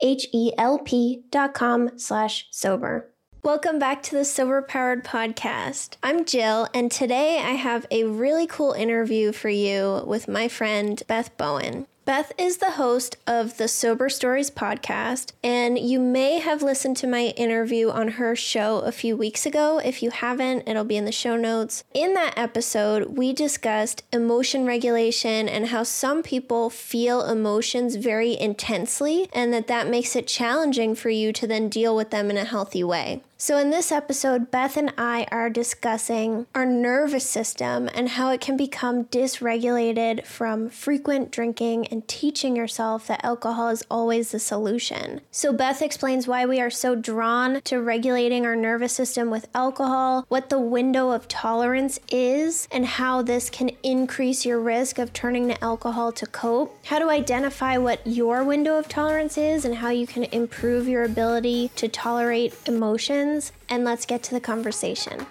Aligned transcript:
H-E-L-P 0.00 1.24
dot 1.30 1.54
com 1.54 1.98
slash 1.98 2.46
sober. 2.50 3.10
Welcome 3.42 3.78
back 3.78 4.02
to 4.02 4.16
the 4.16 4.24
Sober 4.24 4.62
Powered 4.62 5.04
Podcast. 5.04 5.96
I'm 6.02 6.24
Gill, 6.24 6.68
and 6.74 6.90
today 6.90 7.38
I 7.38 7.52
have 7.52 7.86
a 7.90 8.04
really 8.04 8.46
cool 8.46 8.72
interview 8.72 9.32
for 9.32 9.48
you 9.48 10.02
with 10.06 10.28
my 10.28 10.48
friend 10.48 11.02
Beth 11.06 11.36
Bowen. 11.36 11.86
Beth 12.08 12.32
is 12.38 12.56
the 12.56 12.70
host 12.70 13.18
of 13.26 13.58
the 13.58 13.68
Sober 13.68 14.08
Stories 14.08 14.50
podcast, 14.50 15.32
and 15.44 15.78
you 15.78 16.00
may 16.00 16.38
have 16.38 16.62
listened 16.62 16.96
to 16.96 17.06
my 17.06 17.34
interview 17.36 17.90
on 17.90 18.12
her 18.12 18.34
show 18.34 18.78
a 18.78 18.92
few 18.92 19.14
weeks 19.14 19.44
ago. 19.44 19.78
If 19.78 20.02
you 20.02 20.08
haven't, 20.08 20.66
it'll 20.66 20.84
be 20.84 20.96
in 20.96 21.04
the 21.04 21.12
show 21.12 21.36
notes. 21.36 21.84
In 21.92 22.14
that 22.14 22.32
episode, 22.34 23.18
we 23.18 23.34
discussed 23.34 24.04
emotion 24.10 24.64
regulation 24.64 25.50
and 25.50 25.66
how 25.66 25.82
some 25.82 26.22
people 26.22 26.70
feel 26.70 27.28
emotions 27.28 27.96
very 27.96 28.40
intensely, 28.40 29.28
and 29.34 29.52
that 29.52 29.66
that 29.66 29.86
makes 29.86 30.16
it 30.16 30.26
challenging 30.26 30.94
for 30.94 31.10
you 31.10 31.30
to 31.34 31.46
then 31.46 31.68
deal 31.68 31.94
with 31.94 32.08
them 32.08 32.30
in 32.30 32.38
a 32.38 32.46
healthy 32.46 32.82
way. 32.82 33.20
So, 33.40 33.56
in 33.56 33.70
this 33.70 33.92
episode, 33.92 34.50
Beth 34.50 34.76
and 34.76 34.92
I 34.98 35.24
are 35.30 35.48
discussing 35.48 36.48
our 36.56 36.66
nervous 36.66 37.24
system 37.24 37.88
and 37.94 38.08
how 38.08 38.32
it 38.32 38.40
can 38.40 38.56
become 38.56 39.04
dysregulated 39.04 40.26
from 40.26 40.68
frequent 40.68 41.30
drinking 41.30 41.86
and 41.86 42.06
teaching 42.08 42.56
yourself 42.56 43.06
that 43.06 43.24
alcohol 43.24 43.68
is 43.68 43.84
always 43.88 44.32
the 44.32 44.40
solution. 44.40 45.20
So, 45.30 45.52
Beth 45.52 45.82
explains 45.82 46.26
why 46.26 46.46
we 46.46 46.60
are 46.60 46.68
so 46.68 46.96
drawn 46.96 47.60
to 47.62 47.80
regulating 47.80 48.44
our 48.44 48.56
nervous 48.56 48.92
system 48.92 49.30
with 49.30 49.46
alcohol, 49.54 50.26
what 50.26 50.50
the 50.50 50.58
window 50.58 51.10
of 51.12 51.28
tolerance 51.28 52.00
is, 52.10 52.66
and 52.72 52.84
how 52.84 53.22
this 53.22 53.50
can 53.50 53.70
increase 53.84 54.44
your 54.44 54.58
risk 54.58 54.98
of 54.98 55.12
turning 55.12 55.46
to 55.46 55.64
alcohol 55.64 56.10
to 56.10 56.26
cope, 56.26 56.76
how 56.86 56.98
to 56.98 57.08
identify 57.08 57.78
what 57.78 58.04
your 58.04 58.42
window 58.42 58.76
of 58.76 58.88
tolerance 58.88 59.38
is, 59.38 59.64
and 59.64 59.76
how 59.76 59.90
you 59.90 60.08
can 60.08 60.24
improve 60.24 60.88
your 60.88 61.04
ability 61.04 61.70
to 61.76 61.86
tolerate 61.86 62.52
emotions 62.66 63.27
questions 63.28 63.52
and 63.68 63.84
let's 63.84 64.06
get 64.06 64.22
to 64.24 64.34
the 64.34 64.40
conversation. 64.40 65.26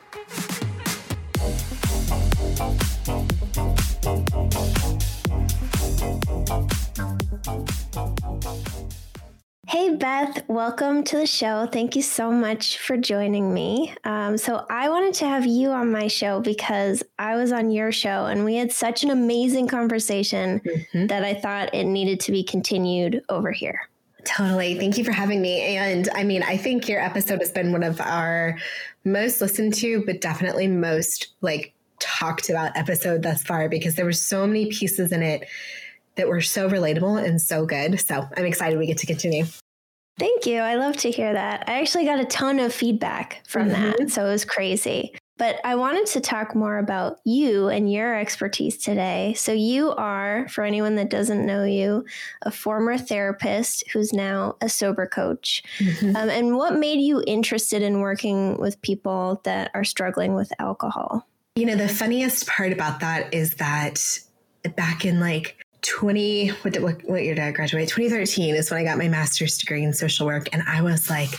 Hey, 9.68 9.96
Beth, 9.96 10.48
welcome 10.48 11.04
to 11.04 11.18
the 11.18 11.28
show. 11.28 11.68
Thank 11.72 11.96
you 11.96 12.02
so 12.02 12.32
much 12.32 12.78
for 12.80 12.96
joining 12.98 13.54
me. 13.54 13.94
Um, 14.06 14.38
so, 14.38 14.66
I 14.70 14.90
wanted 14.90 15.14
to 15.16 15.28
have 15.28 15.46
you 15.46 15.70
on 15.70 15.92
my 15.92 16.08
show 16.08 16.40
because 16.40 17.04
I 17.20 17.36
was 17.36 17.52
on 17.52 17.70
your 17.70 17.92
show 17.92 18.26
and 18.26 18.46
we 18.46 18.56
had 18.56 18.72
such 18.72 19.04
an 19.04 19.12
amazing 19.12 19.68
conversation 19.68 20.62
mm-hmm. 20.62 21.08
that 21.08 21.24
I 21.24 21.34
thought 21.34 21.74
it 21.74 21.84
needed 21.84 22.20
to 22.22 22.32
be 22.32 22.44
continued 22.44 23.24
over 23.30 23.52
here. 23.52 23.90
Totally. 24.26 24.78
Thank 24.78 24.98
you 24.98 25.04
for 25.04 25.12
having 25.12 25.42
me. 25.42 25.78
And 25.78 26.10
I 26.14 26.24
mean, 26.24 26.44
I 26.44 26.58
think 26.58 26.90
your 26.90 27.02
episode 27.02 27.40
has 27.40 27.52
been 27.52 27.72
one 27.72 27.84
of 27.84 28.02
our 28.02 28.58
most 29.06 29.42
listened 29.42 29.74
to, 29.76 30.04
but 30.06 30.22
definitely 30.22 30.68
most 30.68 31.28
like 31.42 31.74
talked 32.00 32.50
about 32.50 32.76
episode 32.76 33.24
thus 33.24 33.44
far 33.44 33.70
because 33.70 33.96
there 33.96 34.06
were 34.06 34.14
so 34.14 34.46
many 34.46 34.68
pieces 34.68 35.12
in 35.12 35.24
it 35.24 35.48
that 36.16 36.28
were 36.28 36.42
so 36.42 36.70
relatable 36.70 37.24
and 37.24 37.42
so 37.42 37.66
good. 37.66 38.00
So 38.00 38.28
I'm 38.36 38.46
excited 38.46 38.78
we 38.78 38.88
get 38.88 38.98
to 39.00 39.08
continue. 39.08 39.46
Thank 40.20 40.46
you. 40.48 40.60
I 40.60 40.76
love 40.76 40.98
to 40.98 41.12
hear 41.12 41.32
that. 41.32 41.64
I 41.68 41.80
actually 41.80 42.06
got 42.06 42.20
a 42.20 42.26
ton 42.26 42.60
of 42.60 42.74
feedback 42.74 43.44
from 43.48 43.70
mm-hmm. 43.70 43.92
that. 44.00 44.10
So 44.10 44.26
it 44.26 44.32
was 44.32 44.46
crazy. 44.46 45.14
But 45.38 45.60
I 45.64 45.76
wanted 45.76 46.08
to 46.08 46.22
talk 46.22 46.56
more 46.56 46.78
about 46.78 47.20
you 47.24 47.68
and 47.68 47.92
your 47.92 48.18
expertise 48.18 48.78
today. 48.78 49.34
So, 49.36 49.52
you 49.52 49.92
are, 49.92 50.48
for 50.50 50.64
anyone 50.64 50.96
that 50.96 51.10
doesn't 51.10 51.46
know 51.46 51.64
you, 51.64 52.06
a 52.42 52.52
former 52.52 52.98
therapist 52.98 53.84
who's 53.92 54.14
now 54.14 54.56
a 54.62 54.70
sober 54.70 55.06
coach. 55.06 55.64
Mm-hmm. 55.80 56.16
Um, 56.16 56.30
and 56.30 56.56
what 56.56 56.76
made 56.76 57.00
you 57.00 57.24
interested 57.26 57.82
in 57.82 58.00
working 58.00 58.58
with 58.58 58.82
people 58.82 59.42
that 59.44 59.72
are 59.74 59.84
struggling 59.84 60.34
with 60.34 60.52
alcohol? 60.60 61.28
You 61.56 61.66
know, 61.66 61.76
the 61.76 61.90
funniest 61.90 62.48
part 62.48 62.72
about 62.72 63.00
that 63.00 63.34
is 63.34 63.56
that 63.56 64.20
back 64.76 65.06
in 65.06 65.20
like 65.20 65.66
20 65.84 66.50
what, 66.50 66.74
did, 66.74 66.84
what, 66.84 67.02
what 67.06 67.24
year 67.24 67.36
did 67.36 67.44
i 67.44 67.52
graduate? 67.52 67.88
2013 67.88 68.56
is 68.56 68.72
when 68.72 68.80
i 68.80 68.84
got 68.84 68.98
my 68.98 69.08
master's 69.08 69.58
degree 69.58 69.84
in 69.84 69.94
social 69.94 70.26
work 70.26 70.50
and 70.52 70.64
i 70.68 70.82
was 70.82 71.10
like 71.10 71.30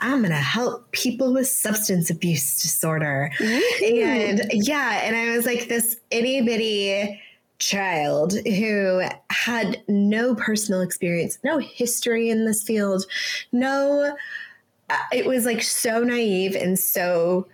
i'm 0.00 0.22
gonna 0.22 0.34
help 0.34 0.90
people 0.92 1.32
with 1.32 1.48
substance 1.48 2.10
abuse 2.10 2.60
disorder. 2.60 3.30
And 3.82 4.42
yeah 4.52 5.00
and 5.02 5.16
i 5.16 5.34
was 5.36 5.46
like 5.46 5.68
this 5.68 5.96
itty 6.10 6.42
bitty 6.42 7.20
child 7.58 8.34
who 8.46 9.02
had 9.30 9.82
no 9.88 10.34
personal 10.34 10.82
experience 10.82 11.38
no 11.42 11.58
history 11.58 12.28
in 12.28 12.44
this 12.44 12.62
field 12.62 13.06
no 13.52 14.14
uh, 14.90 14.96
it 15.12 15.26
was 15.26 15.46
like 15.46 15.62
so 15.62 16.04
naive 16.04 16.54
and 16.54 16.78
so 16.78 17.48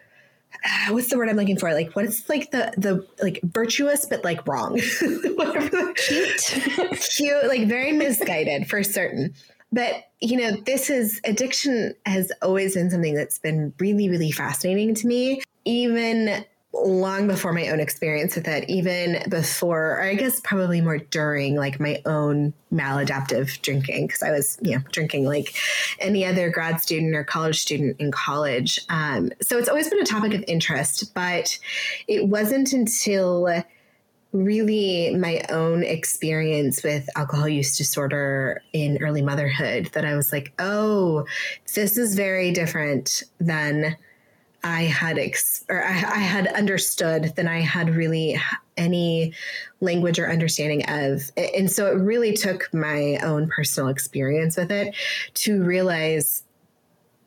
Uh, 0.65 0.93
what's 0.93 1.11
the 1.11 1.17
word 1.17 1.29
I'm 1.29 1.37
looking 1.37 1.59
for? 1.59 1.73
Like 1.73 1.95
what's 1.95 2.29
like 2.29 2.51
the 2.51 2.73
the 2.77 3.07
like 3.23 3.41
virtuous 3.43 4.07
but 4.07 4.25
like 4.25 4.47
wrong. 4.47 4.79
Cute. 5.97 6.41
Cute, 7.17 7.47
like 7.47 7.69
very 7.69 7.93
misguided 7.93 8.69
for 8.69 8.83
certain. 8.83 9.35
But 9.73 10.05
you 10.21 10.37
know, 10.37 10.53
this 10.67 10.91
is 10.91 11.21
addiction 11.25 11.95
has 12.07 12.31
always 12.43 12.75
been 12.75 12.91
something 12.91 13.15
that's 13.15 13.39
been 13.39 13.73
really, 13.79 14.09
really 14.09 14.31
fascinating 14.31 14.95
to 14.97 15.07
me. 15.07 15.43
Even 15.65 16.45
long 16.75 17.27
before 17.27 17.53
my 17.53 17.69
own 17.69 17.81
experience 17.81 18.35
with 18.35 18.49
it, 18.49 18.69
even 18.69 19.23
before, 19.29 19.99
or 19.99 20.03
I 20.03 20.15
guess 20.15 20.41
probably 20.41 20.81
more 20.81 20.99
during 20.99 21.55
like 21.55 21.79
my 21.79 22.01
own 22.07 22.55
maladaptive 22.73 23.61
drinking, 23.61 24.07
because 24.07 24.23
I 24.23 24.31
was, 24.31 24.59
you 24.63 24.77
know, 24.77 24.83
drinking 24.91 25.27
like 25.27 25.55
any 26.01 26.25
other 26.25 26.49
grad 26.51 26.81
student 26.81 27.15
or 27.15 27.25
college 27.25 27.61
student 27.61 28.01
in 28.01 28.11
college. 28.11 28.81
Um, 28.89 29.33
so 29.43 29.59
it's 29.59 29.69
always 29.69 29.89
been 29.91 30.01
a 30.01 30.05
topic 30.05 30.33
of 30.33 30.45
interest, 30.49 31.13
but 31.15 31.59
it 32.09 32.27
wasn't 32.27 32.73
until 32.73 33.65
really 34.33 35.15
my 35.15 35.43
own 35.51 35.85
experience 35.85 36.83
with 36.83 37.07
alcohol 37.17 37.47
use 37.47 37.77
disorder 37.77 38.63
in 38.73 38.97
early 39.03 39.21
motherhood 39.21 39.91
that 39.93 40.07
I 40.07 40.17
was 40.17 40.33
like, 40.33 40.55
oh, 40.59 41.27
this 41.75 41.99
is 41.99 42.15
very 42.15 42.51
different 42.51 43.25
than 43.39 43.95
I 44.65 44.83
had 44.83 45.19
ex- 45.19 45.65
or 45.69 45.83
I, 45.83 45.91
I 45.91 46.19
had 46.19 46.47
understood 46.49 47.35
than 47.37 47.49
I 47.49 47.61
had 47.61 47.91
really 47.95 48.41
any 48.77 49.35
language 49.81 50.19
or 50.19 50.31
understanding 50.31 50.89
of. 50.89 51.31
And 51.37 51.71
so 51.71 51.87
it 51.87 51.95
really 51.97 52.33
took 52.33 52.73
my 52.73 53.19
own 53.23 53.49
personal 53.49 53.89
experience 53.89 54.57
with 54.57 54.71
it 54.71 54.95
to 55.35 55.63
realize 55.63 56.45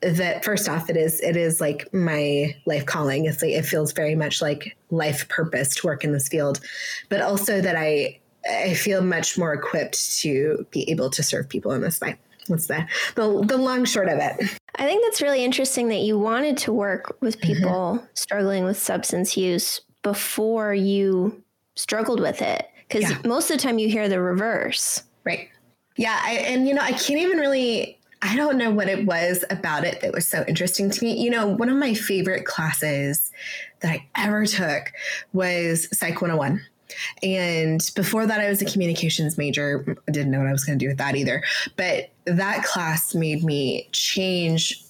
that 0.02 0.44
first 0.44 0.68
off 0.68 0.90
it 0.90 0.96
is 0.96 1.20
it 1.20 1.36
is 1.36 1.60
like 1.60 1.92
my 1.92 2.54
life 2.66 2.84
calling 2.84 3.24
it's 3.24 3.40
like 3.40 3.52
it 3.52 3.64
feels 3.64 3.92
very 3.92 4.14
much 4.14 4.42
like 4.42 4.76
life 4.90 5.26
purpose 5.28 5.74
to 5.74 5.86
work 5.86 6.04
in 6.04 6.12
this 6.12 6.28
field 6.28 6.60
but 7.08 7.22
also 7.22 7.62
that 7.62 7.76
i 7.76 8.18
i 8.48 8.74
feel 8.74 9.00
much 9.00 9.38
more 9.38 9.54
equipped 9.54 10.18
to 10.18 10.66
be 10.70 10.88
able 10.90 11.08
to 11.08 11.22
serve 11.22 11.48
people 11.48 11.72
in 11.72 11.80
this 11.80 11.98
way 12.00 12.14
that's 12.46 12.66
the, 12.66 12.86
the 13.14 13.44
the 13.44 13.56
long 13.56 13.84
short 13.84 14.08
of 14.08 14.18
it. 14.18 14.58
I 14.76 14.86
think 14.86 15.04
that's 15.04 15.22
really 15.22 15.44
interesting 15.44 15.88
that 15.88 16.00
you 16.00 16.18
wanted 16.18 16.56
to 16.58 16.72
work 16.72 17.16
with 17.20 17.40
mm-hmm. 17.40 17.54
people 17.54 17.94
mm-hmm. 17.96 18.06
struggling 18.14 18.64
with 18.64 18.78
substance 18.78 19.36
use 19.36 19.80
before 20.02 20.74
you 20.74 21.42
struggled 21.74 22.20
with 22.20 22.42
it 22.42 22.68
because 22.88 23.10
yeah. 23.10 23.18
most 23.24 23.50
of 23.50 23.56
the 23.56 23.62
time 23.62 23.78
you 23.78 23.88
hear 23.88 24.08
the 24.08 24.20
reverse. 24.20 25.02
Right. 25.24 25.48
Yeah, 25.96 26.20
I, 26.22 26.34
and 26.34 26.68
you 26.68 26.74
know, 26.74 26.82
I 26.82 26.92
can't 26.92 27.20
even 27.20 27.38
really 27.38 27.98
I 28.22 28.34
don't 28.34 28.56
know 28.56 28.70
what 28.70 28.88
it 28.88 29.06
was 29.06 29.44
about 29.50 29.84
it 29.84 30.00
that 30.00 30.12
was 30.12 30.26
so 30.26 30.44
interesting 30.48 30.90
to 30.90 31.04
me. 31.04 31.22
You 31.22 31.30
know, 31.30 31.46
one 31.46 31.68
of 31.68 31.76
my 31.76 31.94
favorite 31.94 32.44
classes 32.44 33.30
that 33.80 33.92
I 33.92 34.08
ever 34.16 34.46
took 34.46 34.92
was 35.32 35.88
Psych 35.96 36.20
101. 36.20 36.64
And 37.22 37.80
before 37.94 38.26
that, 38.26 38.40
I 38.40 38.48
was 38.48 38.62
a 38.62 38.64
communications 38.64 39.38
major. 39.38 39.96
I 40.08 40.10
didn't 40.12 40.30
know 40.30 40.38
what 40.38 40.48
I 40.48 40.52
was 40.52 40.64
going 40.64 40.78
to 40.78 40.84
do 40.84 40.88
with 40.88 40.98
that 40.98 41.16
either. 41.16 41.42
But 41.76 42.10
that 42.24 42.64
class 42.64 43.14
made 43.14 43.44
me 43.44 43.88
change 43.92 44.82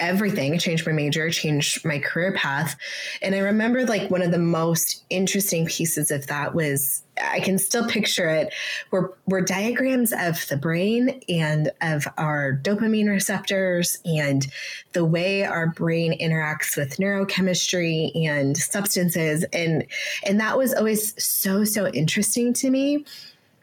everything. 0.00 0.54
It 0.54 0.60
changed 0.60 0.86
my 0.86 0.92
major, 0.92 1.30
changed 1.30 1.84
my 1.84 1.98
career 1.98 2.32
path. 2.32 2.76
And 3.22 3.34
I 3.34 3.38
remember 3.38 3.86
like 3.86 4.10
one 4.10 4.22
of 4.22 4.32
the 4.32 4.38
most 4.38 5.04
interesting 5.10 5.66
pieces 5.66 6.10
of 6.10 6.26
that 6.26 6.54
was 6.54 7.02
I 7.22 7.40
can 7.40 7.58
still 7.58 7.86
picture 7.86 8.28
it 8.28 8.52
were 8.90 9.16
were 9.26 9.40
diagrams 9.40 10.12
of 10.12 10.46
the 10.48 10.56
brain 10.56 11.20
and 11.28 11.70
of 11.82 12.08
our 12.16 12.58
dopamine 12.62 13.08
receptors 13.08 13.98
and 14.04 14.46
the 14.92 15.04
way 15.04 15.44
our 15.44 15.68
brain 15.68 16.18
interacts 16.18 16.76
with 16.76 16.96
neurochemistry 16.96 18.10
and 18.26 18.56
substances 18.56 19.44
and 19.52 19.86
and 20.24 20.40
that 20.40 20.56
was 20.56 20.72
always 20.72 21.22
so 21.22 21.64
so 21.64 21.88
interesting 21.88 22.52
to 22.54 22.70
me 22.70 23.04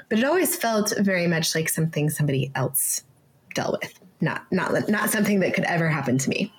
but 0.09 0.19
it 0.19 0.25
always 0.25 0.55
felt 0.55 0.93
very 0.99 1.27
much 1.27 1.55
like 1.55 1.69
something 1.69 2.09
somebody 2.09 2.51
else 2.55 3.03
dealt 3.55 3.81
with 3.81 4.06
not 4.21 4.45
not 4.51 4.89
not 4.89 5.09
something 5.09 5.39
that 5.41 5.53
could 5.53 5.65
ever 5.65 5.87
happen 5.87 6.17
to 6.17 6.29
me. 6.29 6.51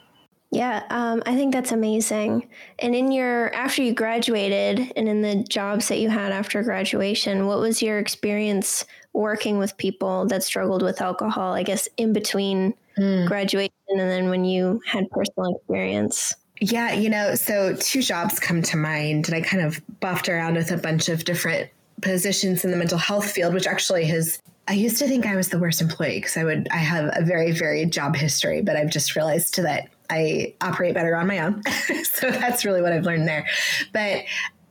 Yeah, 0.50 0.84
um, 0.88 1.22
I 1.26 1.34
think 1.34 1.52
that's 1.52 1.72
amazing. 1.72 2.48
And 2.78 2.94
in 2.94 3.12
your 3.12 3.52
after 3.54 3.82
you 3.82 3.92
graduated, 3.92 4.92
and 4.96 5.08
in 5.08 5.20
the 5.20 5.44
jobs 5.44 5.88
that 5.88 5.98
you 5.98 6.08
had 6.08 6.32
after 6.32 6.62
graduation, 6.62 7.46
what 7.46 7.58
was 7.58 7.82
your 7.82 7.98
experience 7.98 8.84
working 9.12 9.58
with 9.58 9.76
people 9.76 10.26
that 10.26 10.42
struggled 10.42 10.82
with 10.82 11.02
alcohol? 11.02 11.52
I 11.52 11.64
guess 11.64 11.86
in 11.98 12.14
between 12.14 12.74
mm. 12.96 13.26
graduation 13.26 13.72
and 13.88 14.00
then 14.00 14.30
when 14.30 14.44
you 14.44 14.80
had 14.86 15.10
personal 15.10 15.54
experience. 15.56 16.34
Yeah, 16.60 16.92
you 16.92 17.08
know, 17.08 17.34
so 17.34 17.76
two 17.76 18.02
jobs 18.02 18.40
come 18.40 18.62
to 18.62 18.76
mind, 18.76 19.28
and 19.28 19.34
I 19.34 19.42
kind 19.42 19.62
of 19.62 19.80
buffed 20.00 20.28
around 20.28 20.56
with 20.56 20.72
a 20.72 20.76
bunch 20.76 21.08
of 21.08 21.24
different 21.24 21.70
positions 22.00 22.64
in 22.64 22.70
the 22.70 22.76
mental 22.76 22.98
health 22.98 23.30
field, 23.30 23.54
which 23.54 23.66
actually 23.66 24.06
has 24.06 24.40
I 24.68 24.74
used 24.74 24.98
to 24.98 25.08
think 25.08 25.26
I 25.26 25.34
was 25.34 25.48
the 25.48 25.58
worst 25.58 25.80
employee 25.80 26.18
because 26.18 26.36
I 26.36 26.44
would 26.44 26.68
I 26.70 26.76
have 26.76 27.10
a 27.14 27.24
very 27.24 27.52
varied 27.52 27.90
job 27.90 28.14
history, 28.14 28.60
but 28.60 28.76
I've 28.76 28.90
just 28.90 29.16
realized 29.16 29.56
that 29.56 29.88
I 30.10 30.54
operate 30.60 30.94
better 30.94 31.16
on 31.16 31.26
my 31.26 31.38
own. 31.38 31.62
so 32.04 32.30
that's 32.30 32.66
really 32.66 32.82
what 32.82 32.92
I've 32.92 33.04
learned 33.04 33.26
there. 33.26 33.46
But 33.92 34.24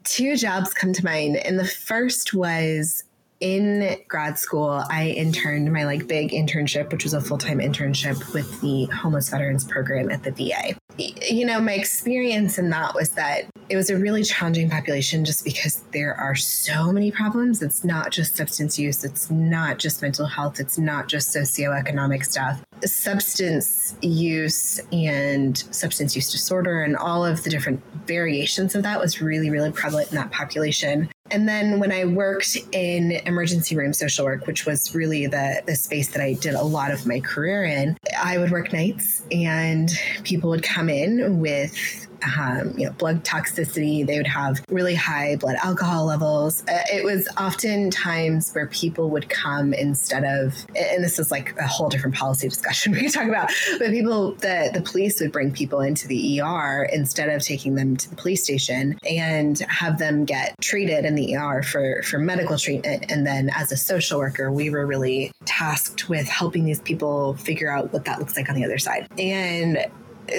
two 0.03 0.37
jobs 0.37 0.73
come 0.73 0.93
to 0.93 1.03
mind, 1.03 1.37
and 1.37 1.57
the 1.57 1.65
first 1.65 2.33
was 2.33 3.03
in 3.39 3.97
grad 4.07 4.37
school, 4.37 4.83
I 4.89 5.09
interned 5.09 5.71
my 5.71 5.85
like 5.85 6.07
big 6.07 6.31
internship, 6.31 6.91
which 6.91 7.03
was 7.03 7.13
a 7.13 7.21
full 7.21 7.37
time 7.37 7.57
internship 7.57 8.33
with 8.33 8.61
the 8.61 8.85
homeless 8.85 9.29
veterans 9.29 9.63
program 9.63 10.11
at 10.11 10.23
the 10.23 10.31
VA. 10.31 10.75
You 10.97 11.45
know, 11.45 11.59
my 11.61 11.73
experience 11.73 12.57
in 12.57 12.69
that 12.71 12.95
was 12.95 13.09
that 13.11 13.45
it 13.69 13.75
was 13.75 13.89
a 13.89 13.97
really 13.97 14.23
challenging 14.23 14.69
population 14.69 15.25
just 15.25 15.43
because 15.43 15.83
there 15.91 16.15
are 16.15 16.35
so 16.35 16.91
many 16.91 17.11
problems. 17.11 17.61
It's 17.61 17.83
not 17.83 18.11
just 18.11 18.35
substance 18.35 18.79
use, 18.79 19.03
it's 19.03 19.29
not 19.29 19.77
just 19.77 20.01
mental 20.01 20.25
health, 20.25 20.59
it's 20.59 20.77
not 20.77 21.07
just 21.07 21.35
socioeconomic 21.35 22.25
stuff. 22.25 22.61
Substance 22.83 23.95
use 24.01 24.79
and 24.91 25.57
substance 25.71 26.15
use 26.15 26.31
disorder 26.31 26.83
and 26.83 26.95
all 26.95 27.25
of 27.25 27.43
the 27.43 27.49
different 27.49 27.81
variations 28.05 28.73
of 28.73 28.83
that 28.83 28.99
was 28.99 29.21
really, 29.21 29.49
really 29.49 29.71
prevalent 29.71 30.09
in 30.09 30.15
that 30.15 30.31
population. 30.31 31.09
And 31.29 31.47
then 31.47 31.79
when 31.79 31.91
I 31.91 32.05
worked 32.05 32.57
in 32.71 33.11
emergency 33.25 33.75
room 33.75 33.93
social 33.93 34.25
work, 34.25 34.47
which 34.47 34.65
was 34.65 34.95
really 34.95 35.27
the, 35.27 35.61
the 35.65 35.75
space 35.75 36.09
that 36.13 36.21
I 36.21 36.33
did 36.33 36.55
a 36.55 36.63
lot 36.63 36.91
of 36.91 37.05
my 37.05 37.19
career 37.19 37.65
in, 37.65 37.97
I 38.21 38.37
would 38.37 38.51
work 38.51 38.71
nights 38.71 39.23
and 39.31 39.91
people 40.23 40.49
would 40.49 40.63
come 40.63 40.89
in 40.89 41.39
with 41.39 42.06
um, 42.37 42.73
you 42.77 42.85
know, 42.85 42.91
blood 42.93 43.23
toxicity. 43.23 44.05
They 44.05 44.17
would 44.17 44.27
have 44.27 44.63
really 44.69 44.95
high 44.95 45.35
blood 45.35 45.57
alcohol 45.63 46.05
levels. 46.05 46.63
Uh, 46.67 46.79
it 46.91 47.03
was 47.03 47.27
often 47.37 47.89
times 47.89 48.51
where 48.53 48.67
people 48.67 49.09
would 49.09 49.29
come 49.29 49.73
instead 49.73 50.23
of, 50.23 50.53
and 50.75 51.03
this 51.03 51.19
is 51.19 51.31
like 51.31 51.57
a 51.59 51.67
whole 51.67 51.89
different 51.89 52.15
policy 52.15 52.47
discussion 52.47 52.91
we 52.93 53.01
can 53.01 53.11
talk 53.11 53.27
about, 53.27 53.49
but 53.79 53.91
people, 53.91 54.33
the, 54.35 54.71
the 54.73 54.81
police 54.81 55.19
would 55.21 55.31
bring 55.31 55.51
people 55.51 55.81
into 55.81 56.07
the 56.07 56.41
ER 56.41 56.89
instead 56.91 57.29
of 57.29 57.41
taking 57.41 57.75
them 57.75 57.95
to 57.97 58.09
the 58.09 58.15
police 58.15 58.43
station 58.43 58.97
and 59.09 59.59
have 59.59 59.97
them 59.97 60.25
get 60.25 60.55
treated 60.61 61.05
in 61.05 61.15
the 61.15 61.35
ER 61.35 61.63
for, 61.63 62.01
for 62.03 62.17
medical 62.17 62.57
treatment. 62.57 63.05
And 63.09 63.25
then 63.25 63.49
as 63.55 63.71
a 63.71 63.77
social 63.77 64.19
worker, 64.19 64.51
we 64.51 64.69
were 64.69 64.85
really 64.85 65.31
tasked 65.45 66.09
with 66.09 66.27
helping 66.27 66.65
these 66.65 66.81
people 66.81 67.35
figure 67.35 67.69
out 67.69 67.93
what 67.93 68.05
that 68.05 68.19
looks 68.19 68.35
like 68.35 68.49
on 68.49 68.55
the 68.55 68.65
other 68.65 68.77
side. 68.77 69.07
And 69.17 69.85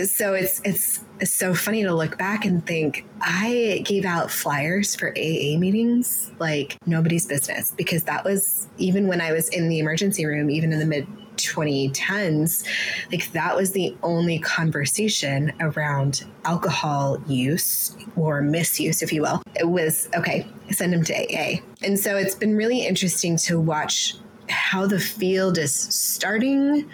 so 0.05 0.35
it's 0.35 0.61
it's 0.65 1.05
so 1.25 1.55
funny 1.55 1.83
to 1.83 1.95
look 1.95 2.19
back 2.19 2.45
and 2.45 2.65
think 2.67 3.07
I 3.21 3.83
gave 3.85 4.05
out 4.05 4.31
flyers 4.31 4.95
for 4.95 5.11
AA 5.11 5.59
meetings 5.59 6.33
like 6.39 6.77
nobody's 6.87 7.27
business 7.27 7.73
because 7.77 8.05
that 8.05 8.25
was 8.25 8.69
even 8.79 9.09
when 9.09 9.21
I 9.21 9.33
was 9.33 9.49
in 9.49 9.69
the 9.69 9.79
emergency 9.79 10.27
room, 10.27 10.51
even 10.51 10.73
in 10.73 10.79
the 10.79 10.87
mid 10.87 11.07
2010s, 11.37 12.67
like 13.13 13.31
that 13.33 13.57
was 13.57 13.73
the 13.73 13.97
only 14.03 14.39
conversation 14.39 15.53
around 15.61 16.25
alcohol 16.45 17.23
use 17.27 17.97
or 18.17 18.43
misuse, 18.43 19.03
if 19.03 19.13
you 19.13 19.23
will. 19.23 19.43
It 19.55 19.69
was 19.69 20.09
okay, 20.17 20.47
send 20.71 20.93
him 20.93 21.05
to 21.05 21.15
AA. 21.15 21.61
And 21.83 21.99
so 21.99 22.17
it's 22.17 22.35
been 22.35 22.57
really 22.57 22.87
interesting 22.87 23.37
to 23.39 23.61
watch 23.61 24.15
how 24.49 24.87
the 24.87 24.99
field 24.99 25.59
is 25.59 25.73
starting 25.73 26.89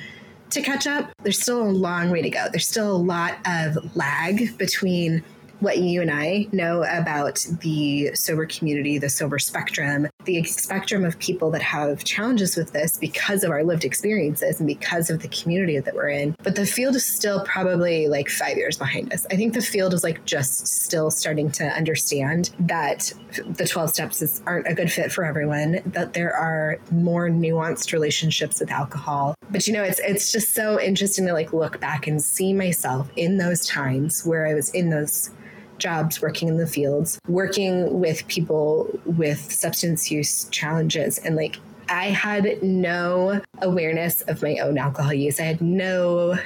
to 0.55 0.63
catch 0.63 0.87
up. 0.87 1.13
There's 1.23 1.41
still 1.41 1.63
a 1.63 1.71
long 1.71 2.11
way 2.11 2.23
to 2.23 2.31
go. 2.31 2.47
There's 2.51 2.67
still 2.67 2.95
a 2.95 2.97
lot 2.97 3.37
of 3.47 3.97
lag 3.97 4.57
between 4.57 5.23
what 5.61 5.79
you 5.79 6.03
and 6.03 6.11
I 6.11 6.47
know 6.53 6.85
about 6.85 7.47
the 7.61 8.15
sober 8.15 8.47
community, 8.47 8.99
the 8.99 9.09
sober 9.09 9.39
spectrum, 9.39 10.09
the 10.25 10.43
spectrum 10.45 11.05
of 11.05 11.19
people 11.19 11.51
that 11.51 11.63
have 11.63 12.05
challenges 12.05 12.57
with 12.57 12.73
this 12.73 12.99
because 12.99 13.45
of 13.45 13.51
our 13.51 13.65
lived 13.65 13.85
experiences 13.85 14.61
and 14.61 14.67
because 14.67 15.11
of 15.11 15.21
the 15.21 15.29
community 15.29 15.79
that 15.79 15.95
we're 15.95 16.09
in. 16.09 16.35
But 16.43 16.57
the 16.57 16.67
field 16.67 16.97
is 16.97 17.05
still 17.05 17.45
probably 17.45 18.09
like 18.09 18.29
five 18.29 18.57
years 18.57 18.79
behind 18.79 19.13
us. 19.13 19.27
I 19.31 19.37
think 19.37 19.55
the 19.55 19.63
field 19.63 19.95
is 19.95 20.03
like 20.03 20.25
just 20.25 20.67
still 20.67 21.11
starting 21.11 21.51
to 21.53 21.65
understand 21.65 22.51
that 22.61 23.13
the 23.49 23.67
12 23.67 23.91
steps 23.91 24.23
is, 24.23 24.43
aren't 24.47 24.67
a 24.67 24.75
good 24.75 24.91
fit 24.91 25.13
for 25.13 25.25
everyone, 25.25 25.81
that 25.87 26.15
there 26.15 26.35
are 26.35 26.79
more 26.91 27.29
nuanced 27.29 27.93
relationships 27.93 28.61
with 28.61 28.71
alcohol. 28.71 29.35
But 29.51 29.67
you 29.67 29.73
know, 29.73 29.83
it's 29.83 30.01
it's 30.01 30.33
just 30.33 30.55
so 30.55 30.81
interesting 30.81 31.27
to 31.27 31.33
like 31.33 31.53
look 31.53 31.81
back 31.81 32.07
and 32.07 32.23
see 32.23 32.53
myself 32.53 33.09
in 33.17 33.39
those 33.39 33.67
times 33.67 34.25
where 34.25 34.47
I 34.47 34.55
was 34.55 34.71
in 34.71 34.91
those 34.91 35.31
jobs 35.79 36.21
working 36.21 36.49
in 36.49 36.57
the 36.57 36.67
fields, 36.67 37.19
working 37.29 38.01
with 38.01 38.27
people 38.29 38.89
with 39.05 39.53
substance 39.53 40.11
use 40.11 40.45
challenges. 40.51 41.19
And 41.19 41.37
like, 41.37 41.57
I 41.89 42.07
had 42.07 42.63
no 42.63 43.43
awareness 43.61 44.23
of 44.23 44.43
my 44.43 44.59
own 44.59 44.79
alcohol 44.79 45.13
use. 45.13 45.39
I 45.39 45.45
had 45.45 45.61
no 45.61 46.39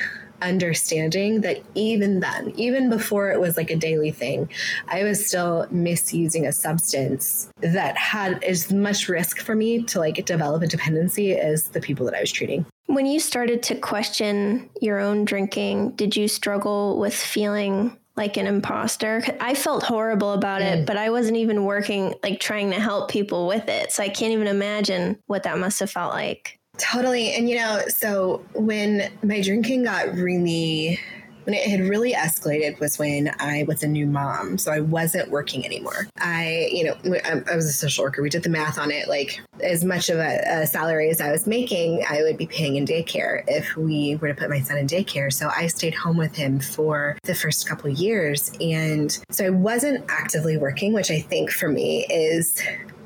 understanding 0.43 1.41
that 1.41 1.63
even 1.75 2.21
then, 2.21 2.53
even 2.57 2.89
before 2.91 3.31
it 3.31 3.41
was 3.41 3.57
like 3.57 3.71
a 3.71 3.77
daily 3.77 4.11
thing, 4.11 4.49
I 4.89 5.05
was 5.05 5.27
still 5.27 5.67
misusing 5.71 6.47
a 6.47 6.53
substance 6.53 7.51
that 7.61 7.97
had 7.97 8.43
as 8.45 8.73
much 8.73 9.09
risk 9.09 9.41
for 9.41 9.55
me 9.55 9.83
to 9.85 9.99
like 9.99 10.25
develop 10.25 10.63
a 10.63 10.67
dependency 10.67 11.33
as 11.33 11.71
the 11.71 11.81
people 11.81 12.07
that 12.07 12.15
I 12.15 12.21
was 12.21 12.33
treating. 12.33 12.67
When 12.87 13.07
you 13.07 13.21
started 13.21 13.63
to 13.65 13.75
question 13.75 14.71
your 14.81 14.99
own 14.99 15.25
drinking, 15.25 15.93
did 15.93 16.17
you 16.17 16.29
struggle 16.29 16.99
with 16.99 17.15
feeling 17.15 17.97
like 18.19 18.37
an 18.37 18.47
imposter. 18.47 19.23
I 19.41 19.55
felt 19.55 19.83
horrible 19.83 20.35
about 20.35 20.61
mm. 20.61 20.67
it, 20.67 20.87
but 20.87 20.99
I 20.99 21.09
wasn't 21.09 21.39
even 21.39 21.65
working, 21.65 22.15
like 22.23 22.41
trying 22.41 22.71
to 22.73 22.81
help 22.81 23.11
people 23.11 23.47
with 23.47 23.69
it. 23.69 23.93
So 23.93 24.03
I 24.03 24.11
can't 24.11 24.33
even 24.33 24.49
imagine 24.49 25.19
what 25.27 25.45
that 25.45 25.59
must 25.59 25.81
have 25.81 25.91
felt 25.91 26.13
like. 26.13 26.59
Totally. 26.77 27.33
And, 27.35 27.49
you 27.49 27.57
know, 27.57 27.83
so 27.89 28.45
when 28.53 29.11
my 29.23 29.41
drinking 29.41 29.85
got 29.85 30.15
really 30.15 31.01
when 31.49 31.57
it 31.57 31.67
had 31.67 31.81
really 31.81 32.13
escalated 32.13 32.79
was 32.79 32.99
when 32.99 33.35
I 33.41 33.65
was 33.67 33.83
a 33.83 33.89
new 33.89 34.05
mom. 34.05 34.59
So 34.59 34.71
I 34.71 34.81
wasn't 34.81 35.31
working 35.31 35.65
anymore. 35.65 36.07
I, 36.19 36.69
you 36.71 36.85
know, 36.85 36.93
um, 37.25 37.43
I 37.51 37.57
was 37.57 37.65
a 37.65 37.73
social 37.73 38.05
worker. 38.05 38.21
We 38.21 38.29
did 38.29 38.43
the 38.43 38.51
math 38.51 38.79
on 38.79 38.91
it. 38.91 39.09
Like 39.09 39.41
as 39.65 39.83
much 39.83 40.11
of 40.11 40.19
a, 40.19 40.43
a 40.47 40.67
salary 40.67 41.09
as 41.09 41.23
I 41.23 41.33
was 41.33 41.47
making, 41.47 42.05
I 42.07 42.21
would 42.21 42.37
be 42.37 42.47
paying 42.47 42.77
in 42.77 42.85
daycare 42.85 43.45
if 43.49 43.75
we 43.77 44.17
were 44.17 44.29
to 44.29 44.35
put 44.35 44.51
my 44.51 44.61
son 44.61 44.77
in 44.77 44.87
daycare. 44.87 45.33
So 45.33 45.49
I 45.49 45.69
stayed 45.69 45.95
home 45.95 46.19
with 46.19 46.37
him 46.37 46.61
for 46.61 47.17
the 47.23 47.35
first 47.35 47.67
couple 47.67 47.89
years. 47.89 48.53
And 48.61 49.11
so 49.31 49.47
I 49.47 49.51
wasn't 49.51 50.05
actively 50.11 50.59
working, 50.59 50.93
which 50.93 51.11
I 51.11 51.19
think 51.19 51.51
for 51.51 51.71
me 51.71 52.05
is 52.11 52.61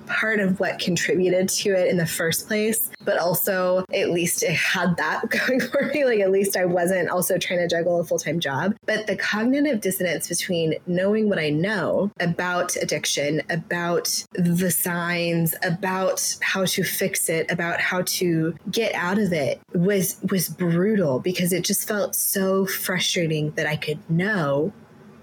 part 0.06 0.40
of 0.40 0.60
what 0.60 0.78
contributed 0.78 1.48
to 1.48 1.70
it 1.74 1.88
in 1.88 1.96
the 1.96 2.06
first 2.06 2.46
place, 2.46 2.90
but 3.04 3.18
also 3.18 3.84
at 3.94 4.10
least 4.10 4.42
it 4.42 4.54
had 4.54 4.96
that 4.96 5.28
going 5.46 5.60
for 5.60 5.86
me. 5.86 6.04
Like, 6.04 6.20
at 6.20 6.30
least 6.30 6.56
I 6.56 6.64
wasn't 6.64 7.08
also 7.08 7.38
trying 7.38 7.60
to 7.60 7.68
juggle 7.68 8.00
a 8.00 8.04
full 8.04 8.18
time 8.18 8.40
job. 8.40 8.74
But 8.86 9.06
the 9.06 9.16
cognitive 9.16 9.80
dissonance 9.80 10.28
between 10.28 10.74
knowing 10.86 11.28
what 11.28 11.38
I 11.38 11.50
know 11.50 12.10
about 12.20 12.76
addiction, 12.76 13.42
about 13.50 14.24
the 14.32 14.70
signs, 14.70 15.54
about 15.62 16.36
how 16.42 16.64
to 16.64 16.82
fix 16.82 17.28
it, 17.28 17.50
about 17.50 17.80
how 17.80 18.02
to 18.02 18.54
get 18.70 18.94
out 18.94 19.18
of 19.18 19.32
it 19.32 19.60
was 19.74 20.18
was 20.30 20.48
brutal 20.48 21.20
because 21.20 21.52
it 21.52 21.64
just 21.64 21.86
felt 21.86 22.14
so 22.14 22.66
frustrating 22.66 23.50
that 23.52 23.66
I 23.66 23.76
could 23.76 23.98
know 24.10 24.72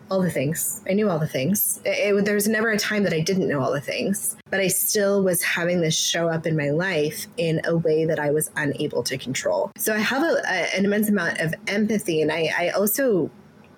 all 0.10 0.22
the 0.22 0.32
things. 0.32 0.82
I 0.90 0.94
knew 0.94 1.10
all 1.10 1.20
the 1.20 1.28
things. 1.28 1.80
It, 1.86 2.16
it, 2.16 2.26
there 2.26 2.36
was 2.36 2.48
never 2.48 2.70
a 2.70 2.78
time 2.78 3.04
that 3.04 3.14
I 3.14 3.20
didn't 3.20 3.48
know 3.48 3.62
all 3.62 3.72
the 3.72 3.82
things, 3.82 4.36
but 4.50 4.60
I 4.60 4.68
still 4.68 5.24
was 5.24 5.44
having 5.44 5.82
this 5.82 5.96
show 5.96 6.30
up 6.30 6.46
in 6.46 6.58
my 6.58 6.70
life 6.72 7.28
in 7.38 7.62
a 7.66 7.78
way 7.78 8.06
that 8.06 8.20
I 8.20 8.32
was 8.32 8.50
unable 8.56 9.04
to 9.04 9.18
control. 9.18 9.72
So 9.78 9.94
I 9.94 10.00
have 10.00 10.24
a, 10.24 10.42
a, 10.48 10.78
an 10.78 10.86
immense 10.86 11.10
amount 11.10 11.40
of 11.40 11.54
empathy, 11.68 12.22
and 12.22 12.32
I, 12.32 12.52
I 12.58 12.70
also 12.70 13.30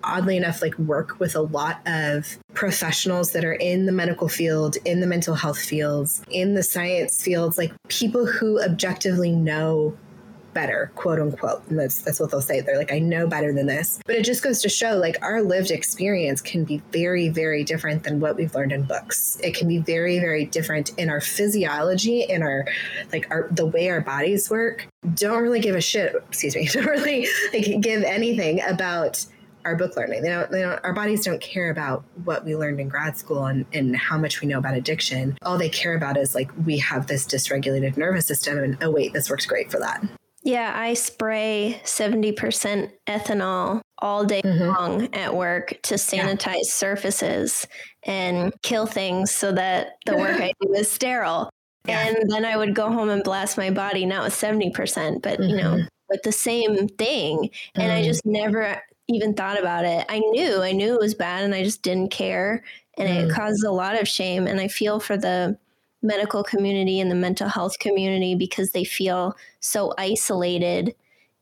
oddly 0.04 0.36
enough 0.36 0.62
like 0.62 0.76
work 0.78 1.18
with 1.20 1.34
a 1.36 1.40
lot 1.40 1.80
of 1.86 2.36
professionals 2.54 3.32
that 3.32 3.44
are 3.44 3.52
in 3.52 3.86
the 3.86 3.92
medical 3.92 4.28
field 4.28 4.76
in 4.84 5.00
the 5.00 5.06
mental 5.06 5.34
health 5.34 5.60
fields 5.60 6.24
in 6.28 6.54
the 6.54 6.62
science 6.62 7.22
fields 7.22 7.56
like 7.56 7.72
people 7.86 8.26
who 8.26 8.60
objectively 8.62 9.30
know 9.30 9.96
better, 10.54 10.90
quote 10.94 11.18
unquote. 11.18 11.66
And 11.68 11.78
that's 11.78 12.02
that's 12.02 12.20
what 12.20 12.30
they'll 12.30 12.40
say. 12.40 12.60
They're 12.60 12.78
like, 12.78 12.92
I 12.92 12.98
know 12.98 13.26
better 13.26 13.52
than 13.52 13.66
this. 13.66 14.00
But 14.06 14.16
it 14.16 14.24
just 14.24 14.42
goes 14.42 14.60
to 14.62 14.68
show 14.68 14.96
like 14.96 15.16
our 15.22 15.42
lived 15.42 15.70
experience 15.70 16.40
can 16.40 16.64
be 16.64 16.82
very, 16.92 17.28
very 17.28 17.64
different 17.64 18.04
than 18.04 18.20
what 18.20 18.36
we've 18.36 18.54
learned 18.54 18.72
in 18.72 18.84
books. 18.84 19.38
It 19.42 19.54
can 19.54 19.68
be 19.68 19.78
very, 19.78 20.18
very 20.18 20.44
different 20.44 20.90
in 20.98 21.10
our 21.10 21.20
physiology, 21.20 22.22
in 22.22 22.42
our 22.42 22.66
like 23.12 23.26
our 23.30 23.48
the 23.50 23.66
way 23.66 23.90
our 23.90 24.00
bodies 24.00 24.50
work. 24.50 24.86
Don't 25.14 25.42
really 25.42 25.60
give 25.60 25.74
a 25.74 25.80
shit, 25.80 26.14
excuse 26.28 26.54
me, 26.54 26.66
don't 26.72 26.86
really 26.86 27.26
like 27.52 27.80
give 27.80 28.02
anything 28.02 28.60
about 28.62 29.24
our 29.64 29.76
book 29.76 29.96
learning. 29.96 30.22
They 30.22 30.28
don't, 30.28 30.50
they 30.50 30.62
don't, 30.62 30.80
our 30.84 30.92
bodies 30.92 31.24
don't 31.24 31.40
care 31.40 31.70
about 31.70 32.04
what 32.24 32.44
we 32.44 32.56
learned 32.56 32.80
in 32.80 32.88
grad 32.88 33.16
school 33.16 33.46
and, 33.46 33.64
and 33.72 33.96
how 33.96 34.18
much 34.18 34.40
we 34.40 34.48
know 34.48 34.58
about 34.58 34.74
addiction. 34.74 35.36
All 35.42 35.58
they 35.58 35.68
care 35.68 35.94
about 35.94 36.16
is 36.16 36.34
like, 36.34 36.50
we 36.64 36.78
have 36.78 37.06
this 37.06 37.24
dysregulated 37.24 37.96
nervous 37.96 38.26
system, 38.26 38.58
and 38.58 38.76
oh, 38.82 38.90
wait, 38.90 39.12
this 39.12 39.30
works 39.30 39.46
great 39.46 39.70
for 39.70 39.78
that. 39.78 40.02
Yeah, 40.44 40.72
I 40.74 40.94
spray 40.94 41.80
70% 41.84 42.90
ethanol 43.06 43.80
all 43.98 44.24
day 44.24 44.42
mm-hmm. 44.42 44.68
long 44.68 45.14
at 45.14 45.34
work 45.34 45.78
to 45.82 45.94
sanitize 45.94 46.54
yeah. 46.56 46.62
surfaces 46.64 47.66
and 48.02 48.52
kill 48.62 48.86
things 48.86 49.30
so 49.30 49.52
that 49.52 49.98
the 50.06 50.16
work 50.16 50.40
I 50.40 50.52
do 50.60 50.72
is 50.74 50.90
sterile. 50.90 51.48
Yeah. 51.86 52.08
And 52.08 52.30
then 52.30 52.44
I 52.44 52.56
would 52.56 52.74
go 52.74 52.90
home 52.90 53.08
and 53.08 53.22
blast 53.22 53.56
my 53.56 53.70
body, 53.70 54.04
not 54.04 54.24
with 54.24 54.34
70%, 54.34 55.22
but 55.22 55.38
mm-hmm. 55.38 55.48
you 55.48 55.56
know, 55.56 55.74
mm-hmm. 55.74 55.86
with 56.08 56.22
the 56.22 56.32
same 56.32 56.88
thing. 56.88 57.50
And 57.74 57.90
mm-hmm. 57.90 57.98
I 57.98 58.02
just 58.02 58.26
never 58.26 58.82
even 59.08 59.34
thought 59.34 59.58
about 59.58 59.84
it. 59.84 60.04
I 60.08 60.18
knew, 60.18 60.62
I 60.62 60.72
knew 60.72 60.94
it 60.94 61.00
was 61.00 61.14
bad 61.14 61.44
and 61.44 61.54
I 61.54 61.62
just 61.62 61.82
didn't 61.82 62.10
care. 62.10 62.64
And 62.98 63.08
it 63.08 63.28
mm. 63.28 63.34
caused 63.34 63.64
a 63.64 63.70
lot 63.70 64.00
of 64.00 64.06
shame. 64.06 64.46
And 64.46 64.60
I 64.60 64.68
feel 64.68 65.00
for 65.00 65.16
the 65.16 65.58
medical 66.02 66.42
community 66.42 67.00
and 67.00 67.10
the 67.10 67.14
mental 67.14 67.48
health 67.48 67.78
community 67.78 68.34
because 68.34 68.72
they 68.72 68.84
feel 68.84 69.36
so 69.60 69.94
isolated 69.98 70.94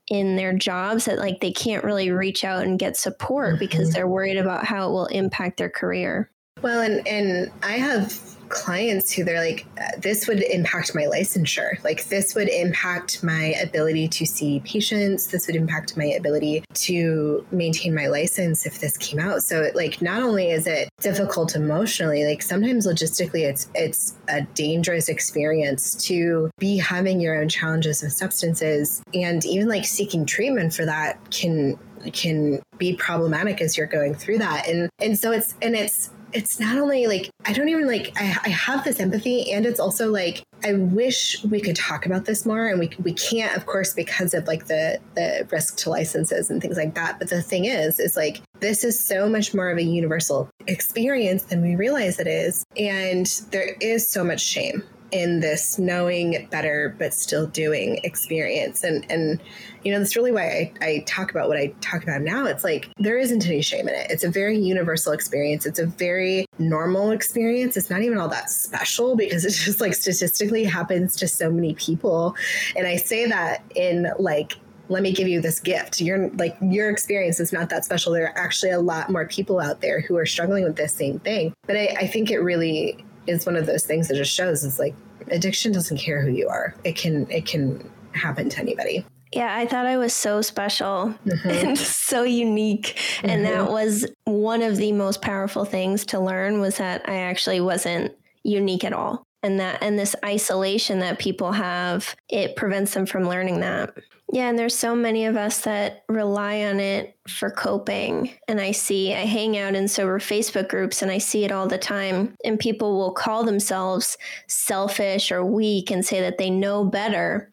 in 0.09 0.37
their 0.37 0.53
jobs 0.53 1.05
that 1.05 1.19
like 1.19 1.41
they 1.41 1.53
can't 1.53 1.85
really 1.85 2.11
reach 2.11 2.45
out 2.45 2.65
and 2.65 2.79
get 2.79 2.97
support 2.97 3.51
mm-hmm. 3.51 3.59
because 3.61 3.93
they're 3.93 4.09
worried 4.09 4.37
about 4.37 4.65
how 4.65 4.89
it 4.89 4.93
will 4.93 5.07
impact 5.07 5.57
their 5.57 5.71
career. 5.71 6.31
Well, 6.63 6.81
and 6.81 7.07
and 7.07 7.51
I 7.63 7.73
have 7.79 8.13
clients 8.51 9.13
who 9.13 9.25
they're 9.25 9.41
like, 9.41 9.67
this 9.99 10.29
would 10.29 10.43
impact 10.43 10.95
my 10.95 11.05
licensure. 11.05 11.83
Like, 11.83 12.05
this 12.07 12.35
would 12.35 12.49
impact 12.49 13.23
my 13.23 13.55
ability 13.63 14.09
to 14.09 14.27
see 14.27 14.61
patients. 14.61 15.29
This 15.29 15.47
would 15.47 15.57
impact 15.57 15.97
my 15.97 16.07
ability 16.07 16.65
to 16.75 17.47
maintain 17.51 17.95
my 17.95 18.09
license 18.09 18.67
if 18.67 18.81
this 18.81 18.99
came 18.99 19.19
out. 19.19 19.43
So, 19.43 19.71
like, 19.75 20.03
not 20.03 20.23
only 20.23 20.51
is 20.51 20.67
it 20.67 20.91
difficult 21.01 21.57
emotionally, 21.57 22.25
like 22.27 22.43
sometimes 22.43 22.87
logistically, 22.87 23.49
it's 23.49 23.69
it's 23.75 24.17
a 24.29 24.43
dangerous 24.55 25.09
experience 25.09 25.95
to 26.07 26.51
be 26.59 26.77
having 26.77 27.21
your 27.21 27.41
own 27.41 27.49
challenges 27.49 28.03
with 28.03 28.13
substances, 28.13 29.03
and 29.15 29.45
even 29.47 29.69
like 29.69 29.85
seeking 29.85 30.27
treatment 30.27 30.75
for 30.75 30.85
that 30.85 31.31
can 31.31 31.79
can 32.13 32.61
be 32.79 32.95
problematic 32.95 33.61
as 33.61 33.77
you're 33.77 33.87
going 33.87 34.15
through 34.15 34.39
that 34.39 34.67
and 34.67 34.89
and 35.01 35.19
so 35.19 35.33
it's 35.33 35.55
and 35.61 35.77
it's 35.77 36.09
it's 36.33 36.61
not 36.61 36.79
only 36.79 37.07
like 37.07 37.31
I 37.45 37.53
don't 37.53 37.69
even 37.69 37.87
like 37.87 38.13
I, 38.17 38.37
I, 38.45 38.49
have 38.51 38.85
this 38.85 39.01
empathy, 39.01 39.53
and 39.53 39.67
it's 39.67 39.81
also 39.81 40.11
like 40.11 40.43
I 40.65 40.75
wish 40.75 41.43
we 41.45 41.61
could 41.61 41.77
talk 41.77 42.07
about 42.07 42.25
this 42.25 42.47
more, 42.47 42.69
and 42.69 42.79
we 42.79 42.91
we 43.03 43.13
can't, 43.13 43.57
of 43.57 43.67
course, 43.67 43.95
because 43.95 44.35
of 44.35 44.47
like 44.47 44.67
the 44.67 44.99
the 45.15 45.47
risk 45.51 45.77
to 45.79 45.91
licenses 45.91 46.51
and 46.51 46.61
things 46.61 46.77
like 46.77 46.95
that. 46.95 47.19
But 47.19 47.31
the 47.31 47.43
thing 47.43 47.65
is, 47.65 47.99
is 47.99 48.17
like 48.17 48.41
this 48.61 48.85
is 48.85 48.99
so 48.99 49.29
much 49.29 49.55
more 49.55 49.71
of 49.71 49.79
a 49.79 49.83
universal 49.83 50.49
experience 50.67 51.45
than 51.45 51.63
we 51.63 51.77
realize 51.77 52.19
it 52.19 52.27
is, 52.27 52.65
and 52.77 53.27
there 53.51 53.77
is 53.81 54.07
so 54.07 54.25
much 54.25 54.41
shame 54.41 54.83
in 55.13 55.41
this 55.41 55.79
knowing 55.79 56.47
better 56.51 56.95
but 56.99 57.13
still 57.13 57.47
doing 57.47 58.01
experience 58.05 58.85
and 58.85 59.11
and 59.11 59.41
you 59.83 59.93
know 59.93 59.99
that's 59.99 60.17
really 60.17 60.33
why 60.33 60.43
I, 60.43 60.73
I 60.81 61.05
talk 61.07 61.31
about 61.31 61.49
what 61.49 61.57
i 61.57 61.69
talk 61.81 62.03
about 62.03 62.23
now 62.23 62.45
it's 62.47 62.65
like 62.65 62.91
there 62.99 63.19
isn't 63.19 63.47
any 63.47 63.63
shame 63.63 63.89
in 63.89 63.95
it 63.95 64.11
it's 64.11 64.25
a 64.25 64.31
very 64.31 64.59
universal 64.59 65.13
experience 65.13 65.67
it's 65.67 65.79
a 65.79 65.87
very 65.87 66.47
normal 66.59 67.11
experience 67.11 67.77
it's 67.77 67.91
not 67.91 68.03
even 68.03 68.19
all 68.19 68.29
that 68.29 68.51
special 68.51 69.17
because 69.17 69.45
it 69.45 69.51
just 69.65 69.81
like 69.81 69.95
statistically 69.95 70.65
happens 70.65 71.17
to 71.17 71.27
so 71.27 71.51
many 71.51 71.75
people 71.75 72.35
and 72.77 72.87
i 72.87 72.97
say 72.97 73.27
that 73.27 73.63
in 73.75 74.11
like 74.19 74.59
let 74.91 75.05
me 75.05 75.13
give 75.13 75.29
you 75.29 75.41
this 75.41 75.61
gift. 75.61 76.01
You're 76.01 76.29
like 76.31 76.57
your 76.61 76.91
experience 76.91 77.39
is 77.39 77.53
not 77.53 77.71
that 77.71 77.85
special. 77.85 78.13
There 78.13 78.27
are 78.27 78.37
actually 78.37 78.73
a 78.73 78.81
lot 78.81 79.09
more 79.09 79.25
people 79.25 79.61
out 79.61 79.81
there 79.81 80.01
who 80.01 80.17
are 80.17 80.27
struggling 80.27 80.65
with 80.65 80.75
this 80.75 80.93
same 80.93 81.21
thing. 81.21 81.55
But 81.67 81.77
I, 81.77 81.97
I 82.01 82.07
think 82.09 82.31
it 82.31 82.41
really 82.41 83.05
is 83.27 83.47
one 83.47 83.57
of 83.57 83.67
those 83.67 83.85
things 83.85 84.09
that 84.09 84.17
just 84.17 84.33
shows 84.33 84.65
it's 84.65 84.79
like 84.79 84.95
addiction 85.31 85.73
doesn't 85.73 85.99
care 85.99 86.23
who 86.23 86.31
you 86.31 86.49
are. 86.49 86.75
It 86.85 86.97
can 86.97 87.31
it 87.31 87.47
can 87.47 87.89
happen 88.13 88.49
to 88.49 88.59
anybody. 88.59 89.05
Yeah, 89.33 89.55
I 89.55 89.67
thought 89.67 89.87
I 89.87 89.97
was 89.97 90.13
so 90.13 90.43
special 90.43 91.15
mm-hmm. 91.25 91.49
and 91.69 91.79
so 91.79 92.25
unique. 92.25 92.97
Mm-hmm. 92.97 93.31
And 93.31 93.45
that 93.45 93.65
mm-hmm. 93.65 93.73
was 93.73 94.07
one 94.25 94.63
of 94.63 94.77
the 94.77 94.93
most 94.93 95.23
powerful 95.23 95.65
things 95.65 96.05
to 96.07 96.21
learn 96.21 96.61
was 96.61 96.79
that 96.79 97.09
I 97.09 97.17
actually 97.17 97.61
wasn't 97.61 98.13
unique 98.43 98.85
at 98.85 98.93
all. 98.93 99.25
And 99.43 99.59
that 99.59 99.83
and 99.83 99.99
this 99.99 100.15
isolation 100.25 100.99
that 100.99 101.19
people 101.19 101.53
have, 101.53 102.15
it 102.29 102.57
prevents 102.57 102.95
them 102.95 103.07
from 103.07 103.29
learning 103.29 103.61
that. 103.61 103.95
Yeah, 104.33 104.49
and 104.49 104.59
there's 104.59 104.79
so 104.79 104.95
many 104.95 105.27
of 105.27 105.37
us 105.37 105.63
that 105.63 106.05
rely 106.09 106.63
on 106.63 106.79
it 106.79 107.17
for 107.27 107.51
coping. 107.51 108.31
And 108.47 108.61
I 108.61 108.71
see, 108.71 109.13
I 109.13 109.25
hang 109.25 109.59
out 109.59 109.75
in 109.75 109.89
sober 109.89 110.21
Facebook 110.21 110.69
groups 110.69 111.03
and 111.03 111.11
I 111.11 111.19
see 111.19 111.45
it 111.45 111.51
all 111.51 111.67
the 111.67 111.79
time. 111.79 112.37
And 112.45 112.59
people 112.59 112.97
will 112.97 113.13
call 113.13 113.43
themselves 113.43 114.17
selfish 114.47 115.33
or 115.33 115.45
weak 115.45 115.91
and 115.91 116.07
say 116.07 116.21
that 116.21 116.39
they 116.39 116.49
know 116.49 116.85
better, 116.85 117.51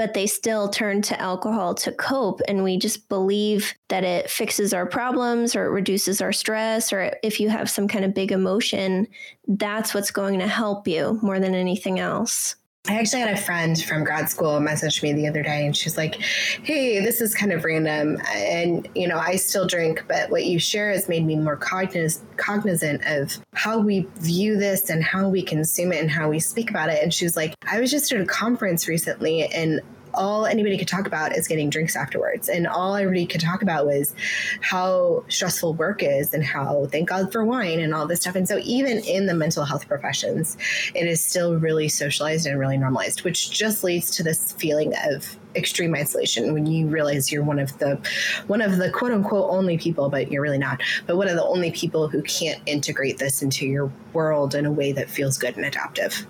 but 0.00 0.14
they 0.14 0.26
still 0.26 0.66
turn 0.66 1.02
to 1.02 1.20
alcohol 1.20 1.74
to 1.74 1.92
cope. 1.92 2.40
And 2.48 2.64
we 2.64 2.78
just 2.78 3.10
believe 3.10 3.74
that 3.88 4.02
it 4.02 4.30
fixes 4.30 4.72
our 4.72 4.86
problems 4.86 5.54
or 5.54 5.66
it 5.66 5.72
reduces 5.72 6.22
our 6.22 6.32
stress, 6.32 6.90
or 6.90 7.14
if 7.22 7.38
you 7.38 7.50
have 7.50 7.68
some 7.68 7.86
kind 7.86 8.06
of 8.06 8.14
big 8.14 8.32
emotion, 8.32 9.06
that's 9.46 9.92
what's 9.92 10.10
going 10.10 10.38
to 10.38 10.46
help 10.46 10.88
you 10.88 11.18
more 11.22 11.38
than 11.38 11.54
anything 11.54 11.98
else. 11.98 12.56
I 12.90 12.94
actually 12.94 13.20
had 13.20 13.32
a 13.32 13.40
friend 13.40 13.80
from 13.80 14.02
grad 14.02 14.28
school 14.28 14.58
message 14.58 15.00
me 15.00 15.12
the 15.12 15.28
other 15.28 15.44
day 15.44 15.64
and 15.64 15.76
she's 15.76 15.96
like, 15.96 16.16
Hey, 16.16 16.98
this 16.98 17.20
is 17.20 17.36
kind 17.36 17.52
of 17.52 17.64
random. 17.64 18.18
And, 18.34 18.88
you 18.96 19.06
know, 19.06 19.16
I 19.16 19.36
still 19.36 19.64
drink, 19.64 20.02
but 20.08 20.28
what 20.28 20.44
you 20.44 20.58
share 20.58 20.90
has 20.90 21.08
made 21.08 21.24
me 21.24 21.36
more 21.36 21.56
cogniz- 21.56 22.20
cognizant 22.36 23.06
of 23.06 23.38
how 23.52 23.78
we 23.78 24.08
view 24.16 24.56
this 24.56 24.90
and 24.90 25.04
how 25.04 25.28
we 25.28 25.40
consume 25.40 25.92
it 25.92 26.00
and 26.00 26.10
how 26.10 26.28
we 26.28 26.40
speak 26.40 26.68
about 26.68 26.88
it. 26.88 27.00
And 27.00 27.14
she 27.14 27.24
was 27.24 27.36
like, 27.36 27.54
I 27.62 27.78
was 27.78 27.92
just 27.92 28.10
at 28.10 28.20
a 28.20 28.26
conference 28.26 28.88
recently 28.88 29.44
and 29.44 29.80
all 30.14 30.46
anybody 30.46 30.78
could 30.78 30.88
talk 30.88 31.06
about 31.06 31.36
is 31.36 31.48
getting 31.48 31.70
drinks 31.70 31.96
afterwards. 31.96 32.48
And 32.48 32.66
all 32.66 32.94
everybody 32.94 33.26
could 33.26 33.40
talk 33.40 33.62
about 33.62 33.86
was 33.86 34.14
how 34.60 35.24
stressful 35.28 35.74
work 35.74 36.02
is 36.02 36.34
and 36.34 36.44
how 36.44 36.86
thank 36.90 37.08
God 37.08 37.32
for 37.32 37.44
wine 37.44 37.80
and 37.80 37.94
all 37.94 38.06
this 38.06 38.20
stuff. 38.20 38.36
And 38.36 38.48
so 38.48 38.58
even 38.62 38.98
in 38.98 39.26
the 39.26 39.34
mental 39.34 39.64
health 39.64 39.88
professions, 39.88 40.56
it 40.94 41.06
is 41.06 41.24
still 41.24 41.58
really 41.58 41.88
socialized 41.88 42.46
and 42.46 42.58
really 42.58 42.78
normalized, 42.78 43.22
which 43.22 43.50
just 43.50 43.84
leads 43.84 44.10
to 44.16 44.22
this 44.22 44.52
feeling 44.52 44.94
of 45.04 45.36
extreme 45.56 45.94
isolation 45.96 46.52
when 46.52 46.64
you 46.64 46.86
realize 46.86 47.32
you're 47.32 47.42
one 47.42 47.58
of 47.58 47.76
the 47.78 47.98
one 48.46 48.62
of 48.62 48.76
the 48.76 48.88
quote 48.88 49.10
unquote 49.10 49.50
only 49.50 49.76
people 49.76 50.08
but 50.08 50.30
you're 50.30 50.42
really 50.42 50.58
not 50.58 50.80
but 51.08 51.16
one 51.16 51.26
of 51.26 51.34
the 51.34 51.42
only 51.42 51.72
people 51.72 52.06
who 52.06 52.22
can't 52.22 52.62
integrate 52.66 53.18
this 53.18 53.42
into 53.42 53.66
your 53.66 53.90
world 54.12 54.54
in 54.54 54.64
a 54.64 54.70
way 54.70 54.92
that 54.92 55.10
feels 55.10 55.36
good 55.36 55.56
and 55.56 55.66
adaptive 55.66 56.24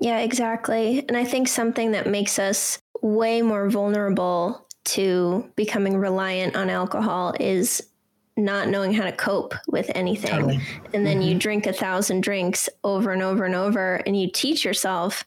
yeah, 0.00 0.20
exactly. 0.20 1.04
And 1.06 1.16
I 1.16 1.24
think 1.24 1.46
something 1.46 1.92
that 1.92 2.06
makes 2.06 2.38
us 2.38 2.78
way 3.02 3.42
more 3.42 3.68
vulnerable 3.70 4.66
to 4.84 5.50
becoming 5.56 5.96
reliant 5.96 6.56
on 6.56 6.70
alcohol 6.70 7.34
is 7.38 7.82
not 8.36 8.68
knowing 8.68 8.92
how 8.92 9.04
to 9.04 9.12
cope 9.12 9.54
with 9.68 9.90
anything. 9.94 10.30
Totally. 10.30 10.60
And 10.94 11.06
then 11.06 11.20
mm-hmm. 11.20 11.28
you 11.28 11.34
drink 11.38 11.66
a 11.66 11.72
thousand 11.72 12.22
drinks 12.22 12.68
over 12.84 13.12
and 13.12 13.22
over 13.22 13.44
and 13.44 13.54
over, 13.54 13.96
and 14.06 14.18
you 14.18 14.30
teach 14.30 14.64
yourself, 14.64 15.24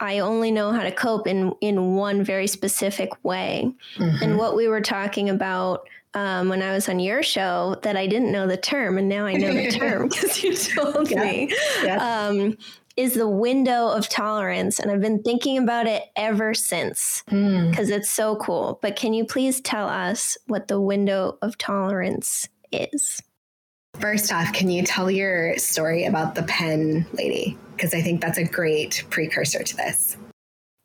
I 0.00 0.20
only 0.20 0.50
know 0.50 0.72
how 0.72 0.82
to 0.82 0.92
cope 0.92 1.26
in, 1.26 1.52
in 1.60 1.94
one 1.96 2.22
very 2.22 2.46
specific 2.46 3.10
way. 3.24 3.72
Mm-hmm. 3.96 4.22
And 4.22 4.38
what 4.38 4.56
we 4.56 4.68
were 4.68 4.80
talking 4.80 5.30
about 5.30 5.88
um, 6.14 6.48
when 6.48 6.62
I 6.62 6.72
was 6.72 6.88
on 6.88 7.00
your 7.00 7.22
show 7.22 7.76
that 7.82 7.96
I 7.96 8.06
didn't 8.06 8.32
know 8.32 8.46
the 8.46 8.56
term, 8.56 8.98
and 8.98 9.08
now 9.08 9.26
I 9.26 9.34
know 9.34 9.52
the 9.52 9.70
term 9.70 10.08
because 10.10 10.42
you 10.42 10.54
told 10.54 11.10
yeah. 11.10 11.22
me. 11.22 11.54
Yeah. 11.82 12.26
Um, 12.26 12.56
is 12.98 13.14
the 13.14 13.28
window 13.28 13.88
of 13.88 14.08
tolerance. 14.08 14.80
And 14.80 14.90
I've 14.90 15.00
been 15.00 15.22
thinking 15.22 15.56
about 15.56 15.86
it 15.86 16.02
ever 16.16 16.52
since 16.52 17.22
because 17.26 17.88
mm. 17.88 17.96
it's 17.96 18.10
so 18.10 18.34
cool. 18.36 18.80
But 18.82 18.96
can 18.96 19.14
you 19.14 19.24
please 19.24 19.60
tell 19.60 19.88
us 19.88 20.36
what 20.48 20.66
the 20.66 20.80
window 20.80 21.38
of 21.40 21.56
tolerance 21.56 22.48
is? 22.72 23.22
First 24.00 24.32
off, 24.32 24.52
can 24.52 24.68
you 24.68 24.82
tell 24.82 25.08
your 25.12 25.56
story 25.58 26.06
about 26.06 26.34
the 26.34 26.42
pen 26.42 27.06
lady? 27.12 27.56
Because 27.76 27.94
I 27.94 28.02
think 28.02 28.20
that's 28.20 28.36
a 28.36 28.44
great 28.44 29.04
precursor 29.10 29.62
to 29.62 29.76
this. 29.76 30.16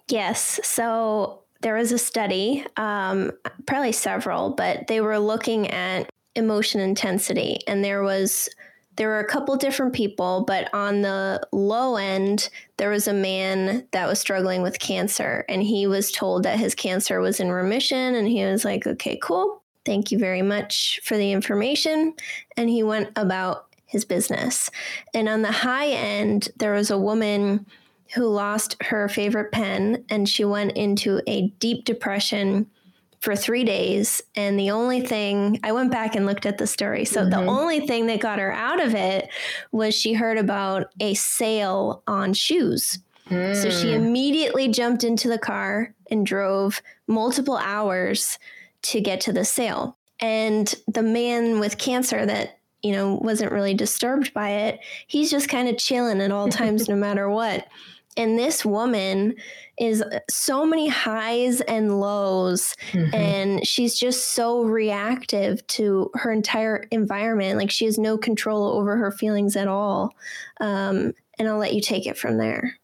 Yes. 0.07 0.59
So 0.63 1.41
there 1.61 1.73
was 1.73 1.91
a 1.91 1.97
study, 1.97 2.63
um, 2.77 3.31
probably 3.65 3.91
several, 3.91 4.51
but 4.51 4.85
they 4.85 5.01
were 5.01 5.17
looking 5.17 5.71
at 5.71 6.09
emotion 6.35 6.79
intensity, 6.79 7.59
and 7.67 7.83
there 7.83 8.03
was 8.03 8.49
there 8.95 9.07
were 9.07 9.19
a 9.19 9.27
couple 9.27 9.55
different 9.55 9.93
people, 9.93 10.43
but 10.45 10.71
on 10.73 11.01
the 11.01 11.45
low 11.51 11.95
end, 11.95 12.49
there 12.77 12.89
was 12.89 13.07
a 13.07 13.13
man 13.13 13.87
that 13.91 14.07
was 14.07 14.19
struggling 14.19 14.61
with 14.61 14.79
cancer, 14.79 15.45
and 15.49 15.63
he 15.63 15.87
was 15.87 16.11
told 16.11 16.43
that 16.43 16.59
his 16.59 16.75
cancer 16.75 17.19
was 17.19 17.39
in 17.39 17.51
remission. 17.51 18.15
And 18.15 18.27
he 18.27 18.45
was 18.45 18.63
like, 18.63 18.85
okay, 18.85 19.17
cool. 19.21 19.61
Thank 19.85 20.11
you 20.11 20.19
very 20.19 20.41
much 20.41 21.01
for 21.03 21.17
the 21.17 21.31
information. 21.31 22.13
And 22.55 22.69
he 22.69 22.83
went 22.83 23.09
about 23.15 23.67
his 23.85 24.05
business. 24.05 24.69
And 25.13 25.27
on 25.27 25.41
the 25.41 25.51
high 25.51 25.89
end, 25.89 26.49
there 26.57 26.73
was 26.73 26.89
a 26.89 26.97
woman 26.97 27.65
who 28.15 28.27
lost 28.27 28.75
her 28.81 29.09
favorite 29.09 29.51
pen 29.51 30.05
and 30.09 30.29
she 30.29 30.45
went 30.45 30.73
into 30.73 31.21
a 31.27 31.47
deep 31.59 31.85
depression 31.85 32.67
for 33.23 33.37
three 33.37 33.63
days. 33.63 34.21
And 34.35 34.59
the 34.59 34.71
only 34.71 34.99
thing, 34.99 35.57
I 35.63 35.71
went 35.71 35.91
back 35.91 36.13
and 36.13 36.25
looked 36.25 36.45
at 36.45 36.57
the 36.57 36.67
story. 36.67 37.05
So 37.05 37.21
mm-hmm. 37.21 37.29
the 37.29 37.45
only 37.45 37.87
thing 37.87 38.07
that 38.07 38.19
got 38.19 38.37
her 38.37 38.51
out 38.51 38.83
of 38.83 38.93
it 38.93 39.29
was 39.71 39.95
she 39.95 40.11
heard 40.11 40.37
about 40.37 40.91
a 40.99 41.13
sale 41.13 42.03
on 42.05 42.33
shoes. 42.33 42.99
Mm. 43.29 43.55
So 43.55 43.69
she 43.69 43.95
hmm. 43.95 44.03
immediately 44.03 44.67
jumped 44.67 45.05
into 45.05 45.29
the 45.29 45.37
car 45.37 45.93
and 46.11 46.25
drove 46.25 46.81
multiple 47.07 47.55
hours 47.55 48.37
to 48.81 48.99
get 48.99 49.21
to 49.21 49.31
the 49.31 49.45
sale. 49.45 49.95
And 50.19 50.75
the 50.89 51.01
man 51.01 51.61
with 51.61 51.77
cancer 51.77 52.25
that 52.25 52.59
you 52.81 52.91
know 52.91 53.15
wasn't 53.15 53.53
really 53.53 53.73
disturbed 53.73 54.33
by 54.33 54.49
it 54.49 54.79
he's 55.07 55.31
just 55.31 55.47
kind 55.47 55.69
of 55.69 55.77
chilling 55.77 56.19
at 56.19 56.31
all 56.31 56.49
times 56.49 56.89
no 56.89 56.95
matter 56.97 57.29
what 57.29 57.65
and 58.17 58.37
this 58.37 58.65
woman 58.65 59.35
is 59.79 60.03
so 60.29 60.65
many 60.65 60.87
highs 60.87 61.61
and 61.61 61.99
lows 61.99 62.75
mm-hmm. 62.91 63.13
and 63.15 63.67
she's 63.67 63.97
just 63.97 64.33
so 64.33 64.63
reactive 64.63 65.65
to 65.67 66.11
her 66.13 66.31
entire 66.31 66.87
environment 66.91 67.57
like 67.57 67.71
she 67.71 67.85
has 67.85 67.97
no 67.97 68.17
control 68.17 68.67
over 68.77 68.95
her 68.95 69.11
feelings 69.11 69.55
at 69.55 69.67
all 69.67 70.13
um, 70.59 71.13
and 71.39 71.47
i'll 71.47 71.57
let 71.57 71.73
you 71.73 71.81
take 71.81 72.05
it 72.05 72.17
from 72.17 72.37
there 72.37 72.77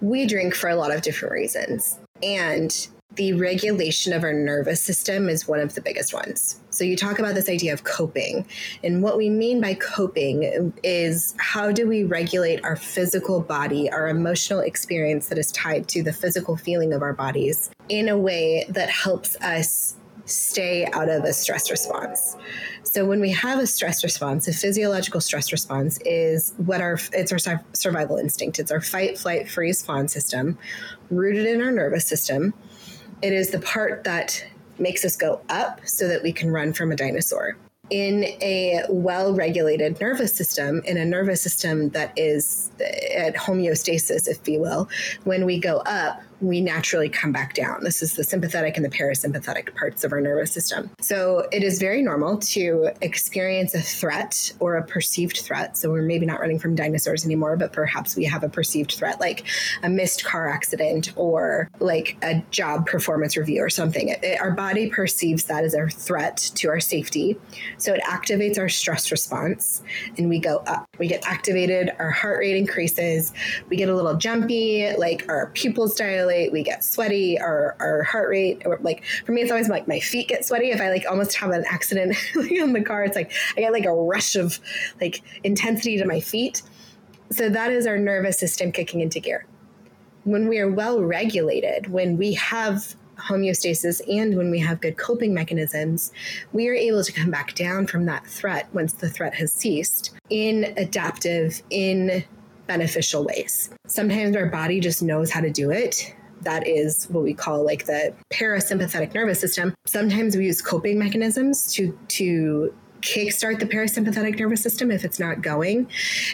we 0.00 0.26
drink 0.26 0.54
for 0.54 0.68
a 0.68 0.76
lot 0.76 0.92
of 0.92 1.02
different 1.02 1.32
reasons 1.32 1.98
and 2.22 2.88
the 3.16 3.32
regulation 3.34 4.12
of 4.12 4.22
our 4.22 4.32
nervous 4.32 4.82
system 4.82 5.28
is 5.28 5.46
one 5.46 5.60
of 5.60 5.74
the 5.74 5.80
biggest 5.80 6.12
ones. 6.12 6.60
So, 6.70 6.84
you 6.84 6.96
talk 6.96 7.18
about 7.18 7.34
this 7.34 7.48
idea 7.48 7.72
of 7.72 7.84
coping. 7.84 8.46
And 8.82 9.02
what 9.02 9.16
we 9.16 9.28
mean 9.28 9.60
by 9.60 9.74
coping 9.74 10.72
is 10.82 11.34
how 11.38 11.70
do 11.70 11.86
we 11.86 12.04
regulate 12.04 12.64
our 12.64 12.76
physical 12.76 13.40
body, 13.40 13.90
our 13.90 14.08
emotional 14.08 14.60
experience 14.60 15.28
that 15.28 15.38
is 15.38 15.52
tied 15.52 15.88
to 15.88 16.02
the 16.02 16.12
physical 16.12 16.56
feeling 16.56 16.92
of 16.92 17.02
our 17.02 17.12
bodies 17.12 17.70
in 17.88 18.08
a 18.08 18.18
way 18.18 18.64
that 18.68 18.90
helps 18.90 19.36
us 19.36 19.96
stay 20.26 20.86
out 20.92 21.08
of 21.08 21.24
a 21.24 21.32
stress 21.32 21.70
response. 21.70 22.36
So 22.82 23.04
when 23.04 23.20
we 23.20 23.30
have 23.30 23.58
a 23.58 23.66
stress 23.66 24.02
response, 24.02 24.48
a 24.48 24.52
physiological 24.52 25.20
stress 25.20 25.52
response 25.52 25.98
is 26.04 26.54
what 26.58 26.80
our 26.80 26.98
it's 27.12 27.46
our 27.46 27.62
survival 27.72 28.16
instinct. 28.16 28.58
It's 28.58 28.70
our 28.70 28.80
fight, 28.80 29.18
flight, 29.18 29.50
freeze, 29.50 29.84
fawn 29.84 30.08
system, 30.08 30.58
rooted 31.10 31.46
in 31.46 31.60
our 31.60 31.72
nervous 31.72 32.06
system 32.06 32.54
it 33.24 33.32
is 33.32 33.48
the 33.48 33.58
part 33.58 34.04
that 34.04 34.44
makes 34.78 35.02
us 35.02 35.16
go 35.16 35.40
up 35.48 35.80
so 35.86 36.06
that 36.06 36.22
we 36.22 36.30
can 36.30 36.50
run 36.50 36.74
from 36.74 36.92
a 36.92 36.96
dinosaur. 36.96 37.56
In 37.88 38.24
a 38.42 38.82
well 38.90 39.34
regulated 39.34 39.98
nervous 39.98 40.34
system, 40.34 40.82
in 40.84 40.98
a 40.98 41.06
nervous 41.06 41.40
system 41.40 41.88
that 41.90 42.12
is 42.18 42.70
at 43.16 43.34
homeostasis, 43.34 44.28
if 44.28 44.46
you 44.46 44.60
will, 44.60 44.90
when 45.24 45.46
we 45.46 45.58
go 45.58 45.78
up, 45.86 46.20
we 46.40 46.60
naturally 46.60 47.08
come 47.08 47.32
back 47.32 47.54
down. 47.54 47.82
This 47.82 48.02
is 48.02 48.14
the 48.14 48.24
sympathetic 48.24 48.76
and 48.76 48.84
the 48.84 48.90
parasympathetic 48.90 49.74
parts 49.74 50.04
of 50.04 50.12
our 50.12 50.20
nervous 50.20 50.52
system. 50.52 50.90
So 51.00 51.48
it 51.52 51.62
is 51.62 51.78
very 51.78 52.02
normal 52.02 52.38
to 52.38 52.90
experience 53.00 53.74
a 53.74 53.80
threat 53.80 54.52
or 54.60 54.76
a 54.76 54.84
perceived 54.84 55.38
threat. 55.38 55.76
So 55.76 55.90
we're 55.90 56.02
maybe 56.02 56.26
not 56.26 56.40
running 56.40 56.58
from 56.58 56.74
dinosaurs 56.74 57.24
anymore, 57.24 57.56
but 57.56 57.72
perhaps 57.72 58.16
we 58.16 58.24
have 58.24 58.42
a 58.42 58.48
perceived 58.48 58.92
threat 58.92 59.20
like 59.20 59.44
a 59.82 59.88
missed 59.88 60.24
car 60.24 60.48
accident 60.48 61.12
or 61.16 61.70
like 61.80 62.16
a 62.22 62.42
job 62.50 62.86
performance 62.86 63.36
review 63.36 63.62
or 63.62 63.70
something. 63.70 64.08
It, 64.08 64.22
it, 64.22 64.40
our 64.40 64.50
body 64.50 64.90
perceives 64.90 65.44
that 65.44 65.64
as 65.64 65.74
a 65.74 65.88
threat 65.88 66.36
to 66.56 66.68
our 66.68 66.80
safety. 66.80 67.38
So 67.78 67.94
it 67.94 68.02
activates 68.02 68.58
our 68.58 68.68
stress 68.68 69.10
response 69.10 69.82
and 70.18 70.28
we 70.28 70.38
go 70.38 70.58
up. 70.66 70.88
We 70.98 71.08
get 71.08 71.26
activated, 71.26 71.92
our 71.98 72.10
heart 72.10 72.38
rate 72.38 72.56
increases, 72.56 73.32
we 73.68 73.76
get 73.76 73.88
a 73.88 73.94
little 73.94 74.14
jumpy, 74.16 74.94
like 74.96 75.28
our 75.28 75.48
pupils 75.48 75.94
dilate, 75.94 76.23
we 76.26 76.62
get 76.62 76.84
sweaty, 76.84 77.38
our, 77.38 77.76
our 77.80 78.02
heart 78.02 78.28
rate, 78.28 78.62
or 78.64 78.78
like 78.82 79.04
for 79.24 79.32
me, 79.32 79.42
it's 79.42 79.50
always 79.50 79.68
like 79.68 79.88
my 79.88 80.00
feet 80.00 80.28
get 80.28 80.44
sweaty. 80.44 80.70
If 80.70 80.80
I 80.80 80.90
like 80.90 81.04
almost 81.08 81.36
have 81.36 81.50
an 81.50 81.64
accident 81.68 82.16
in 82.50 82.72
the 82.72 82.82
car, 82.82 83.04
it's 83.04 83.16
like 83.16 83.32
I 83.56 83.60
get 83.60 83.72
like 83.72 83.84
a 83.84 83.94
rush 83.94 84.36
of 84.36 84.60
like 85.00 85.22
intensity 85.42 85.98
to 85.98 86.04
my 86.04 86.20
feet. 86.20 86.62
So 87.30 87.48
that 87.48 87.72
is 87.72 87.86
our 87.86 87.98
nervous 87.98 88.38
system 88.38 88.72
kicking 88.72 89.00
into 89.00 89.20
gear. 89.20 89.46
When 90.24 90.48
we 90.48 90.58
are 90.58 90.70
well 90.70 91.02
regulated, 91.02 91.88
when 91.88 92.16
we 92.16 92.34
have 92.34 92.94
homeostasis 93.16 94.00
and 94.12 94.36
when 94.36 94.50
we 94.50 94.58
have 94.58 94.80
good 94.80 94.96
coping 94.96 95.34
mechanisms, 95.34 96.12
we 96.52 96.68
are 96.68 96.74
able 96.74 97.04
to 97.04 97.12
come 97.12 97.30
back 97.30 97.54
down 97.54 97.86
from 97.86 98.06
that 98.06 98.26
threat 98.26 98.68
once 98.72 98.92
the 98.92 99.08
threat 99.08 99.34
has 99.34 99.52
ceased 99.52 100.14
in 100.30 100.74
adaptive, 100.76 101.62
in 101.70 102.24
beneficial 102.66 103.24
ways. 103.24 103.70
Sometimes 103.86 104.36
our 104.36 104.46
body 104.46 104.80
just 104.80 105.02
knows 105.02 105.30
how 105.30 105.40
to 105.40 105.50
do 105.50 105.70
it. 105.70 106.14
That 106.42 106.66
is 106.66 107.06
what 107.06 107.22
we 107.22 107.34
call 107.34 107.64
like 107.64 107.86
the 107.86 108.14
parasympathetic 108.30 109.14
nervous 109.14 109.40
system. 109.40 109.74
Sometimes 109.86 110.36
we 110.36 110.46
use 110.46 110.60
coping 110.60 110.98
mechanisms 110.98 111.72
to 111.74 111.98
to 112.08 112.74
kickstart 113.00 113.60
the 113.60 113.66
parasympathetic 113.66 114.38
nervous 114.38 114.62
system 114.62 114.90
if 114.90 115.04
it's 115.04 115.20
not 115.20 115.42
going. 115.42 115.86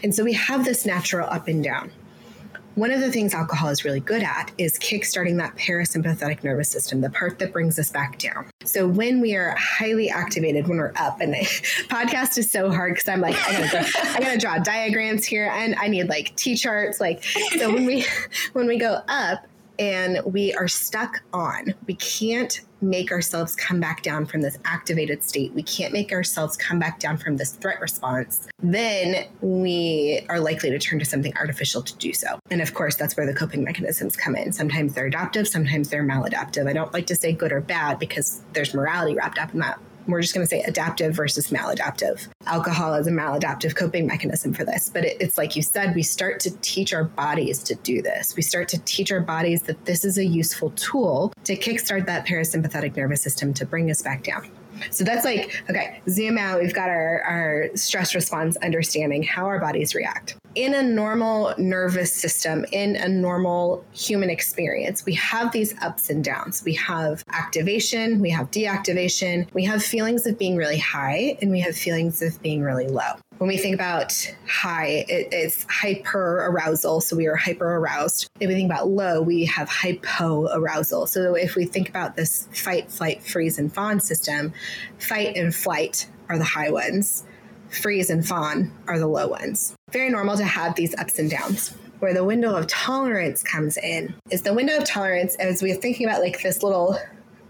And 0.03 0.15
so 0.15 0.25
we 0.25 0.33
have 0.35 0.65
this 0.65 0.87
natural 0.87 1.29
up 1.29 1.49
and 1.49 1.63
down. 1.63 1.91
One 2.77 2.93
of 2.93 3.01
the 3.01 3.11
things 3.11 3.35
alcohol 3.35 3.69
is 3.69 3.85
really 3.85 4.01
good 4.01 4.23
at 4.23 4.53
is 4.57 4.79
kickstarting 4.79 5.37
that 5.39 5.57
parasympathetic 5.57 6.45
nervous 6.45 6.69
system, 6.69 7.01
the 7.01 7.11
part 7.11 7.39
that 7.41 7.53
brings 7.53 7.79
us 7.79 7.91
back 7.91 8.19
down. 8.19 8.47
So 8.65 8.87
when 8.87 9.21
we 9.21 9.35
are 9.35 9.57
highly 9.57 10.09
activated, 10.09 10.69
when 10.69 10.79
we're 10.79 10.93
up, 10.97 11.21
and 11.21 11.35
the 11.35 11.39
podcast 11.89 12.39
is 12.39 12.51
so 12.51 12.71
hard 12.71 12.95
because 12.95 13.09
I'm 13.09 13.21
like, 13.21 13.37
I 13.37 13.53
gotta, 13.53 13.73
go, 13.73 14.01
I 14.15 14.21
gotta 14.21 14.39
draw 14.39 14.59
diagrams 14.59 15.25
here, 15.25 15.51
and 15.53 15.75
I 15.77 15.89
need 15.89 16.09
like 16.09 16.35
T 16.37 16.57
charts. 16.57 17.01
Like, 17.01 17.25
so 17.25 17.73
when 17.73 17.87
we 17.87 18.05
when 18.53 18.67
we 18.67 18.79
go 18.79 19.03
up, 19.09 19.47
and 19.81 20.21
we 20.27 20.53
are 20.55 20.69
stuck 20.69 21.23
on. 21.33 21.75
We 21.87 21.95
can't 21.95 22.61
make 22.81 23.13
ourselves 23.13 23.55
come 23.57 23.81
back 23.81 24.03
down 24.03 24.27
from 24.27 24.41
this 24.43 24.59
activated 24.65 25.23
state. 25.23 25.53
We 25.53 25.63
can't 25.63 25.93
make 25.93 26.13
ourselves 26.13 26.57
come 26.57 26.79
back 26.79 26.99
down 26.99 27.19
from 27.19 27.37
this 27.37 27.53
threat 27.53 27.81
response. 27.81 28.49
Then 28.63 29.27
we 29.41 30.25
are 30.29 30.41
likely 30.41 30.71
to 30.71 30.79
turn 30.79 30.99
to 30.99 31.05
something 31.05 31.37
artificial 31.37 31.83
to 31.83 31.97
do 31.97 32.13
so. 32.13 32.39
And 32.51 32.61
of 32.61 32.75
course, 32.75 32.97
that's 32.97 33.17
where 33.17 33.27
the 33.27 33.35
coping 33.35 33.65
mechanisms 33.65 34.17
come 34.17 34.37
in. 34.37 34.53
Sometimes 34.53 34.95
they're 34.95 35.07
adaptive, 35.07 35.49
sometimes 35.49 35.89
they're 35.89 36.05
maladaptive. 36.05 36.69
I 36.69 36.73
don't 36.73 36.93
like 36.93 37.07
to 37.09 37.17
say 37.17 37.33
good 37.33 37.53
or 37.53 37.61
bad 37.61 37.99
because 37.99 38.43
there's 38.53 38.75
morality 38.75 39.15
wrapped 39.15 39.39
up 39.39 39.53
in 39.53 39.61
that 39.61 39.81
we're 40.11 40.23
just 40.23 40.35
going 40.35 40.47
to 40.47 40.51
say 40.51 40.63
adaptive 40.63 41.15
versus 41.15 41.49
maladaptive. 41.49 42.29
Alcohol 42.47 42.95
is 42.95 43.07
a 43.07 43.11
maladaptive 43.11 43.75
coping 43.75 44.07
mechanism 44.07 44.53
for 44.53 44.65
this, 44.65 44.89
but 44.89 45.05
it, 45.05 45.17
it's 45.21 45.39
like 45.39 45.57
you 45.57 45.63
said, 45.63 45.95
we 45.95 46.03
start 46.03 46.41
to 46.41 46.51
teach 46.59 46.93
our 46.93 47.05
bodies 47.05 47.63
to 47.65 47.75
do 47.77 48.03
this. 48.03 48.37
We 48.37 48.43
start 48.43 48.69
to 48.69 48.79
teach 48.81 49.13
our 49.13 49.21
bodies 49.21 49.63
that 49.63 49.85
this 49.85 50.05
is 50.05 50.19
a 50.19 50.25
useful 50.25 50.71
tool 50.73 51.33
to 51.45 51.57
kickstart 51.57 52.07
that 52.07 52.27
parasympathetic 52.27 52.97
nervous 52.97 53.23
system 53.23 53.55
to 53.55 53.67
bring 53.67 53.91
us 53.91 54.03
back 54.03 54.25
down. 54.25 54.51
So 54.91 55.05
that's 55.05 55.25
like, 55.25 55.63
okay, 55.69 56.01
zoom 56.09 56.39
out. 56.39 56.61
We've 56.61 56.75
got 56.75 56.89
our, 56.89 57.21
our 57.23 57.69
stress 57.75 58.15
response 58.15 58.57
understanding 58.59 59.23
how 59.23 59.45
our 59.45 59.61
bodies 59.61 59.95
react. 59.95 60.37
In 60.55 60.75
a 60.75 60.83
normal 60.83 61.55
nervous 61.59 62.13
system, 62.13 62.65
in 62.73 62.97
a 62.97 63.09
normal 63.09 63.85
human 63.93 64.31
experience, 64.31 65.07
we 65.07 65.15
have 65.15 65.53
these 65.53 65.75
ups 65.81 66.11
and 66.11 66.25
downs. 66.25 66.65
We 66.65 66.75
have 66.75 67.25
activation, 67.31 68.19
we 68.19 68.31
have 68.31 68.51
deactivation, 68.51 69.53
we 69.55 69.65
have 69.65 69.83
feelings 69.83 70.27
of 70.27 70.39
being 70.39 70.57
really 70.57 70.79
high, 70.79 71.39
and 71.41 71.51
we 71.53 71.61
have 71.61 71.77
feelings 71.77 72.21
of 72.21 72.41
being 72.43 72.63
really 72.63 72.89
low 72.89 73.15
when 73.41 73.49
we 73.49 73.57
think 73.57 73.75
about 73.75 74.13
high, 74.47 75.07
it, 75.09 75.29
it's 75.33 75.65
hyper 75.71 76.45
arousal. 76.45 77.01
So 77.01 77.17
we 77.17 77.27
are 77.27 77.37
hyper 77.37 77.77
aroused. 77.77 78.29
If 78.39 78.49
we 78.49 78.55
think 78.55 78.71
about 78.71 78.89
low, 78.89 79.23
we 79.23 79.47
have 79.47 79.67
hypo 79.67 80.47
arousal. 80.53 81.07
So 81.07 81.35
if 81.35 81.57
we 81.57 81.65
think 81.65 81.89
about 81.89 82.17
this 82.17 82.49
fight, 82.53 82.93
flight, 82.93 83.23
freeze, 83.23 83.59
and 83.59 83.73
fawn 83.73 83.99
system, 83.99 84.53
fight 84.99 85.39
and 85.39 85.55
flight 85.55 86.07
are 86.29 86.37
the 86.37 86.45
high 86.45 86.69
ones, 86.69 87.25
freeze 87.71 88.11
and 88.11 88.27
fawn 88.27 88.73
are 88.87 88.99
the 88.99 89.07
low 89.07 89.29
ones. 89.29 89.75
Very 89.91 90.11
normal 90.11 90.37
to 90.37 90.45
have 90.45 90.75
these 90.75 90.95
ups 90.97 91.19
and 91.19 91.31
downs 91.31 91.75
where 92.01 92.15
the 92.15 92.25
window 92.25 92.55
of 92.55 92.67
tolerance 92.67 93.43
comes 93.43 93.77
in 93.77 94.15
is 94.31 94.43
the 94.43 94.55
window 94.55 94.77
of 94.79 94.85
tolerance 94.85 95.35
as 95.37 95.63
we're 95.63 95.75
thinking 95.75 96.07
about 96.07 96.21
like 96.21 96.43
this 96.43 96.63
little 96.63 96.99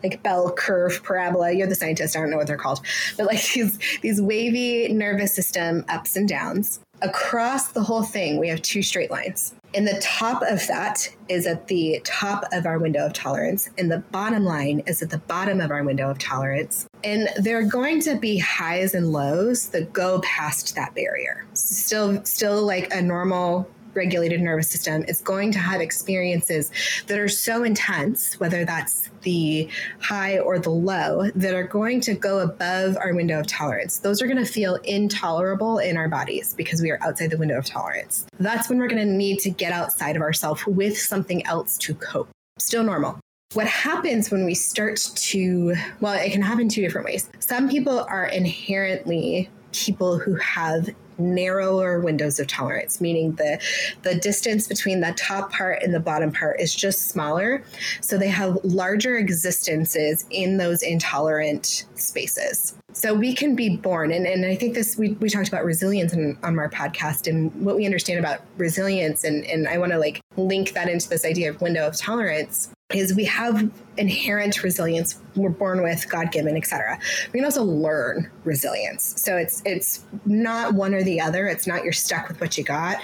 like 0.03 0.23
bell 0.23 0.51
curve 0.53 1.03
parabola. 1.03 1.53
You're 1.53 1.67
the 1.67 1.75
scientist. 1.75 2.17
I 2.17 2.21
don't 2.21 2.31
know 2.31 2.37
what 2.37 2.47
they're 2.47 2.57
called, 2.57 2.81
but 3.17 3.27
like 3.27 3.43
these 3.55 3.79
these 4.03 4.21
wavy 4.21 4.93
nervous 4.93 5.35
system 5.35 5.85
ups 5.89 6.17
and 6.17 6.29
downs. 6.29 6.81
Across 7.03 7.73
the 7.73 7.83
whole 7.83 8.03
thing, 8.03 8.39
we 8.39 8.49
have 8.49 8.61
two 8.61 8.83
straight 8.83 9.11
lines. 9.11 9.55
And 9.73 9.87
the 9.87 9.99
top 10.03 10.43
of 10.43 10.67
that 10.67 11.09
is 11.29 11.47
at 11.47 11.69
the 11.69 12.01
top 12.05 12.45
of 12.53 12.67
our 12.67 12.79
window 12.79 13.07
of 13.07 13.13
tolerance, 13.13 13.71
and 13.79 13.91
the 13.91 14.01
bottom 14.11 14.45
line 14.45 14.83
is 14.87 15.01
at 15.01 15.11
the 15.11 15.19
bottom 15.19 15.61
of 15.61 15.71
our 15.71 15.85
window 15.85 16.11
of 16.11 16.19
tolerance. 16.19 16.89
And 17.05 17.29
there 17.37 17.59
are 17.59 17.65
going 17.65 18.01
to 18.03 18.17
be 18.17 18.39
highs 18.39 18.95
and 18.95 19.13
lows 19.13 19.69
that 19.71 19.93
go 19.93 20.21
past 20.21 20.75
that 20.75 20.95
barrier. 20.95 21.47
Still, 21.55 22.25
still 22.25 22.65
like 22.65 22.93
a 22.93 23.01
normal 23.01 23.69
regulated 23.95 24.41
nervous 24.41 24.69
system 24.69 25.05
is 25.09 25.21
going 25.21 25.53
to 25.53 25.59
have 25.59 25.81
experiences 25.81 26.71
that 27.07 27.19
are 27.19 27.29
so 27.29 27.65
intense, 27.65 28.39
whether 28.39 28.65
that's 28.65 29.11
the 29.23 29.69
high 30.01 30.39
or 30.39 30.59
the 30.59 30.71
low, 30.71 31.31
that 31.35 31.55
are 31.55 31.67
going 31.67 32.01
to 32.01 32.15
go 32.15 32.41
above 32.41 32.97
our 32.97 33.15
window 33.15 33.41
of 33.41 33.47
tolerance. 33.47 33.99
Those 33.99 34.23
are 34.23 34.27
going 34.27 34.45
to 34.45 34.51
feel 34.51 34.77
intolerable 34.85 35.79
in 35.79 35.97
our 35.97 36.09
bodies 36.09 36.55
because 36.55 36.81
we 36.81 36.91
are 36.91 36.99
outside 37.03 37.31
the 37.31 37.39
window 37.39 37.59
of 37.59 37.65
tolerance. 37.65 38.27
That's 38.39 38.69
when 38.69 38.79
we're 38.79 38.89
going 38.89 39.07
to 39.07 39.13
need 39.13 39.41
to 39.41 39.51
get 39.51 39.73
outside 39.73 40.17
of 40.17 40.23
ourselves 40.23 40.67
with 40.67 40.99
something 40.99 41.45
else 41.47 41.77
to 41.79 41.95
cope. 41.95 42.29
Still 42.59 42.85
normal. 42.85 43.19
What 43.55 43.67
happens 43.67 44.31
when 44.31 44.45
we 44.45 44.55
start 44.55 45.11
to, 45.17 45.75
well, 46.01 46.15
it 46.15 46.31
can 46.31 46.41
happen 46.41 46.69
two 46.69 46.83
different 46.83 47.05
ways. 47.05 47.29
Some 47.41 47.69
people 47.69 47.99
are 48.09 48.27
inherently 48.27 49.51
people 49.73 50.21
who 50.21 50.37
have 50.37 50.89
narrower 51.19 51.99
windows 51.99 52.39
of 52.39 52.47
tolerance, 52.47 53.01
meaning 53.01 53.33
the 53.33 53.61
the 54.03 54.15
distance 54.15 54.69
between 54.69 55.01
the 55.01 55.13
top 55.15 55.53
part 55.53 55.83
and 55.83 55.93
the 55.93 55.99
bottom 55.99 56.31
part 56.31 56.61
is 56.61 56.73
just 56.73 57.09
smaller. 57.09 57.65
So 58.01 58.17
they 58.17 58.29
have 58.29 58.57
larger 58.63 59.17
existences 59.19 60.25
in 60.31 60.59
those 60.59 60.83
intolerant 60.83 61.87
spaces. 61.97 62.77
So 62.93 63.15
we 63.15 63.35
can 63.35 63.57
be 63.57 63.77
born, 63.77 64.13
and, 64.13 64.29
and 64.29 64.47
I 64.47 64.55
think 64.55 64.75
this 64.75 64.97
we, 64.97 65.15
we 65.15 65.29
talked 65.29 65.49
about 65.49 65.65
resilience 65.65 66.13
in, 66.13 66.39
on 66.45 66.57
our 66.57 66.71
podcast 66.71 67.27
and 67.27 67.53
what 67.65 67.75
we 67.75 67.85
understand 67.85 68.21
about 68.21 68.43
resilience, 68.59 69.25
and, 69.25 69.45
and 69.47 69.67
I 69.67 69.79
want 69.79 69.91
to 69.91 69.99
like 69.99 70.21
link 70.37 70.73
that 70.75 70.89
into 70.89 71.09
this 71.09 71.25
idea 71.25 71.51
of 71.51 71.61
window 71.61 71.89
of 71.89 71.97
tolerance 71.97 72.71
is 72.93 73.15
we 73.15 73.25
have 73.25 73.71
inherent 73.97 74.63
resilience 74.63 75.21
we're 75.37 75.49
born 75.49 75.83
with 75.83 76.09
god-given 76.09 76.57
etc 76.57 76.99
we 77.33 77.39
can 77.39 77.45
also 77.45 77.63
learn 77.63 78.31
resilience. 78.45 79.21
So 79.21 79.37
it's 79.37 79.63
it's 79.65 80.05
not 80.25 80.75
one 80.75 80.95
or 80.95 81.03
the 81.03 81.21
other. 81.21 81.47
It's 81.47 81.67
not 81.67 81.85
you're 81.85 81.93
stuck 81.93 82.29
with 82.29 82.41
what 82.41 82.57
you 82.59 82.65
got 82.65 82.99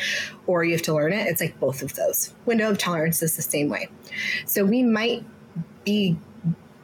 or 0.47 0.65
you 0.65 0.73
have 0.73 0.83
to 0.83 0.95
learn 0.95 1.13
it. 1.13 1.27
It's 1.27 1.41
like 1.41 1.59
both 1.61 1.83
of 1.83 1.95
those. 1.95 2.35
Window 2.45 2.71
of 2.71 2.79
tolerance 2.79 3.23
is 3.23 3.37
the 3.37 3.43
same 3.43 3.69
way. 3.69 3.89
So 4.47 4.65
we 4.65 4.83
might 4.83 5.25
be 5.85 6.17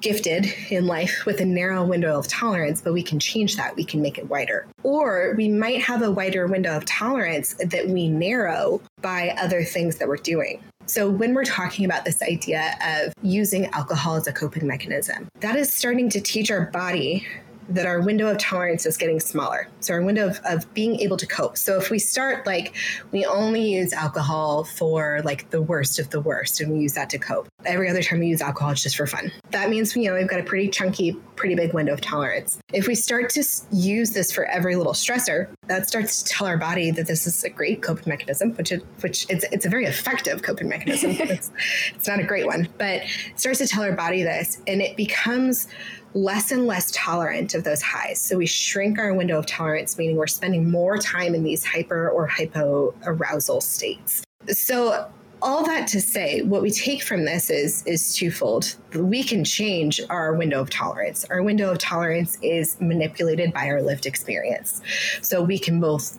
gifted 0.02 0.52
in 0.68 0.86
life 0.86 1.24
with 1.24 1.40
a 1.40 1.44
narrow 1.44 1.84
window 1.84 2.18
of 2.18 2.28
tolerance, 2.28 2.80
but 2.80 2.92
we 2.92 3.02
can 3.02 3.18
change 3.18 3.56
that. 3.56 3.76
We 3.76 3.84
can 3.84 4.02
make 4.02 4.18
it 4.18 4.28
wider. 4.28 4.66
Or 4.82 5.34
we 5.36 5.48
might 5.48 5.80
have 5.82 6.02
a 6.02 6.10
wider 6.10 6.46
window 6.46 6.76
of 6.76 6.84
tolerance 6.84 7.54
that 7.64 7.88
we 7.88 8.08
narrow 8.08 8.82
by 9.00 9.34
other 9.40 9.64
things 9.64 9.96
that 9.96 10.08
we're 10.08 10.16
doing. 10.16 10.62
So, 10.86 11.08
when 11.08 11.32
we're 11.32 11.44
talking 11.44 11.84
about 11.84 12.04
this 12.04 12.20
idea 12.22 12.76
of 12.84 13.14
using 13.22 13.66
alcohol 13.66 14.16
as 14.16 14.26
a 14.26 14.32
coping 14.32 14.66
mechanism, 14.66 15.28
that 15.40 15.54
is 15.54 15.72
starting 15.72 16.10
to 16.10 16.20
teach 16.20 16.50
our 16.50 16.66
body 16.66 17.26
that 17.68 17.86
our 17.86 18.00
window 18.00 18.28
of 18.28 18.38
tolerance 18.38 18.86
is 18.86 18.96
getting 18.96 19.20
smaller. 19.20 19.68
So, 19.80 19.94
our 19.94 20.02
window 20.02 20.28
of, 20.28 20.40
of 20.44 20.72
being 20.74 21.00
able 21.00 21.16
to 21.16 21.26
cope. 21.26 21.56
So, 21.56 21.78
if 21.78 21.90
we 21.90 21.98
start 21.98 22.46
like 22.46 22.74
we 23.10 23.24
only 23.24 23.74
use 23.74 23.92
alcohol 23.92 24.64
for 24.64 25.20
like 25.24 25.50
the 25.50 25.62
worst 25.62 25.98
of 25.98 26.10
the 26.10 26.20
worst 26.20 26.60
and 26.60 26.72
we 26.72 26.80
use 26.80 26.94
that 26.94 27.10
to 27.10 27.18
cope, 27.18 27.48
every 27.64 27.88
other 27.88 28.02
time 28.02 28.20
we 28.20 28.26
use 28.26 28.40
alcohol, 28.40 28.72
it's 28.72 28.82
just 28.82 28.96
for 28.96 29.06
fun. 29.06 29.32
That 29.50 29.70
means, 29.70 29.94
you 29.96 30.08
know, 30.08 30.14
we've 30.14 30.28
got 30.28 30.40
a 30.40 30.44
pretty 30.44 30.68
chunky 30.68 31.16
pretty 31.36 31.54
big 31.56 31.74
window 31.74 31.92
of 31.92 32.00
tolerance. 32.00 32.60
If 32.72 32.86
we 32.86 32.94
start 32.94 33.30
to 33.30 33.44
use 33.72 34.12
this 34.12 34.30
for 34.30 34.44
every 34.44 34.76
little 34.76 34.92
stressor, 34.92 35.48
that 35.66 35.88
starts 35.88 36.22
to 36.22 36.28
tell 36.28 36.46
our 36.46 36.56
body 36.56 36.92
that 36.92 37.08
this 37.08 37.26
is 37.26 37.42
a 37.42 37.50
great 37.50 37.82
coping 37.82 38.08
mechanism, 38.08 38.52
which 38.52 38.70
it, 38.70 38.84
which 39.00 39.26
it's 39.28 39.44
it's 39.50 39.66
a 39.66 39.68
very 39.68 39.86
effective 39.86 40.42
coping 40.42 40.68
mechanism. 40.68 41.10
it's, 41.18 41.50
it's 41.94 42.06
not 42.06 42.20
a 42.20 42.24
great 42.24 42.46
one, 42.46 42.68
but 42.78 43.02
it 43.02 43.08
starts 43.34 43.58
to 43.58 43.66
tell 43.66 43.82
our 43.82 43.92
body 43.92 44.22
this, 44.22 44.58
and 44.66 44.80
it 44.80 44.96
becomes 44.96 45.66
less 46.14 46.52
and 46.52 46.66
less 46.66 46.90
tolerant 46.92 47.54
of 47.54 47.64
those 47.64 47.82
highs. 47.82 48.20
So 48.20 48.36
we 48.36 48.46
shrink 48.46 48.98
our 48.98 49.14
window 49.14 49.38
of 49.38 49.46
tolerance, 49.46 49.96
meaning 49.96 50.16
we're 50.16 50.26
spending 50.26 50.70
more 50.70 50.98
time 50.98 51.34
in 51.34 51.42
these 51.42 51.64
hyper 51.64 52.10
or 52.10 52.26
hypo 52.26 52.94
arousal 53.04 53.60
states. 53.60 54.22
So 54.48 55.10
all 55.40 55.64
that 55.64 55.88
to 55.88 56.00
say, 56.00 56.42
what 56.42 56.62
we 56.62 56.70
take 56.70 57.02
from 57.02 57.24
this 57.24 57.50
is 57.50 57.84
is 57.84 58.14
twofold. 58.14 58.76
We 58.94 59.24
can 59.24 59.44
change 59.44 60.00
our 60.08 60.34
window 60.34 60.60
of 60.60 60.70
tolerance. 60.70 61.24
Our 61.24 61.42
window 61.42 61.70
of 61.72 61.78
tolerance 61.78 62.38
is 62.42 62.80
manipulated 62.80 63.52
by 63.52 63.66
our 63.66 63.82
lived 63.82 64.06
experience. 64.06 64.80
So 65.20 65.42
we 65.42 65.58
can 65.58 65.80
both 65.80 66.18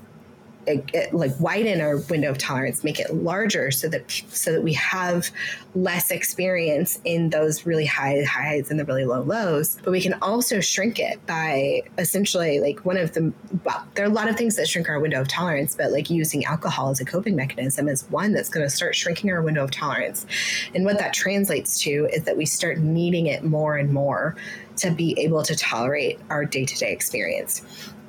like 1.11 1.31
widen 1.39 1.81
our 1.81 1.97
window 1.97 2.31
of 2.31 2.37
tolerance, 2.37 2.83
make 2.83 2.99
it 2.99 3.13
larger 3.13 3.71
so 3.71 3.87
that 3.89 4.09
so 4.29 4.51
that 4.51 4.63
we 4.63 4.73
have 4.73 5.29
less 5.75 6.11
experience 6.11 6.99
in 7.03 7.29
those 7.29 7.65
really 7.65 7.85
high 7.85 8.23
highs 8.23 8.69
and 8.69 8.79
the 8.79 8.85
really 8.85 9.05
low 9.05 9.21
lows. 9.21 9.77
But 9.83 9.91
we 9.91 10.01
can 10.01 10.13
also 10.21 10.59
shrink 10.59 10.99
it 10.99 11.25
by 11.25 11.81
essentially 11.97 12.59
like 12.59 12.85
one 12.85 12.97
of 12.97 13.13
the 13.13 13.33
well, 13.63 13.85
there 13.95 14.05
are 14.05 14.09
a 14.09 14.13
lot 14.13 14.29
of 14.29 14.37
things 14.37 14.55
that 14.55 14.67
shrink 14.67 14.89
our 14.89 14.99
window 14.99 15.21
of 15.21 15.27
tolerance, 15.27 15.75
but 15.75 15.91
like 15.91 16.09
using 16.09 16.45
alcohol 16.45 16.89
as 16.89 16.99
a 16.99 17.05
coping 17.05 17.35
mechanism 17.35 17.87
is 17.87 18.03
one 18.09 18.31
that's 18.33 18.49
going 18.49 18.65
to 18.65 18.69
start 18.69 18.95
shrinking 18.95 19.31
our 19.31 19.41
window 19.41 19.63
of 19.63 19.71
tolerance. 19.71 20.25
And 20.73 20.85
what 20.85 20.97
that 20.99 21.13
translates 21.13 21.79
to 21.81 22.07
is 22.11 22.23
that 22.23 22.37
we 22.37 22.45
start 22.45 22.77
needing 22.79 23.27
it 23.27 23.43
more 23.43 23.77
and 23.77 23.91
more 23.91 24.35
to 24.77 24.91
be 24.91 25.15
able 25.19 25.43
to 25.43 25.55
tolerate 25.55 26.19
our 26.29 26.45
day 26.45 26.65
to 26.65 26.75
day 26.75 26.91
experience 26.91 27.63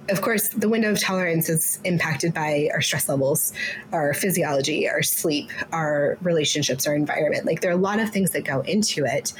of 0.08 0.20
course, 0.20 0.48
the 0.48 0.68
window 0.68 0.90
of 0.90 1.00
tolerance 1.00 1.48
is 1.48 1.78
impacted 1.84 2.34
by 2.34 2.68
our 2.72 2.80
stress 2.80 3.08
levels, 3.08 3.52
our 3.92 4.12
physiology, 4.12 4.88
our 4.88 5.02
sleep, 5.02 5.50
our 5.72 6.18
relationships, 6.22 6.86
our 6.86 6.94
environment. 6.94 7.46
Like 7.46 7.60
there 7.60 7.70
are 7.70 7.74
a 7.74 7.80
lot 7.80 8.00
of 8.00 8.10
things 8.10 8.32
that 8.32 8.44
go 8.44 8.60
into 8.62 9.04
it. 9.04 9.32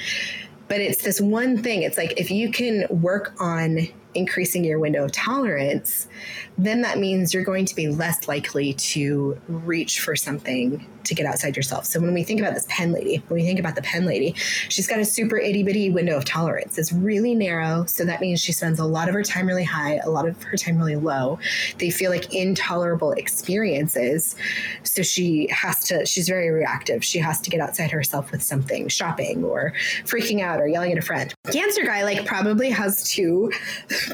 But 0.69 0.81
it's 0.81 1.03
this 1.03 1.21
one 1.21 1.63
thing. 1.63 1.83
It's 1.83 1.99
like 1.99 2.19
if 2.19 2.31
you 2.31 2.51
can 2.51 2.87
work 2.89 3.35
on 3.39 3.89
increasing 4.15 4.65
your 4.65 4.79
window 4.79 5.05
of 5.05 5.13
tolerance, 5.13 6.09
then 6.57 6.83
that 6.83 6.99
means 6.99 7.35
you're 7.35 7.45
going 7.45 7.65
to 7.67 7.75
be 7.75 7.89
less 7.89 8.29
likely 8.29 8.75
to 8.75 9.41
reach 9.49 10.01
for 10.01 10.15
something 10.17 10.87
to 11.05 11.15
get 11.15 11.27
outside 11.27 11.55
yourself. 11.57 11.85
So 11.85 12.01
when 12.01 12.15
we 12.15 12.23
think 12.23 12.41
about 12.41 12.55
this 12.55 12.67
pen 12.69 12.93
lady, 12.93 13.23
when 13.29 13.41
we 13.41 13.47
think 13.47 13.59
about 13.59 13.75
the 13.75 13.83
pen 13.83 14.07
lady, 14.07 14.35
she's 14.71 14.87
got 14.87 14.99
a 14.99 15.05
super 15.05 15.37
itty 15.37 15.63
bitty 15.63 15.91
window 15.91 16.17
of 16.17 16.25
tolerance. 16.25 16.79
It's 16.79 16.93
really 16.93 17.35
narrow. 17.35 17.85
So 17.85 18.05
that 18.07 18.23
means 18.23 18.41
she 18.41 18.53
spends 18.53 18.79
a 18.79 18.85
lot 18.85 19.09
of 19.09 19.15
her 19.15 19.23
time 19.23 19.47
really 19.47 19.65
high, 19.65 19.97
a 19.97 20.09
lot 20.09 20.27
of 20.27 20.43
her 20.45 20.57
time 20.57 20.79
really 20.79 20.97
low. 20.97 21.39
They 21.79 21.91
feel 21.91 22.11
like 22.11 22.35
intolerable 22.35 23.13
experiences. 23.13 24.35
So 24.83 25.03
she 25.03 25.49
has 25.49 25.81
to, 25.89 26.07
she's 26.07 26.29
very 26.29 26.51
reactive. 26.51 27.05
She 27.05 27.19
has 27.19 27.41
to 27.43 27.51
get 27.51 27.61
outside 27.61 27.91
herself 27.91 28.33
with 28.33 28.43
something, 28.43 28.89
shopping 28.89 29.45
or 29.45 29.75
freaking 30.05 30.41
out 30.41 30.61
or 30.61 30.67
yelling 30.67 30.93
at 30.93 30.99
a 30.99 31.03
friend. 31.03 31.35
Cancer 31.53 31.85
guy, 31.85 32.03
like, 32.05 32.25
probably 32.25 32.71
has 32.71 33.11
too 33.11 33.53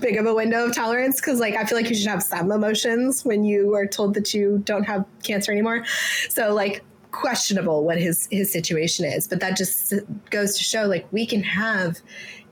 big 0.01 0.17
of 0.17 0.27
a 0.27 0.35
window 0.35 0.67
of 0.67 0.75
tolerance 0.75 1.21
because, 1.21 1.41
like, 1.41 1.55
I 1.55 1.65
feel 1.65 1.77
like 1.77 1.89
you 1.89 1.95
should 1.95 2.09
have 2.09 2.23
some 2.23 2.51
emotions 2.51 3.25
when 3.25 3.45
you 3.45 3.75
are 3.75 3.87
told 3.87 4.15
that 4.15 4.35
you 4.35 4.63
don't 4.65 4.85
have 4.85 5.05
cancer 5.23 5.53
anymore. 5.53 5.85
So, 6.29 6.55
like, 6.55 6.85
questionable 7.13 7.85
what 7.85 7.99
his 7.99 8.29
his 8.31 8.53
situation 8.53 9.05
is 9.05 9.27
but 9.27 9.41
that 9.41 9.57
just 9.57 9.93
goes 10.31 10.57
to 10.57 10.63
show 10.63 10.85
like 10.85 11.05
we 11.11 11.27
can 11.27 11.43
have 11.43 11.99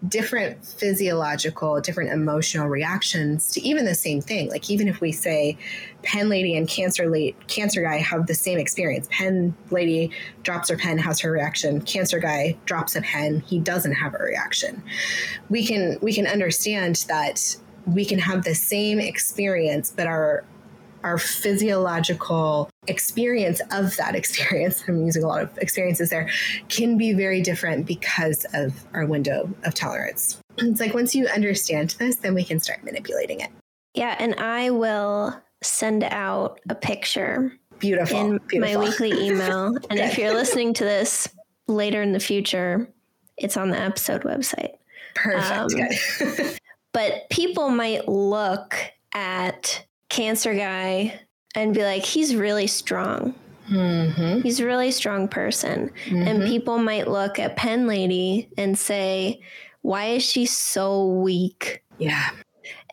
different 0.07 0.65
physiological 0.65 1.81
different 1.81 2.13
emotional 2.13 2.69
reactions 2.69 3.51
to 3.51 3.61
even 3.61 3.85
the 3.85 3.95
same 3.95 4.21
thing. 4.21 4.49
Like 4.49 4.71
even 4.71 4.87
if 4.87 5.01
we 5.01 5.11
say 5.11 5.57
pen 6.03 6.29
lady 6.29 6.57
and 6.57 6.69
cancer 6.69 7.11
late 7.11 7.37
cancer 7.49 7.83
guy 7.83 7.97
have 7.97 8.27
the 8.27 8.35
same 8.35 8.59
experience. 8.59 9.09
Pen 9.11 9.55
lady 9.71 10.11
drops 10.45 10.69
her 10.69 10.77
pen 10.77 10.99
has 10.99 11.19
her 11.21 11.33
reaction? 11.33 11.81
Cancer 11.81 12.21
guy 12.21 12.57
drops 12.65 12.95
a 12.95 13.03
pen 13.03 13.41
he 13.41 13.59
doesn't 13.59 13.95
have 13.95 14.15
a 14.15 14.19
reaction. 14.19 14.83
We 15.49 15.67
can 15.67 15.99
we 16.01 16.13
can 16.13 16.27
understand 16.27 17.05
that 17.09 17.57
we 17.87 18.05
can 18.05 18.19
have 18.19 18.45
the 18.45 18.55
same 18.55 19.01
experience 19.01 19.93
but 19.97 20.07
our 20.07 20.45
our 21.03 21.19
physiological 21.19 22.71
experience 22.89 23.61
of 23.71 23.97
that 23.97 24.15
experience, 24.15 24.85
I'm 24.89 25.05
using 25.05 25.23
a 25.23 25.27
lot 25.27 25.43
of 25.43 25.57
experiences 25.59 26.11
there, 26.11 26.31
can 26.69 26.97
be 26.99 27.13
very 27.13 27.41
different 27.41 27.87
because 27.87 28.47
of 28.55 28.85
our 28.95 29.07
window 29.07 29.49
of 29.65 29.75
tolerance. 29.75 30.39
It's 30.61 30.81
like 30.81 30.93
once 30.93 31.15
you 31.15 31.29
understand 31.29 31.91
this, 32.01 32.17
then 32.17 32.35
we 32.35 32.43
can 32.43 32.59
start 32.59 32.83
manipulating 32.83 33.39
it. 33.39 33.51
Yeah, 33.95 34.17
and 34.19 34.35
I 34.35 34.71
will 34.71 35.41
send 35.63 36.03
out 36.03 36.59
a 36.69 36.75
picture 36.75 37.53
beautiful 37.79 38.19
in 38.19 38.41
beautiful. 38.49 38.81
my 38.81 38.85
weekly 38.85 39.13
email. 39.29 39.77
and 39.89 40.01
if 40.01 40.19
you're 40.19 40.35
listening 40.35 40.75
to 40.75 40.85
this 40.85 41.29
later 41.69 42.03
in 42.03 42.11
the 42.11 42.19
future, 42.19 42.89
it's 43.37 43.57
on 43.57 43.71
the 43.71 43.79
episode 43.79 44.23
website. 44.23 44.73
Perfect. 45.15 46.23
Um, 46.41 46.51
but 46.93 47.31
people 47.31 47.71
might 47.71 48.09
look 48.09 48.77
at 49.13 49.87
cancer 50.09 50.55
guy 50.55 51.21
and 51.55 51.75
be 51.75 51.83
like, 51.83 52.05
he's 52.05 52.35
really 52.35 52.67
strong. 52.67 53.35
Mm-hmm. 53.71 54.41
He's 54.41 54.61
a 54.61 54.67
really 54.67 54.91
strong 54.91 55.29
person. 55.29 55.91
Mm-hmm. 56.07 56.29
And 56.29 56.43
people 56.45 56.79
might 56.79 57.09
look 57.09 57.39
at 57.39 57.57
Pen 57.57 57.87
Lady 57.87 58.49
and 58.57 58.79
say, 58.79 59.41
why 59.83 60.07
is 60.07 60.23
she 60.23 60.47
so 60.47 61.07
weak? 61.07 61.83
Yeah. 61.99 62.31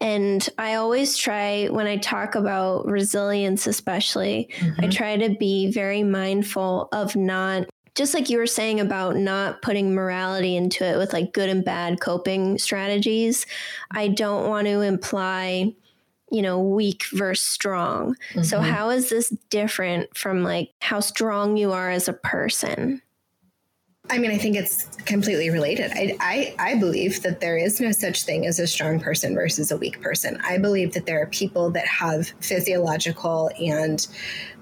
And 0.02 0.48
I 0.58 0.76
always 0.76 1.18
try, 1.18 1.68
when 1.68 1.88
I 1.88 1.98
talk 1.98 2.36
about 2.36 2.86
resilience, 2.86 3.68
especially, 3.68 4.50
mm-hmm. 4.58 4.86
I 4.86 4.88
try 4.90 5.18
to 5.18 5.36
be 5.36 5.72
very 5.72 6.04
mindful 6.04 6.90
of 6.92 7.16
not, 7.16 7.68
just 7.96 8.14
like 8.14 8.30
you 8.30 8.38
were 8.38 8.48
saying 8.48 8.82
about 8.82 9.16
not 9.16 9.62
putting 9.62 9.96
morality 9.96 10.58
into 10.58 10.86
it 10.86 10.98
with 10.98 11.14
like 11.14 11.32
good 11.32 11.50
and 11.50 11.64
bad 11.64 12.02
coping 12.02 12.58
strategies. 12.58 13.46
I 13.92 14.10
don't 14.10 14.50
want 14.50 14.68
to 14.68 14.82
imply 14.82 15.74
you 16.36 16.42
know, 16.42 16.60
weak 16.60 17.06
versus 17.14 17.46
strong. 17.46 18.16
Mm-hmm. 18.32 18.44
So, 18.44 18.60
how 18.60 18.90
is 18.90 19.10
this 19.10 19.30
different 19.50 20.18
from 20.18 20.44
like 20.44 20.74
how 20.82 21.00
strong 21.00 21.56
you 21.56 21.72
are 21.72 21.90
as 21.90 22.10
a 22.10 22.14
person? 22.14 23.02
I 24.10 24.20
mean, 24.20 24.32
I 24.32 24.38
think 24.38 24.56
it's 24.56 24.84
completely 25.06 25.50
related. 25.50 25.92
I, 25.92 26.16
I, 26.20 26.56
I, 26.60 26.76
believe 26.76 27.24
that 27.24 27.40
there 27.40 27.58
is 27.58 27.80
no 27.82 27.92
such 27.92 28.24
thing 28.24 28.46
as 28.46 28.60
a 28.60 28.68
strong 28.68 29.00
person 29.00 29.34
versus 29.34 29.72
a 29.72 29.78
weak 29.78 30.00
person. 30.00 30.40
I 30.44 30.60
believe 30.60 30.94
that 30.94 31.08
there 31.08 31.22
are 31.24 31.26
people 31.28 31.72
that 31.72 31.88
have 31.88 32.28
physiological 32.40 33.50
and 33.60 34.06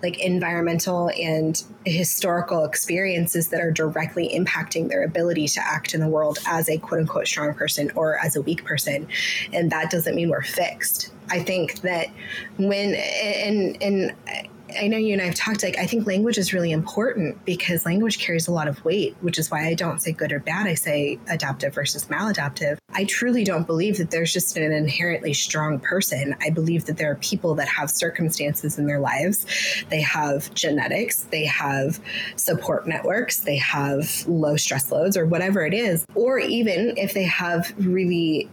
like 0.01 0.17
environmental 0.19 1.12
and 1.19 1.62
historical 1.86 2.63
experiences 2.63 3.49
that 3.49 3.59
are 3.59 3.71
directly 3.71 4.29
impacting 4.29 4.88
their 4.88 5.03
ability 5.03 5.49
to 5.49 5.59
act 5.65 5.93
in 5.93 5.99
the 5.99 6.07
world 6.07 6.39
as 6.45 6.69
a 6.69 6.77
quote 6.77 7.01
unquote 7.01 7.27
strong 7.27 7.53
person 7.53 7.91
or 7.95 8.17
as 8.19 8.38
a 8.38 8.41
weak 8.41 8.63
person. 8.63 9.07
And 9.51 9.71
that 9.71 9.89
doesn't 9.89 10.15
mean 10.15 10.29
we're 10.29 10.41
fixed. 10.41 11.12
I 11.29 11.39
think 11.39 11.81
that 11.81 12.07
when, 12.57 12.95
and, 12.95 13.81
and, 13.81 14.15
I 14.77 14.88
know 14.88 14.97
you 14.97 15.13
and 15.13 15.21
I 15.21 15.25
have 15.25 15.36
talked 15.36 15.63
like 15.63 15.77
I 15.77 15.86
think 15.86 16.07
language 16.07 16.38
is 16.38 16.53
really 16.53 16.71
important 16.71 17.43
because 17.45 17.86
language 17.86 18.19
carries 18.19 18.47
a 18.47 18.51
lot 18.51 18.67
of 18.67 18.83
weight, 18.83 19.15
which 19.21 19.38
is 19.38 19.51
why 19.51 19.67
I 19.67 19.73
don't 19.73 20.01
say 20.01 20.12
good 20.12 20.31
or 20.31 20.39
bad. 20.39 20.67
I 20.67 20.73
say 20.73 21.19
adaptive 21.27 21.73
versus 21.73 22.05
maladaptive. 22.05 22.77
I 22.93 23.05
truly 23.05 23.43
don't 23.43 23.67
believe 23.67 23.97
that 23.97 24.12
there's 24.12 24.33
just 24.33 24.57
an 24.57 24.71
inherently 24.71 25.33
strong 25.33 25.79
person. 25.79 26.36
I 26.41 26.49
believe 26.49 26.86
that 26.86 26.97
there 26.97 27.12
are 27.12 27.15
people 27.15 27.55
that 27.55 27.67
have 27.67 27.89
circumstances 27.89 28.77
in 28.77 28.88
their 28.88 28.99
lives. 28.99 29.45
They 29.89 30.01
have 30.01 30.53
genetics, 30.53 31.23
they 31.23 31.45
have 31.45 31.99
support 32.36 32.88
networks, 32.88 33.41
they 33.41 33.57
have 33.57 34.25
low 34.27 34.57
stress 34.57 34.91
loads 34.91 35.17
or 35.17 35.25
whatever 35.25 35.65
it 35.65 35.73
is. 35.73 36.05
Or 36.15 36.39
even 36.39 36.97
if 36.97 37.13
they 37.13 37.23
have 37.23 37.73
really 37.77 38.49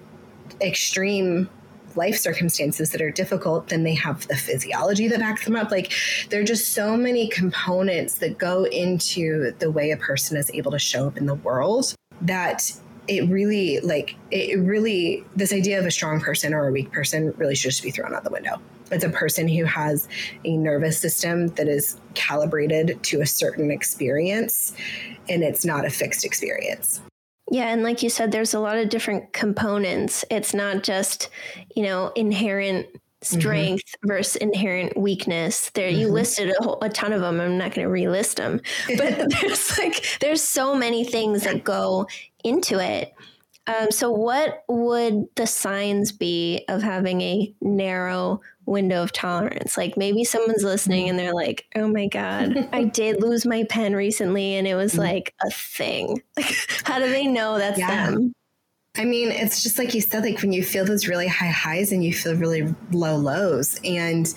extreme 0.61 1.49
life 1.97 2.17
circumstances 2.17 2.91
that 2.91 3.03
are 3.03 3.11
difficult, 3.11 3.69
then 3.69 3.83
they 3.83 3.95
have 3.95 4.27
the 4.29 4.37
physiology 4.37 5.09
that 5.09 5.21
backs 5.21 5.45
them 5.45 5.57
up. 5.57 5.71
Like 5.71 5.93
there 6.29 6.41
are 6.41 6.45
just 6.45 6.73
so 6.73 6.97
many 6.97 7.29
components 7.29 8.19
that 8.19 8.39
go 8.39 8.65
into 8.65 9.53
the 9.59 9.71
way 9.71 9.91
a 9.91 9.97
person 9.97 10.37
is 10.37 10.51
able 10.53 10.71
to 10.73 10.79
show 10.79 11.07
up 11.07 11.17
in 11.17 11.27
the 11.27 11.35
world 11.35 11.95
that 12.23 12.73
it 13.09 13.29
really 13.29 13.81
like 13.81 14.15
it 14.31 14.59
really 14.59 15.25
this 15.35 15.53
idea 15.53 15.79
of 15.79 15.87
a 15.87 15.91
strong 15.91 16.21
person 16.21 16.55
or 16.55 16.69
a 16.69 16.73
weak 16.73 16.93
person 16.93 17.33
really 17.39 17.55
should 17.55 17.71
just 17.71 17.83
be 17.83 17.91
thrown 17.91 18.15
out 18.15 18.25
the 18.25 18.31
window 18.31 18.61
it's 18.93 19.05
a 19.05 19.09
person 19.09 19.49
who 19.49 19.65
has 19.65 20.09
a 20.45 20.57
nervous 20.57 20.99
system 20.99 21.49
that 21.49 21.67
is 21.67 21.97
calibrated 22.15 23.03
to 23.03 23.21
a 23.21 23.27
certain 23.27 23.71
experience 23.71 24.73
and 25.29 25.43
it's 25.43 25.65
not 25.65 25.85
a 25.85 25.91
fixed 25.91 26.25
experience 26.25 27.01
yeah, 27.51 27.73
and 27.73 27.83
like 27.83 28.03
you 28.03 28.11
said, 28.11 28.31
there's 28.31 28.55
a 28.55 28.61
lot 28.61 28.79
of 28.79 28.89
different 28.89 29.33
components. 29.33 30.25
It's 30.31 30.55
not 30.55 30.83
just, 30.83 31.29
you 31.75 31.83
know, 31.83 32.13
inherent 32.15 32.87
strength 33.23 33.85
mm-hmm. 33.85 34.09
versus 34.09 34.37
inherent 34.37 34.97
weakness. 34.97 35.71
There, 35.71 35.91
mm-hmm. 35.91 36.01
you 36.01 36.09
listed 36.09 36.51
a, 36.51 36.63
whole, 36.63 36.79
a 36.81 36.89
ton 36.89 37.13
of 37.13 37.21
them. 37.21 37.41
I'm 37.41 37.59
not 37.59 37.75
going 37.75 37.87
to 37.87 37.93
relist 37.93 38.37
them, 38.37 38.61
but 38.97 39.31
there's 39.41 39.77
like 39.79 40.19
there's 40.21 40.43
so 40.43 40.75
many 40.75 41.05
things 41.05 41.43
that 41.45 41.65
go 41.65 42.07
into 42.45 42.79
it. 42.79 43.13
Um, 43.67 43.91
so, 43.91 44.11
what 44.11 44.65
would 44.69 45.29
the 45.35 45.47
signs 45.47 46.13
be 46.13 46.65
of 46.69 46.83
having 46.83 47.21
a 47.21 47.55
narrow 47.61 48.41
window 48.71 49.03
of 49.03 49.13
tolerance? 49.13 49.77
Like 49.77 49.97
maybe 49.97 50.25
someone's 50.25 50.65
listening 50.65 51.09
and 51.09 51.19
they're 51.19 51.35
like, 51.35 51.67
"Oh 51.75 51.89
my 51.89 52.07
god, 52.07 52.69
I 52.73 52.85
did 53.01 53.21
lose 53.21 53.45
my 53.45 53.65
pen 53.65 53.95
recently, 53.95 54.55
and 54.55 54.67
it 54.67 54.75
was 54.75 54.93
mm-hmm. 54.93 55.03
like 55.03 55.35
a 55.45 55.51
thing." 55.51 56.23
Like, 56.37 56.55
how 56.85 56.99
do 56.99 57.11
they 57.11 57.27
know 57.27 57.59
that's 57.59 57.79
yeah. 57.79 58.07
them? 58.07 58.33
I 58.97 59.05
mean, 59.05 59.31
it's 59.31 59.63
just 59.63 59.79
like 59.79 59.95
you 59.95 60.01
said, 60.01 60.25
like 60.25 60.41
when 60.41 60.53
you 60.53 60.65
feel 60.65 60.85
those 60.85 61.07
really 61.07 61.29
high 61.29 61.47
highs 61.47 61.93
and 61.93 62.03
you 62.03 62.15
feel 62.15 62.35
really 62.35 62.75
low 62.93 63.17
lows, 63.17 63.79
and 63.85 64.33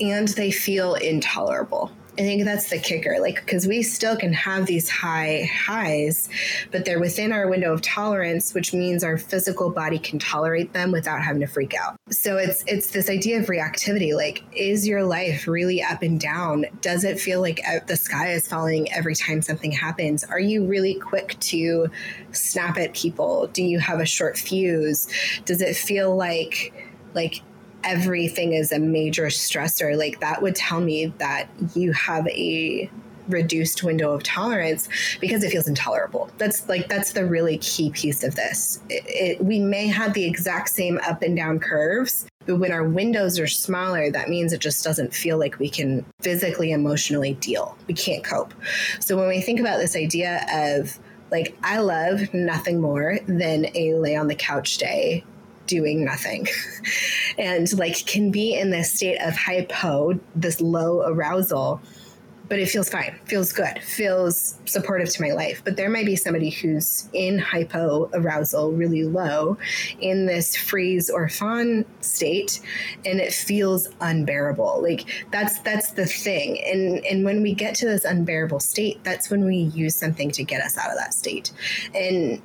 and 0.00 0.28
they 0.28 0.50
feel 0.50 0.94
intolerable. 0.94 1.90
I 2.18 2.22
think 2.22 2.44
that's 2.44 2.70
the 2.70 2.78
kicker. 2.78 3.18
Like, 3.20 3.36
because 3.36 3.66
we 3.66 3.82
still 3.82 4.16
can 4.16 4.32
have 4.32 4.64
these 4.64 4.88
high 4.88 5.50
highs, 5.52 6.28
but 6.70 6.84
they're 6.86 6.98
within 6.98 7.30
our 7.30 7.48
window 7.48 7.74
of 7.74 7.82
tolerance, 7.82 8.54
which 8.54 8.72
means 8.72 9.04
our 9.04 9.18
physical 9.18 9.70
body 9.70 9.98
can 9.98 10.18
tolerate 10.18 10.72
them 10.72 10.92
without 10.92 11.22
having 11.22 11.40
to 11.42 11.46
freak 11.46 11.74
out. 11.74 11.96
So 12.10 12.38
it's 12.38 12.64
it's 12.66 12.90
this 12.90 13.10
idea 13.10 13.40
of 13.40 13.46
reactivity. 13.46 14.14
Like, 14.14 14.42
is 14.52 14.86
your 14.86 15.04
life 15.04 15.46
really 15.46 15.82
up 15.82 16.02
and 16.02 16.18
down? 16.18 16.66
Does 16.80 17.04
it 17.04 17.20
feel 17.20 17.40
like 17.42 17.60
the 17.86 17.96
sky 17.96 18.32
is 18.32 18.48
falling 18.48 18.90
every 18.92 19.14
time 19.14 19.42
something 19.42 19.72
happens? 19.72 20.24
Are 20.24 20.40
you 20.40 20.64
really 20.64 20.94
quick 20.94 21.38
to 21.40 21.90
snap 22.32 22.78
at 22.78 22.94
people? 22.94 23.48
Do 23.48 23.62
you 23.62 23.78
have 23.78 24.00
a 24.00 24.06
short 24.06 24.38
fuse? 24.38 25.06
Does 25.44 25.60
it 25.60 25.76
feel 25.76 26.16
like 26.16 26.72
like 27.14 27.42
everything 27.86 28.52
is 28.52 28.72
a 28.72 28.78
major 28.78 29.26
stressor, 29.26 29.96
like 29.96 30.20
that 30.20 30.42
would 30.42 30.56
tell 30.56 30.80
me 30.80 31.06
that 31.18 31.48
you 31.74 31.92
have 31.92 32.26
a 32.28 32.90
reduced 33.28 33.82
window 33.82 34.12
of 34.12 34.22
tolerance 34.22 34.88
because 35.20 35.42
it 35.42 35.50
feels 35.50 35.66
intolerable. 35.66 36.30
That's 36.38 36.68
like 36.68 36.88
that's 36.88 37.12
the 37.12 37.26
really 37.26 37.58
key 37.58 37.90
piece 37.90 38.22
of 38.22 38.34
this. 38.34 38.80
It, 38.88 39.04
it, 39.06 39.44
we 39.44 39.58
may 39.58 39.86
have 39.86 40.14
the 40.14 40.24
exact 40.24 40.68
same 40.68 41.00
up 41.06 41.22
and 41.22 41.36
down 41.36 41.58
curves, 41.58 42.26
but 42.46 42.56
when 42.56 42.72
our 42.72 42.84
windows 42.84 43.38
are 43.38 43.46
smaller, 43.46 44.10
that 44.10 44.28
means 44.28 44.52
it 44.52 44.60
just 44.60 44.84
doesn't 44.84 45.14
feel 45.14 45.38
like 45.38 45.58
we 45.58 45.68
can 45.68 46.04
physically, 46.20 46.72
emotionally 46.72 47.34
deal. 47.34 47.76
We 47.86 47.94
can't 47.94 48.22
cope. 48.22 48.54
So 49.00 49.16
when 49.16 49.28
we 49.28 49.40
think 49.40 49.60
about 49.60 49.78
this 49.78 49.96
idea 49.96 50.44
of 50.52 50.98
like 51.30 51.56
I 51.62 51.78
love 51.78 52.32
nothing 52.32 52.80
more 52.80 53.18
than 53.26 53.66
a 53.74 53.94
lay 53.94 54.16
on 54.16 54.28
the 54.28 54.34
couch 54.34 54.76
day 54.78 55.24
doing 55.66 56.04
nothing 56.04 56.46
and 57.38 57.72
like 57.78 58.06
can 58.06 58.30
be 58.30 58.54
in 58.54 58.70
this 58.70 58.92
state 58.92 59.18
of 59.18 59.36
hypo, 59.36 60.18
this 60.34 60.60
low 60.60 61.02
arousal, 61.02 61.80
but 62.48 62.58
it 62.58 62.68
feels 62.68 62.88
fine, 62.88 63.18
feels 63.24 63.52
good, 63.52 63.80
feels 63.82 64.58
supportive 64.66 65.08
to 65.10 65.22
my 65.22 65.32
life. 65.32 65.62
But 65.64 65.76
there 65.76 65.90
might 65.90 66.06
be 66.06 66.16
somebody 66.16 66.50
who's 66.50 67.08
in 67.12 67.38
hypo 67.38 68.08
arousal, 68.12 68.72
really 68.72 69.04
low, 69.04 69.58
in 70.00 70.26
this 70.26 70.56
freeze 70.56 71.10
or 71.10 71.28
fawn 71.28 71.84
state, 72.00 72.60
and 73.04 73.20
it 73.20 73.32
feels 73.32 73.88
unbearable. 74.00 74.80
Like 74.82 75.26
that's 75.32 75.58
that's 75.60 75.92
the 75.92 76.06
thing. 76.06 76.62
And 76.62 77.04
and 77.04 77.24
when 77.24 77.42
we 77.42 77.54
get 77.54 77.74
to 77.76 77.86
this 77.86 78.04
unbearable 78.04 78.60
state, 78.60 79.02
that's 79.02 79.30
when 79.30 79.44
we 79.44 79.56
use 79.56 79.96
something 79.96 80.30
to 80.32 80.44
get 80.44 80.62
us 80.62 80.78
out 80.78 80.90
of 80.90 80.96
that 80.98 81.14
state. 81.14 81.52
And 81.94 82.40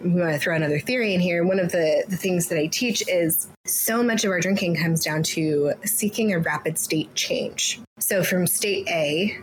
we 0.00 0.10
want 0.20 0.32
to 0.32 0.38
throw 0.38 0.54
another 0.54 0.78
theory 0.78 1.14
in 1.14 1.20
here. 1.20 1.44
One 1.44 1.58
of 1.58 1.72
the, 1.72 2.04
the 2.08 2.16
things 2.16 2.48
that 2.48 2.58
I 2.58 2.66
teach 2.66 3.06
is 3.08 3.48
so 3.64 4.02
much 4.02 4.24
of 4.24 4.30
our 4.30 4.40
drinking 4.40 4.76
comes 4.76 5.04
down 5.04 5.22
to 5.24 5.72
seeking 5.84 6.32
a 6.32 6.38
rapid 6.38 6.78
state 6.78 7.14
change. 7.14 7.80
So 7.98 8.22
from 8.22 8.46
state 8.46 8.88
A, 8.88 9.38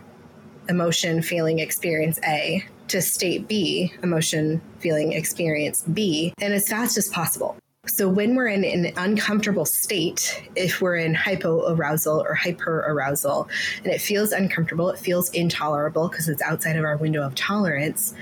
emotion, 0.68 1.22
feeling, 1.22 1.58
experience 1.58 2.18
A, 2.24 2.64
to 2.88 3.02
state 3.02 3.48
B, 3.48 3.92
emotion, 4.02 4.60
feeling, 4.78 5.12
experience 5.12 5.82
B, 5.82 6.32
and 6.40 6.54
as 6.54 6.68
fast 6.68 6.96
as 6.96 7.08
possible. 7.08 7.56
So 7.86 8.08
when 8.08 8.34
we're 8.34 8.48
in 8.48 8.64
an 8.64 8.92
uncomfortable 8.96 9.64
state, 9.64 10.42
if 10.56 10.80
we're 10.80 10.96
in 10.96 11.14
hypoarousal 11.14 12.18
or 12.18 12.36
hyperarousal, 12.36 13.48
and 13.84 13.92
it 13.92 14.00
feels 14.00 14.32
uncomfortable, 14.32 14.90
it 14.90 14.98
feels 14.98 15.30
intolerable 15.30 16.08
because 16.08 16.28
it's 16.28 16.42
outside 16.42 16.76
of 16.76 16.84
our 16.84 16.96
window 16.96 17.22
of 17.22 17.36
tolerance, 17.36 18.12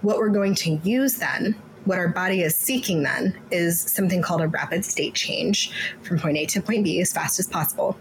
what 0.00 0.18
we're 0.18 0.28
going 0.28 0.56
to 0.56 0.80
use 0.82 1.16
then 1.16 1.54
what 1.84 1.98
our 1.98 2.08
body 2.08 2.42
is 2.42 2.54
seeking 2.54 3.02
then 3.02 3.38
is 3.50 3.80
something 3.80 4.22
called 4.22 4.40
a 4.40 4.48
rapid 4.48 4.84
state 4.84 5.14
change 5.14 5.72
from 6.02 6.18
point 6.18 6.36
A 6.36 6.46
to 6.46 6.62
point 6.62 6.84
B 6.84 7.00
as 7.00 7.12
fast 7.12 7.40
as 7.40 7.46
possible. 7.46 7.96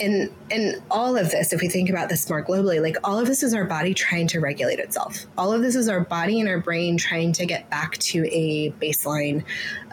And 0.00 0.30
and 0.50 0.82
all 0.90 1.16
of 1.16 1.30
this, 1.30 1.52
if 1.52 1.60
we 1.60 1.68
think 1.68 1.90
about 1.90 2.08
this 2.08 2.28
more 2.30 2.42
globally, 2.42 2.80
like 2.80 2.96
all 3.04 3.18
of 3.18 3.26
this 3.26 3.42
is 3.42 3.52
our 3.52 3.64
body 3.64 3.92
trying 3.92 4.26
to 4.28 4.40
regulate 4.40 4.78
itself. 4.78 5.26
All 5.36 5.52
of 5.52 5.60
this 5.60 5.76
is 5.76 5.88
our 5.88 6.00
body 6.00 6.40
and 6.40 6.48
our 6.48 6.58
brain 6.58 6.96
trying 6.96 7.32
to 7.34 7.44
get 7.44 7.68
back 7.68 7.98
to 7.98 8.26
a 8.30 8.70
baseline, 8.72 9.44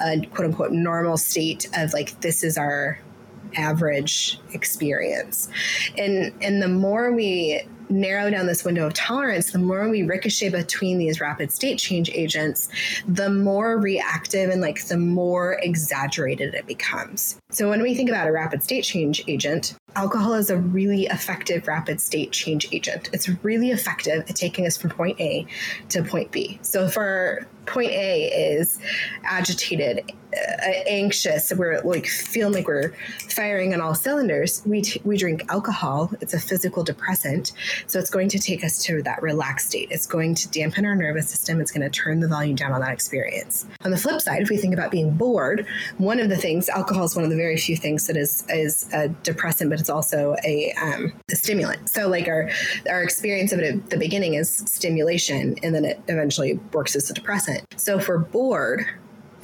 a 0.02 0.22
quote 0.28 0.48
unquote 0.48 0.72
normal 0.72 1.18
state 1.18 1.68
of 1.76 1.94
like 1.94 2.22
this 2.22 2.44
is 2.44 2.58
our 2.58 3.00
average 3.56 4.40
experience. 4.54 5.50
And 5.98 6.34
and 6.42 6.62
the 6.62 6.70
more 6.70 7.12
we 7.12 7.64
narrow 7.90 8.30
down 8.30 8.48
this 8.48 8.64
window 8.64 8.88
of 8.88 8.94
tolerance, 8.94 9.52
the 9.52 9.60
more 9.60 9.90
we 9.90 10.04
ricochet 10.04 10.50
between 10.50 10.98
these 10.98 11.22
rapid 11.22 11.52
state 11.52 11.80
change 11.80 12.10
agents, 12.12 12.70
the 13.08 13.30
more 13.30 13.78
reactive 13.78 14.50
and 14.50 14.62
like 14.62 14.86
the 14.88 14.98
more 14.98 15.60
exaggerated 15.62 16.54
it 16.54 16.66
becomes. 16.68 17.40
So 17.50 17.70
when 17.70 17.82
we 17.82 17.96
think 17.96 18.10
about 18.10 18.28
a 18.28 18.32
rapid 18.32 18.64
state 18.64 18.84
change 18.84 19.24
agent, 19.28 19.76
alcohol 19.96 20.34
is 20.34 20.50
a 20.50 20.58
really 20.58 21.06
effective 21.06 21.68
rapid 21.68 22.02
state 22.02 22.32
change 22.32 22.68
agent. 22.72 23.10
It's 23.14 23.30
really 23.44 23.72
effective 23.72 24.26
at 24.30 24.36
taking 24.36 24.66
us 24.66 24.78
from 24.78 24.92
point 24.92 25.20
A 25.20 25.46
to 25.90 26.04
point 26.04 26.32
B. 26.32 26.60
So 26.62 26.88
for 26.88 27.48
point 27.66 27.92
A 27.92 28.26
is 28.26 28.80
agitated, 29.24 30.12
anxious, 30.88 31.52
we're 31.54 31.80
like 31.82 32.08
feeling 32.08 32.54
like 32.54 32.68
we're 32.68 32.94
firing 33.30 33.74
on 33.74 33.82
all 33.82 33.96
cylinders. 33.96 34.62
We 34.66 34.82
t- 34.82 35.02
we 35.04 35.18
drink 35.18 35.44
alcohol. 35.50 36.12
It's 36.22 36.34
a 36.34 36.40
physical 36.40 36.84
depressant, 36.84 37.52
so 37.88 38.00
it's 38.00 38.10
going 38.10 38.30
to 38.30 38.40
take 38.40 38.64
us 38.64 38.84
to 38.84 39.02
that 39.04 39.22
relaxed 39.22 39.70
state. 39.70 39.90
It's 39.92 40.06
going 40.06 40.36
to 40.36 40.50
dampen 40.50 40.86
our 40.86 40.96
nervous 40.96 41.30
system. 41.30 41.62
It's 41.62 41.72
going 41.72 41.90
to 41.90 41.90
turn 41.90 42.20
the 42.20 42.28
volume 42.28 42.56
down 42.56 42.74
on 42.74 42.82
that 42.82 42.92
experience. 42.92 43.66
On 43.84 43.92
the 43.92 43.98
flip 43.98 44.22
side, 44.22 44.42
if 44.42 44.50
we 44.50 44.58
think 44.58 44.74
about 44.74 44.92
being 44.92 45.12
bored, 45.12 45.66
one 45.98 46.20
of 46.20 46.30
the 46.30 46.38
things 46.38 46.70
alcohol 46.70 47.06
is 47.06 47.16
one 47.16 47.24
of 47.24 47.30
the 47.30 47.36
very 47.36 47.58
few 47.58 47.76
things 47.76 48.08
that 48.08 48.18
is 48.18 48.44
is 48.50 48.90
a 48.94 49.10
depressant, 49.10 49.70
but 49.70 49.80
it's 49.80 49.90
also 49.90 50.36
a, 50.44 50.72
um, 50.74 51.14
a 51.32 51.36
stimulant. 51.36 51.90
So 51.90 52.08
like 52.08 52.28
our 52.28 52.50
our 52.90 53.04
experience 53.04 53.52
of 53.52 53.60
it 53.60 53.76
at 53.76 53.90
the 53.90 53.98
beginning 53.98 54.36
is 54.36 54.50
stimulation, 54.50 55.56
and 55.64 55.74
then 55.74 55.86
it 55.86 56.02
eventually 56.08 56.60
works 56.74 56.96
as 56.96 57.10
a 57.10 57.14
depressant. 57.14 57.66
So 57.78 58.00
if 58.00 58.08
we're 58.08 58.18
bored 58.18 58.86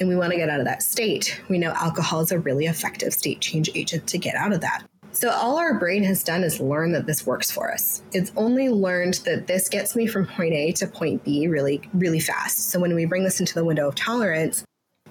and 0.00 0.08
we 0.08 0.16
want 0.16 0.32
to 0.32 0.38
get 0.38 0.48
out 0.48 0.60
of 0.60 0.66
that 0.66 0.82
state, 0.82 1.40
we 1.48 1.58
know 1.58 1.72
alcohol 1.72 2.20
is 2.20 2.32
a 2.32 2.38
really 2.38 2.66
effective 2.66 3.12
state 3.12 3.40
change 3.40 3.70
agent 3.74 4.06
to 4.08 4.18
get 4.18 4.34
out 4.34 4.52
of 4.52 4.60
that. 4.60 4.84
So, 5.12 5.30
all 5.30 5.58
our 5.58 5.78
brain 5.78 6.02
has 6.04 6.24
done 6.24 6.42
is 6.42 6.58
learn 6.58 6.90
that 6.92 7.06
this 7.06 7.24
works 7.24 7.48
for 7.48 7.72
us. 7.72 8.02
It's 8.12 8.32
only 8.36 8.68
learned 8.68 9.14
that 9.24 9.46
this 9.46 9.68
gets 9.68 9.94
me 9.94 10.08
from 10.08 10.26
point 10.26 10.54
A 10.54 10.72
to 10.72 10.88
point 10.88 11.22
B 11.22 11.46
really, 11.46 11.80
really 11.94 12.18
fast. 12.18 12.70
So, 12.70 12.80
when 12.80 12.94
we 12.96 13.04
bring 13.04 13.22
this 13.22 13.38
into 13.38 13.54
the 13.54 13.64
window 13.64 13.86
of 13.86 13.94
tolerance, 13.94 14.64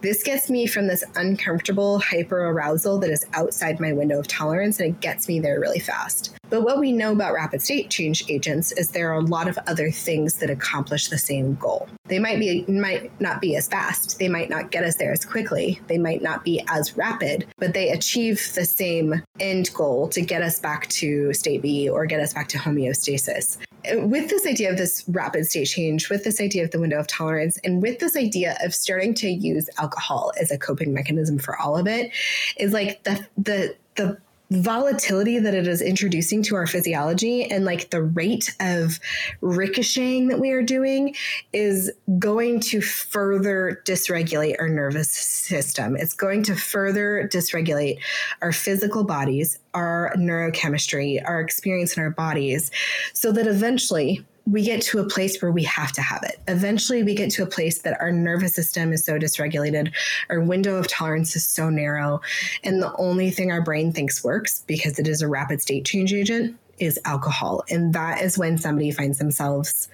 this 0.04 0.22
gets 0.22 0.50
me 0.50 0.68
from 0.68 0.88
this 0.88 1.02
uncomfortable 1.16 1.98
hyper 1.98 2.50
arousal 2.50 3.00
that 3.00 3.10
is 3.10 3.26
outside 3.34 3.80
my 3.80 3.94
window 3.94 4.20
of 4.20 4.28
tolerance 4.28 4.78
and 4.78 4.90
it 4.90 5.00
gets 5.00 5.30
me 5.30 5.40
there 5.40 5.62
really 5.62 5.80
fast. 5.80 6.36
But 6.50 6.64
what 6.64 6.78
we 6.78 6.92
know 6.92 7.14
about 7.14 7.34
rapid 7.34 7.62
state 7.62 7.90
change 7.90 8.30
agents 8.30 8.74
is 8.74 8.90
there 8.90 9.10
are 9.12 9.20
a 9.20 9.22
lot 9.22 9.48
of 9.48 9.58
other 9.66 9.90
things 9.90 10.36
that 10.36 10.50
accomplish 10.50 11.08
the 11.08 11.18
same 11.18 11.56
goal. 11.56 11.88
They 12.10 12.20
might 12.20 12.38
be 12.38 12.66
might 12.68 13.18
not 13.22 13.40
be 13.40 13.56
as 13.56 13.70
fast, 13.70 14.20
they 14.20 14.28
might 14.28 14.50
not 14.50 14.72
get 14.72 14.84
us 14.84 14.98
there 14.98 15.14
as 15.14 15.24
quickly, 15.24 15.80
they 15.88 15.98
might 15.98 16.22
not 16.22 16.44
be 16.44 16.62
as 16.68 16.98
rapid, 16.98 17.48
but 17.58 17.74
they 17.74 17.90
achieve 17.90 18.54
the 18.56 18.66
same 18.66 19.24
end 19.40 19.74
goal 19.74 20.10
to 20.10 20.22
get 20.22 20.42
us 20.42 20.60
back 20.60 20.88
to 20.90 21.34
state 21.34 21.62
B 21.62 21.88
or 21.88 22.06
get 22.06 22.20
us 22.20 22.34
back 22.34 22.50
to 22.50 22.58
homeostasis 22.58 23.58
with 23.94 24.30
this 24.30 24.46
idea 24.46 24.72
of 24.72 24.78
this 24.78 25.04
rapid 25.08 25.46
state 25.46 25.66
change, 25.66 26.10
with 26.10 26.24
this 26.24 26.40
idea 26.40 26.64
of 26.64 26.72
the 26.72 26.80
window 26.80 27.00
of 27.00 27.08
tolerance, 27.08 27.58
and 27.64 27.82
with 27.82 28.00
this 28.00 28.16
idea 28.16 28.58
of 28.62 28.74
starting 28.74 29.14
to 29.16 29.30
use 29.30 29.70
alcohol 29.78 30.32
as 30.40 30.52
a 30.52 30.58
coping 30.58 30.94
mechanism 30.94 31.38
for 31.40 31.58
all 31.60 31.78
of 31.78 31.88
it, 31.88 32.12
is 32.58 32.74
like 32.74 33.04
the 33.04 33.26
the 33.38 33.76
the 33.96 34.18
volatility 34.62 35.40
that 35.40 35.54
it 35.54 35.68
is 35.68 35.82
introducing 35.82 36.44
to 36.44 36.56
our 36.56 36.68
physiology 36.68 37.44
and 37.50 37.66
like 37.66 37.90
the 37.90 38.02
rate 38.02 38.56
of 38.60 39.00
ricocheting 39.42 40.28
that 40.28 40.40
we 40.40 40.52
are 40.52 40.64
doing 40.64 41.16
is 41.52 41.92
going 42.20 42.60
to 42.60 42.82
further 42.82 43.82
dysregulate 43.86 44.56
our 44.60 44.70
nervous 44.70 45.10
system. 45.10 45.96
It's 45.96 46.14
going 46.14 46.44
to 46.44 46.56
further 46.56 47.30
dysregulate 47.32 48.00
our 48.42 48.52
physical 48.52 49.04
bodies, 49.04 49.60
our 49.74 50.14
neurochemistry, 50.18 51.22
our 51.26 51.40
experience 51.40 51.98
in 51.98 52.04
our 52.04 52.12
bodies, 52.12 52.72
so 53.14 53.32
that 53.32 53.48
eventually 53.48 54.26
we 54.46 54.64
get 54.64 54.82
to 54.82 55.00
a 55.00 55.08
place 55.08 55.42
where 55.42 55.52
we 55.52 55.64
have 55.64 55.92
to 55.94 56.02
have 56.02 56.24
it. 56.24 56.40
Eventually, 56.48 57.04
we 57.04 57.16
get 57.16 57.32
to 57.32 57.44
a 57.44 57.48
place 57.48 57.82
that 57.84 58.00
our 58.02 58.12
nervous 58.12 58.54
system 58.54 58.92
is 58.92 59.06
so 59.06 59.18
dysregulated, 59.18 59.94
our 60.30 60.42
window 60.42 60.76
of 60.76 60.88
tolerance 60.88 61.36
is 61.36 61.48
so 61.48 61.70
narrow, 61.70 62.20
and 62.64 62.82
the 62.82 62.94
only 62.98 63.32
thing 63.32 63.52
our 63.52 63.62
brain 63.62 63.92
thinks 63.92 64.24
works 64.24 64.64
because 64.68 65.00
it 65.00 65.08
is 65.08 65.22
a 65.22 65.28
rapid 65.28 65.62
state 65.62 65.86
change 65.86 66.14
agent 66.14 66.58
is 66.80 67.00
alcohol. 67.06 67.64
And 67.70 67.94
that 67.94 68.22
is 68.22 68.38
when 68.38 68.58
somebody 68.58 68.92
finds 68.92 69.18
themselves 69.18 69.88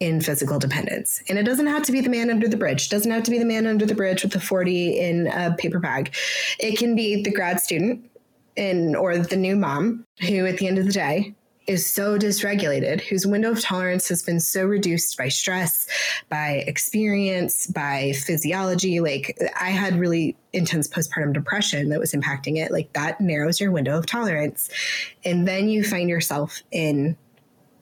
in 0.00 0.20
physical 0.20 0.58
dependence. 0.58 1.22
And 1.28 1.38
it 1.38 1.44
doesn't 1.44 1.68
have 1.68 1.84
to 1.84 1.92
be 1.92 2.00
the 2.00 2.10
man 2.10 2.28
under 2.28 2.48
the 2.48 2.56
bridge. 2.56 2.86
It 2.86 2.90
doesn't 2.90 3.10
have 3.10 3.22
to 3.22 3.30
be 3.30 3.38
the 3.38 3.44
man 3.44 3.66
under 3.66 3.86
the 3.86 3.94
bridge 3.94 4.24
with 4.24 4.32
the 4.32 4.40
40 4.40 4.98
in 4.98 5.28
a 5.28 5.54
paper 5.56 5.78
bag. 5.78 6.12
It 6.58 6.76
can 6.76 6.96
be 6.96 7.22
the 7.22 7.30
grad 7.30 7.60
student 7.60 8.10
in 8.56 8.96
or 8.96 9.16
the 9.16 9.36
new 9.36 9.54
mom 9.54 10.04
who 10.26 10.44
at 10.46 10.58
the 10.58 10.66
end 10.66 10.78
of 10.78 10.86
the 10.86 10.92
day 10.92 11.34
is 11.66 11.86
so 11.86 12.18
dysregulated, 12.18 13.00
whose 13.00 13.26
window 13.26 13.52
of 13.52 13.60
tolerance 13.60 14.08
has 14.08 14.22
been 14.22 14.40
so 14.40 14.64
reduced 14.64 15.16
by 15.16 15.28
stress, 15.28 15.86
by 16.28 16.64
experience, 16.66 17.66
by 17.66 18.12
physiology. 18.12 19.00
Like, 19.00 19.38
I 19.60 19.70
had 19.70 19.98
really 19.98 20.36
intense 20.52 20.88
postpartum 20.88 21.32
depression 21.32 21.88
that 21.90 22.00
was 22.00 22.12
impacting 22.12 22.56
it. 22.56 22.72
Like, 22.72 22.92
that 22.94 23.20
narrows 23.20 23.60
your 23.60 23.70
window 23.70 23.96
of 23.96 24.06
tolerance. 24.06 24.68
And 25.24 25.46
then 25.46 25.68
you 25.68 25.84
find 25.84 26.08
yourself 26.08 26.62
in 26.70 27.16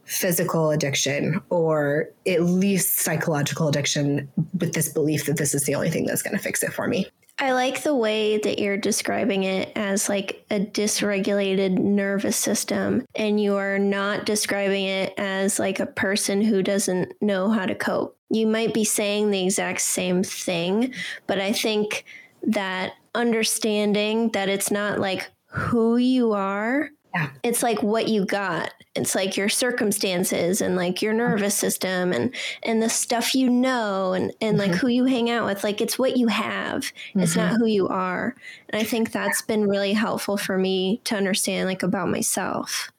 physical 0.05 0.71
addiction 0.71 1.41
or 1.51 2.11
at 2.27 2.43
least 2.43 2.99
psychological 2.99 3.69
addiction 3.69 4.29
with 4.59 4.73
this 4.73 4.89
belief 4.89 5.27
that 5.27 5.37
this 5.37 5.55
is 5.55 5.65
the 5.65 5.75
only 5.75 5.89
thing 5.89 6.05
that's 6.05 6.23
going 6.23 6.37
to 6.37 6.43
fix 6.43 6.65
it 6.65 6.73
for 6.73 6.89
me. 6.89 7.07
I 7.41 7.53
like 7.53 7.83
the 7.83 7.95
way 7.95 8.37
that 8.37 8.59
you're 8.59 8.77
describing 8.77 9.45
it 9.45 9.73
as 9.75 10.11
like 10.11 10.45
a 10.51 10.61
dysregulated 10.61 11.79
nervous 11.79 12.37
system, 12.37 13.07
and 13.15 13.41
you 13.41 13.57
are 13.57 13.79
not 13.79 14.27
describing 14.27 14.85
it 14.85 15.15
as 15.17 15.59
like 15.59 15.81
a 15.81 15.87
person 15.87 16.43
who 16.43 16.63
doesn't 16.63 17.15
know 17.23 17.49
how 17.49 17.65
to 17.65 17.75
cope. 17.75 18.15
You 18.29 18.47
might 18.47 18.75
be 18.75 18.85
saying 18.85 19.31
the 19.31 19.43
exact 19.43 19.81
same 19.81 20.23
thing, 20.23 20.93
but 21.27 21.41
I 21.41 21.55
think 21.55 22.05
that 22.43 22.93
understanding 23.15 24.29
that 24.33 24.51
it's 24.51 24.71
not 24.71 25.01
like 25.01 25.31
who 25.47 25.97
you 25.97 26.33
are 26.33 26.91
yeah. 27.15 27.31
It's 27.43 27.63
like 27.63 27.83
what 27.83 28.09
you 28.09 28.25
got. 28.25 28.73
It's 28.95 29.15
like 29.15 29.37
your 29.37 29.49
circumstances 29.49 30.61
and 30.61 30.77
like 30.77 31.03
your 31.03 31.13
nervous 31.13 31.55
system 31.55 32.13
and 32.13 32.35
and 32.63 32.83
the 32.83 32.89
stuff 32.89 33.35
you 33.35 33.49
know 33.49 34.13
and 34.13 34.33
and 34.41 34.59
mm-hmm. 34.59 34.71
like 34.71 34.81
who 34.81 34.89
you 34.89 35.05
hang 35.07 35.31
out 35.31 35.47
with. 35.47 35.65
Like 35.65 35.81
it's 35.81 35.99
what 35.99 36.17
you 36.17 36.29
have. 36.29 36.83
Mm-hmm. 36.83 37.21
It's 37.21 37.37
not 37.37 37.53
mm-hmm. 37.53 37.63
who 37.63 37.67
you 37.67 37.89
are. 37.89 38.35
And 38.69 38.81
I 38.81 38.85
think 38.85 39.11
that's 39.11 39.43
been 39.43 39.69
really 39.69 39.93
helpful 39.93 40.37
for 40.37 40.57
me 40.57 41.01
to 41.05 41.17
understand 41.17 41.69
like 41.69 41.83
about 41.83 42.11
myself. 42.11 42.93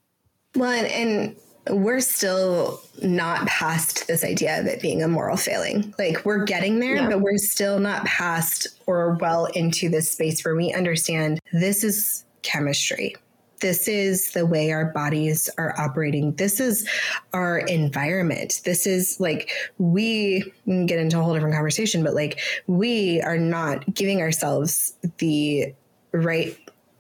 Well, 0.56 0.72
and, 0.72 1.36
and 1.68 1.84
we're 1.84 2.02
still 2.02 2.82
not 3.02 3.48
past 3.48 4.08
this 4.08 4.24
idea 4.24 4.60
of 4.60 4.66
it 4.66 4.82
being 4.82 5.02
a 5.02 5.08
moral 5.08 5.38
failing. 5.38 5.94
Like 5.98 6.26
we're 6.26 6.44
getting 6.44 6.80
there, 6.80 6.96
yeah. 6.96 7.08
but 7.08 7.22
we're 7.22 7.38
still 7.38 7.80
not 7.80 8.06
past 8.06 8.68
or 8.88 9.18
well 9.22 9.46
into 9.46 9.88
this 9.88 10.12
space 10.12 10.44
where 10.44 10.56
we 10.56 10.74
understand 10.74 11.40
this 11.54 11.84
is 11.84 12.26
chemistry 12.42 13.16
this 13.62 13.88
is 13.88 14.32
the 14.32 14.46
way 14.46 14.72
our 14.72 14.86
bodies 14.86 15.50
are 15.58 15.74
operating. 15.80 16.34
This 16.36 16.60
is 16.60 16.88
our 17.34 17.60
environment. 17.60 18.62
This 18.66 18.86
is 18.86 19.20
like 19.20 19.50
we, 19.78 20.52
get 20.66 21.00
into 21.00 21.20
a 21.20 21.24
whole 21.24 21.34
different 21.34 21.56
conversation, 21.56 22.04
but 22.04 22.14
like 22.14 22.40
we 22.68 23.22
are 23.22 23.38
not 23.38 23.94
giving 23.94 24.22
ourselves 24.22 24.94
the 25.20 25.74
right 26.12 26.58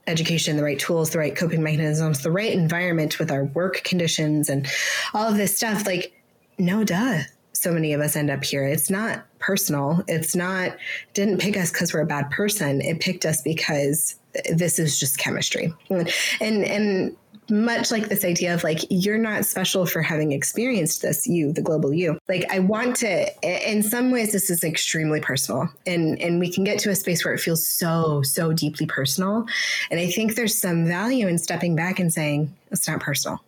education, 0.07 0.57
the 0.57 0.63
right 0.63 0.79
tools, 0.79 1.11
the 1.11 1.19
right 1.19 1.35
coping 1.35 1.63
mechanisms, 1.63 2.23
the 2.23 2.31
right 2.31 2.53
environment 2.53 3.19
with 3.19 3.31
our 3.31 3.45
work 3.45 3.83
conditions 3.83 4.49
and 4.49 4.67
all 5.13 5.27
of 5.27 5.37
this 5.37 5.55
stuff. 5.55 5.85
Like, 5.85 6.13
no 6.57 6.83
duh. 6.83 7.21
So 7.53 7.71
many 7.71 7.93
of 7.93 8.01
us 8.01 8.15
end 8.15 8.31
up 8.31 8.43
here. 8.43 8.63
It's 8.63 8.89
not 8.89 9.25
personal. 9.39 10.03
It's 10.07 10.35
not, 10.35 10.75
didn't 11.13 11.39
pick 11.39 11.57
us 11.57 11.71
because 11.71 11.93
we're 11.93 12.01
a 12.01 12.07
bad 12.07 12.31
person. 12.31 12.81
It 12.81 12.99
picked 12.99 13.25
us 13.25 13.41
because 13.41 14.15
this 14.53 14.79
is 14.79 14.99
just 14.99 15.17
chemistry. 15.17 15.73
And 15.89 16.65
and 16.65 17.15
much 17.49 17.91
like 17.91 18.07
this 18.07 18.23
idea 18.23 18.53
of 18.53 18.63
like 18.63 18.79
you're 18.89 19.17
not 19.17 19.45
special 19.45 19.85
for 19.85 20.01
having 20.01 20.31
experienced 20.31 21.01
this 21.01 21.27
you 21.27 21.51
the 21.51 21.61
global 21.61 21.93
you 21.93 22.17
like 22.29 22.45
i 22.49 22.59
want 22.59 22.95
to 22.95 23.27
in 23.43 23.83
some 23.83 24.09
ways 24.09 24.31
this 24.31 24.49
is 24.49 24.63
extremely 24.63 25.19
personal 25.19 25.67
and 25.85 26.19
and 26.21 26.39
we 26.39 26.51
can 26.51 26.63
get 26.63 26.79
to 26.79 26.89
a 26.89 26.95
space 26.95 27.25
where 27.25 27.33
it 27.33 27.39
feels 27.39 27.67
so 27.67 28.21
so 28.21 28.53
deeply 28.53 28.85
personal 28.85 29.45
and 29.89 29.99
i 29.99 30.09
think 30.09 30.35
there's 30.35 30.59
some 30.59 30.85
value 30.85 31.27
in 31.27 31.37
stepping 31.37 31.75
back 31.75 31.99
and 31.99 32.13
saying 32.13 32.53
it's 32.71 32.87
not 32.87 33.01
personal 33.01 33.43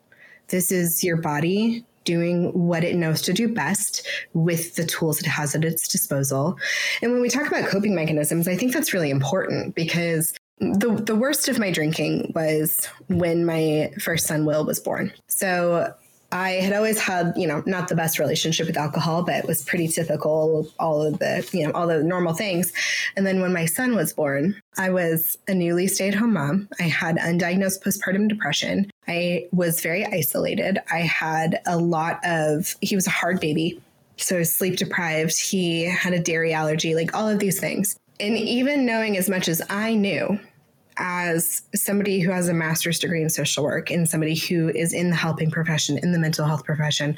this 0.49 0.71
is 0.71 1.03
your 1.03 1.17
body 1.17 1.85
doing 2.03 2.51
what 2.51 2.83
it 2.83 2.95
knows 2.95 3.21
to 3.21 3.33
do 3.33 3.47
best 3.47 4.05
with 4.33 4.75
the 4.75 4.85
tools 4.85 5.19
it 5.21 5.25
has 5.25 5.55
at 5.55 5.63
its 5.63 5.87
disposal. 5.87 6.57
And 7.01 7.13
when 7.13 7.21
we 7.21 7.29
talk 7.29 7.47
about 7.47 7.69
coping 7.69 7.95
mechanisms, 7.95 8.47
I 8.47 8.57
think 8.57 8.73
that's 8.73 8.93
really 8.93 9.09
important 9.09 9.73
because 9.75 10.33
the 10.63 11.01
the 11.05 11.15
worst 11.15 11.47
of 11.49 11.59
my 11.59 11.71
drinking 11.71 12.31
was 12.35 12.87
when 13.07 13.45
my 13.45 13.91
first 14.01 14.27
son 14.27 14.45
Will 14.45 14.65
was 14.65 14.79
born. 14.79 15.13
So 15.27 15.93
I 16.33 16.53
had 16.53 16.73
always 16.73 16.99
had, 16.99 17.33
you 17.37 17.45
know, 17.45 17.61
not 17.67 17.89
the 17.89 17.95
best 17.95 18.17
relationship 18.17 18.65
with 18.65 18.75
alcohol, 18.75 19.21
but 19.21 19.35
it 19.35 19.45
was 19.45 19.63
pretty 19.63 19.87
typical, 19.87 20.67
all 20.79 21.03
of 21.03 21.19
the, 21.19 21.47
you 21.53 21.63
know, 21.63 21.71
all 21.73 21.85
the 21.85 22.03
normal 22.03 22.33
things. 22.33 22.73
And 23.15 23.25
then 23.25 23.39
when 23.39 23.53
my 23.53 23.65
son 23.65 23.95
was 23.95 24.13
born, 24.13 24.59
I 24.75 24.89
was 24.89 25.37
a 25.47 25.53
newly 25.53 25.85
stay 25.85 26.07
at 26.07 26.15
home 26.15 26.33
mom. 26.33 26.69
I 26.79 26.83
had 26.83 27.17
undiagnosed 27.17 27.83
postpartum 27.83 28.27
depression. 28.29 28.89
I 29.07 29.47
was 29.51 29.81
very 29.81 30.07
isolated. 30.07 30.79
I 30.91 31.01
had 31.01 31.61
a 31.67 31.77
lot 31.77 32.19
of, 32.25 32.75
he 32.81 32.95
was 32.95 33.05
a 33.05 33.11
hard 33.11 33.39
baby. 33.39 33.79
So 34.17 34.41
sleep 34.41 34.77
deprived. 34.77 35.39
He 35.39 35.83
had 35.83 36.13
a 36.13 36.19
dairy 36.19 36.51
allergy, 36.51 36.95
like 36.95 37.13
all 37.13 37.29
of 37.29 37.37
these 37.37 37.59
things. 37.59 37.95
And 38.19 38.35
even 38.35 38.87
knowing 38.87 39.17
as 39.17 39.29
much 39.29 39.47
as 39.47 39.61
I 39.69 39.93
knew 39.93 40.39
as 40.97 41.61
somebody 41.75 42.19
who 42.19 42.31
has 42.31 42.49
a 42.49 42.53
master's 42.53 42.99
degree 42.99 43.21
in 43.21 43.29
social 43.29 43.63
work 43.63 43.89
and 43.89 44.07
somebody 44.07 44.35
who 44.35 44.69
is 44.69 44.93
in 44.93 45.09
the 45.09 45.15
helping 45.15 45.51
profession, 45.51 45.97
in 45.97 46.11
the 46.11 46.19
mental 46.19 46.45
health 46.45 46.63
profession, 46.63 47.15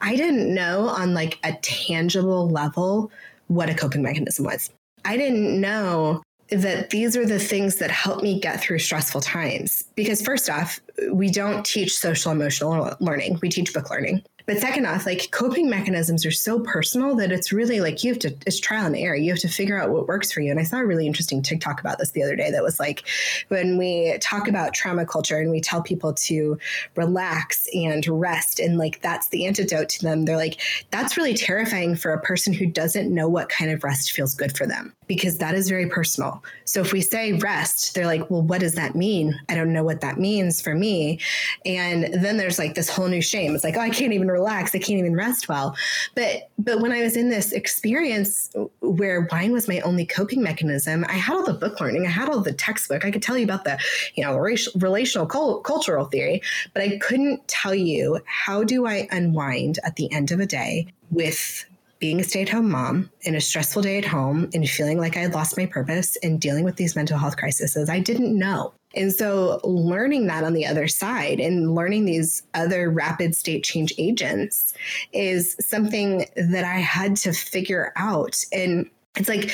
I 0.00 0.16
didn't 0.16 0.52
know 0.52 0.88
on 0.88 1.14
like 1.14 1.38
a 1.44 1.54
tangible 1.62 2.48
level 2.48 3.10
what 3.48 3.70
a 3.70 3.74
coping 3.74 4.02
mechanism 4.02 4.44
was. 4.44 4.70
I 5.04 5.16
didn't 5.16 5.60
know 5.60 6.22
that 6.50 6.90
these 6.90 7.16
are 7.16 7.26
the 7.26 7.38
things 7.38 7.76
that 7.76 7.90
help 7.90 8.22
me 8.22 8.38
get 8.38 8.60
through 8.60 8.78
stressful 8.78 9.20
times. 9.20 9.82
Because, 9.94 10.22
first 10.22 10.48
off, 10.48 10.80
we 11.12 11.30
don't 11.30 11.64
teach 11.64 11.96
social 11.96 12.32
emotional 12.32 12.94
learning, 13.00 13.38
we 13.42 13.48
teach 13.48 13.72
book 13.74 13.90
learning. 13.90 14.22
But 14.46 14.58
second 14.58 14.86
off, 14.86 15.06
like 15.06 15.30
coping 15.32 15.68
mechanisms 15.68 16.24
are 16.24 16.30
so 16.30 16.60
personal 16.60 17.16
that 17.16 17.32
it's 17.32 17.52
really 17.52 17.80
like 17.80 18.04
you 18.04 18.12
have 18.12 18.20
to, 18.20 18.34
it's 18.46 18.60
trial 18.60 18.86
and 18.86 18.96
error. 18.96 19.16
You 19.16 19.32
have 19.32 19.40
to 19.40 19.48
figure 19.48 19.80
out 19.80 19.90
what 19.90 20.06
works 20.06 20.30
for 20.30 20.40
you. 20.40 20.50
And 20.50 20.60
I 20.60 20.62
saw 20.62 20.78
a 20.78 20.86
really 20.86 21.06
interesting 21.06 21.42
TikTok 21.42 21.80
about 21.80 21.98
this 21.98 22.12
the 22.12 22.22
other 22.22 22.36
day 22.36 22.50
that 22.52 22.62
was 22.62 22.78
like 22.78 23.04
when 23.48 23.76
we 23.76 24.16
talk 24.20 24.48
about 24.48 24.72
trauma 24.72 25.04
culture 25.04 25.38
and 25.38 25.50
we 25.50 25.60
tell 25.60 25.82
people 25.82 26.12
to 26.14 26.58
relax 26.94 27.66
and 27.74 28.06
rest, 28.06 28.60
and 28.60 28.78
like 28.78 29.02
that's 29.02 29.28
the 29.28 29.46
antidote 29.46 29.88
to 29.90 30.02
them, 30.02 30.24
they're 30.24 30.36
like, 30.36 30.60
that's 30.90 31.16
really 31.16 31.34
terrifying 31.34 31.96
for 31.96 32.12
a 32.12 32.20
person 32.20 32.52
who 32.52 32.66
doesn't 32.66 33.12
know 33.12 33.28
what 33.28 33.48
kind 33.48 33.70
of 33.70 33.82
rest 33.82 34.12
feels 34.12 34.34
good 34.34 34.56
for 34.56 34.66
them 34.66 34.94
because 35.08 35.38
that 35.38 35.54
is 35.54 35.68
very 35.68 35.88
personal. 35.88 36.42
So 36.64 36.80
if 36.80 36.92
we 36.92 37.00
say 37.00 37.32
rest, 37.34 37.94
they're 37.94 38.06
like, 38.06 38.28
well, 38.30 38.42
what 38.42 38.60
does 38.60 38.74
that 38.74 38.94
mean? 38.94 39.38
I 39.48 39.54
don't 39.54 39.72
know 39.72 39.84
what 39.84 40.00
that 40.00 40.18
means 40.18 40.60
for 40.60 40.74
me. 40.74 41.20
And 41.64 42.12
then 42.12 42.36
there's 42.36 42.58
like 42.58 42.74
this 42.74 42.88
whole 42.88 43.08
new 43.08 43.22
shame. 43.22 43.54
It's 43.54 43.64
like, 43.64 43.76
oh, 43.76 43.80
I 43.80 43.90
can't 43.90 44.12
even 44.12 44.28
relax. 44.36 44.74
I 44.74 44.78
can't 44.78 44.98
even 44.98 45.16
rest 45.16 45.48
well. 45.48 45.76
But 46.14 46.50
but 46.58 46.80
when 46.80 46.92
I 46.92 47.02
was 47.02 47.16
in 47.16 47.28
this 47.28 47.52
experience 47.52 48.54
where 48.80 49.28
wine 49.30 49.52
was 49.52 49.68
my 49.68 49.80
only 49.80 50.06
coping 50.06 50.42
mechanism, 50.42 51.04
I 51.08 51.14
had 51.14 51.36
all 51.36 51.44
the 51.44 51.54
book 51.54 51.80
learning, 51.80 52.06
I 52.06 52.10
had 52.10 52.28
all 52.28 52.40
the 52.40 52.52
textbook. 52.52 53.04
I 53.04 53.10
could 53.10 53.22
tell 53.22 53.38
you 53.38 53.44
about 53.44 53.64
the, 53.64 53.78
you 54.14 54.24
know, 54.24 54.36
racial, 54.36 54.72
relational 54.76 55.26
cultural 55.26 56.06
theory, 56.06 56.42
but 56.72 56.82
I 56.82 56.98
couldn't 56.98 57.46
tell 57.48 57.74
you 57.74 58.20
how 58.26 58.64
do 58.64 58.86
I 58.86 59.08
unwind 59.10 59.78
at 59.84 59.96
the 59.96 60.12
end 60.12 60.30
of 60.32 60.40
a 60.40 60.46
day 60.46 60.86
with 61.10 61.64
being 61.98 62.20
a 62.20 62.24
stay 62.24 62.42
at 62.42 62.48
home 62.48 62.70
mom 62.70 63.10
in 63.22 63.34
a 63.34 63.40
stressful 63.40 63.82
day 63.82 63.98
at 63.98 64.04
home 64.04 64.50
and 64.52 64.68
feeling 64.68 64.98
like 64.98 65.16
I 65.16 65.20
had 65.20 65.34
lost 65.34 65.56
my 65.56 65.66
purpose 65.66 66.16
and 66.22 66.40
dealing 66.40 66.64
with 66.64 66.76
these 66.76 66.94
mental 66.94 67.18
health 67.18 67.36
crises, 67.36 67.76
I 67.88 68.00
didn't 68.00 68.38
know. 68.38 68.74
And 68.96 69.12
so, 69.12 69.60
learning 69.62 70.26
that 70.26 70.42
on 70.42 70.54
the 70.54 70.66
other 70.66 70.88
side 70.88 71.38
and 71.38 71.74
learning 71.74 72.06
these 72.06 72.42
other 72.54 72.90
rapid 72.90 73.36
state 73.36 73.62
change 73.62 73.92
agents 73.98 74.72
is 75.12 75.56
something 75.60 76.26
that 76.36 76.64
I 76.64 76.78
had 76.78 77.16
to 77.16 77.32
figure 77.32 77.92
out. 77.96 78.42
And 78.52 78.90
it's 79.16 79.28
like, 79.28 79.50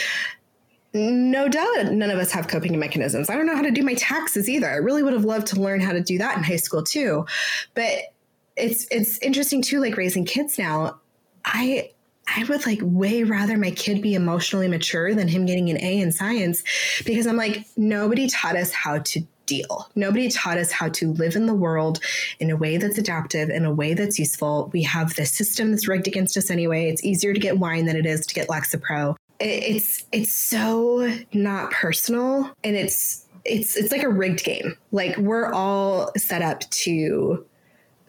no 0.95 1.49
doubt 1.49 1.93
none 1.93 2.11
of 2.11 2.19
us 2.19 2.31
have 2.33 2.49
coping 2.49 2.79
mechanisms. 2.79 3.31
I 3.31 3.37
don't 3.37 3.47
know 3.47 3.57
how 3.57 3.63
to 3.63 3.71
do 3.71 3.83
my 3.83 3.95
taxes 3.95 4.49
either. 4.49 4.69
I 4.69 4.77
really 4.77 5.03
would 5.03 5.15
have 5.15 5.25
loved 5.25 5.47
to 5.49 5.61
learn 5.61 5.81
how 5.81 5.93
to 5.93 6.03
do 6.03 6.19
that 6.19 6.37
in 6.37 6.43
high 6.43 6.57
school 6.57 6.83
too. 6.83 7.27
But 7.75 8.15
it's 8.57 8.87
it's 8.91 9.19
interesting 9.19 9.63
too 9.63 9.81
like 9.81 9.97
raising 9.97 10.25
kids 10.25 10.59
now. 10.59 11.01
I 11.45 11.91
I 12.35 12.45
would 12.45 12.67
like 12.67 12.81
way 12.83 13.23
rather 13.25 13.57
my 13.57 13.71
kid 13.71 14.03
be 14.03 14.15
emotionally 14.15 14.69
mature 14.69 15.15
than 15.15 15.29
him 15.29 15.47
getting 15.47 15.71
an 15.71 15.83
A 15.83 16.01
in 16.01 16.13
science 16.13 16.63
because 17.05 17.27
I'm 17.27 17.37
like, 17.37 17.67
nobody 17.77 18.29
taught 18.29 18.57
us 18.57 18.73
how 18.73 18.99
to 18.99 19.23
deal. 19.47 19.91
Nobody 19.95 20.31
taught 20.31 20.59
us 20.59 20.71
how 20.71 20.89
to 20.91 21.13
live 21.13 21.37
in 21.37 21.47
the 21.47 21.55
world 21.55 22.01
in 22.41 22.51
a 22.51 22.57
way 22.57 22.77
that's 22.77 22.99
adaptive, 22.99 23.51
in 23.51 23.65
a 23.65 23.73
way 23.73 23.95
that's 23.95 24.19
useful. 24.19 24.71
We 24.73 24.83
have 24.85 25.15
this 25.15 25.33
system 25.33 25.71
that's 25.71 25.89
rigged 25.89 26.07
against 26.07 26.37
us 26.37 26.51
anyway. 26.51 26.89
It's 26.89 27.05
easier 27.05 27.35
to 27.35 27.41
get 27.41 27.59
wine 27.59 27.87
than 27.87 27.97
it 27.97 28.07
is 28.07 28.27
to 28.27 28.35
get 28.35 28.49
Lexapro. 28.49 29.17
It's 29.41 30.05
it's 30.13 30.35
so 30.35 31.13
not 31.33 31.73
personal 31.73 32.55
and 32.63 32.77
it's 32.77 33.27
it's 33.45 33.77
it's 33.77 33.91
like 33.91 34.05
a 34.05 34.09
rigged 34.09 34.45
game. 34.45 34.77
Like 34.93 35.17
we're 35.17 35.53
all 35.53 36.13
set 36.17 36.43
up 36.43 36.61
to 36.71 37.45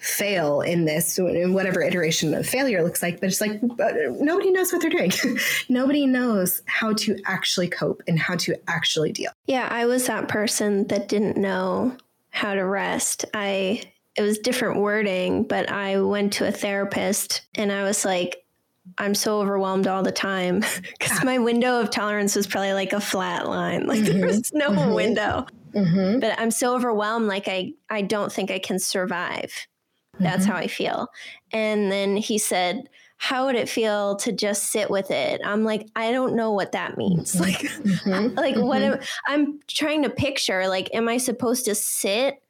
fail 0.03 0.59
in 0.59 0.83
this 0.83 1.17
in 1.17 1.53
whatever 1.53 1.81
iteration 1.81 2.33
of 2.33 2.45
failure 2.45 2.83
looks 2.83 3.01
like 3.01 3.21
but 3.21 3.27
it's 3.27 3.39
like 3.39 3.63
nobody 3.63 4.51
knows 4.51 4.73
what 4.73 4.81
they're 4.81 4.91
doing. 4.91 5.11
Nobody 5.69 6.05
knows 6.05 6.61
how 6.65 6.91
to 6.93 7.17
actually 7.25 7.69
cope 7.69 8.03
and 8.05 8.19
how 8.19 8.35
to 8.35 8.55
actually 8.67 9.13
deal. 9.13 9.31
Yeah 9.47 9.67
i 9.71 9.85
was 9.85 10.07
that 10.07 10.27
person 10.27 10.87
that 10.87 11.07
didn't 11.07 11.37
know 11.37 11.95
how 12.31 12.53
to 12.53 12.65
rest. 12.65 13.23
I 13.33 13.83
it 14.15 14.21
was 14.21 14.39
different 14.39 14.81
wording 14.81 15.43
but 15.43 15.69
i 15.71 15.99
went 15.99 16.33
to 16.33 16.47
a 16.47 16.51
therapist 16.51 17.41
and 17.55 17.71
i 17.71 17.83
was 17.83 18.03
like 18.03 18.43
i'm 18.97 19.15
so 19.15 19.39
overwhelmed 19.39 19.87
all 19.87 20.03
the 20.03 20.11
time. 20.11 20.65
Because 20.99 21.23
my 21.23 21.37
window 21.37 21.79
of 21.79 21.91
tolerance 21.91 22.35
was 22.35 22.45
probably 22.45 22.73
like 22.73 22.91
a 22.91 22.99
flat 22.99 23.47
line. 23.47 23.87
Like 23.93 24.01
mm-hmm. 24.01 24.19
there 24.19 24.27
was 24.27 24.51
no 24.53 24.69
mm-hmm. 24.69 24.93
window. 24.93 25.45
Mm-hmm. 25.73 26.19
but 26.19 26.39
i'm 26.39 26.51
so 26.51 26.75
overwhelmed 26.75 27.25
like 27.25 27.47
i 27.47 27.73
i 27.89 28.03
don't 28.03 28.31
think 28.31 28.51
i 28.51 28.59
can 28.59 28.77
survive 28.77 29.65
that's 30.19 30.43
mm-hmm. 30.43 30.51
how 30.51 30.57
I 30.57 30.67
feel. 30.67 31.07
And 31.51 31.91
then 31.91 32.17
he 32.17 32.37
said, 32.37 32.89
how 33.17 33.45
would 33.45 33.55
it 33.55 33.69
feel 33.69 34.17
to 34.17 34.31
just 34.31 34.71
sit 34.71 34.89
with 34.89 35.09
it? 35.09 35.41
I'm 35.45 35.63
like, 35.63 35.87
I 35.95 36.11
don't 36.11 36.35
know 36.35 36.51
what 36.51 36.73
that 36.73 36.97
means. 36.97 37.35
Like, 37.39 37.59
mm-hmm. 37.59 38.35
like 38.35 38.55
what 38.55 38.81
am, 38.81 38.93
mm-hmm. 38.93 39.03
I'm 39.33 39.59
trying 39.67 40.03
to 40.03 40.09
picture, 40.09 40.67
like, 40.67 40.93
am 40.93 41.07
I 41.07 41.17
supposed 41.17 41.65
to 41.65 41.75
sit 41.75 42.41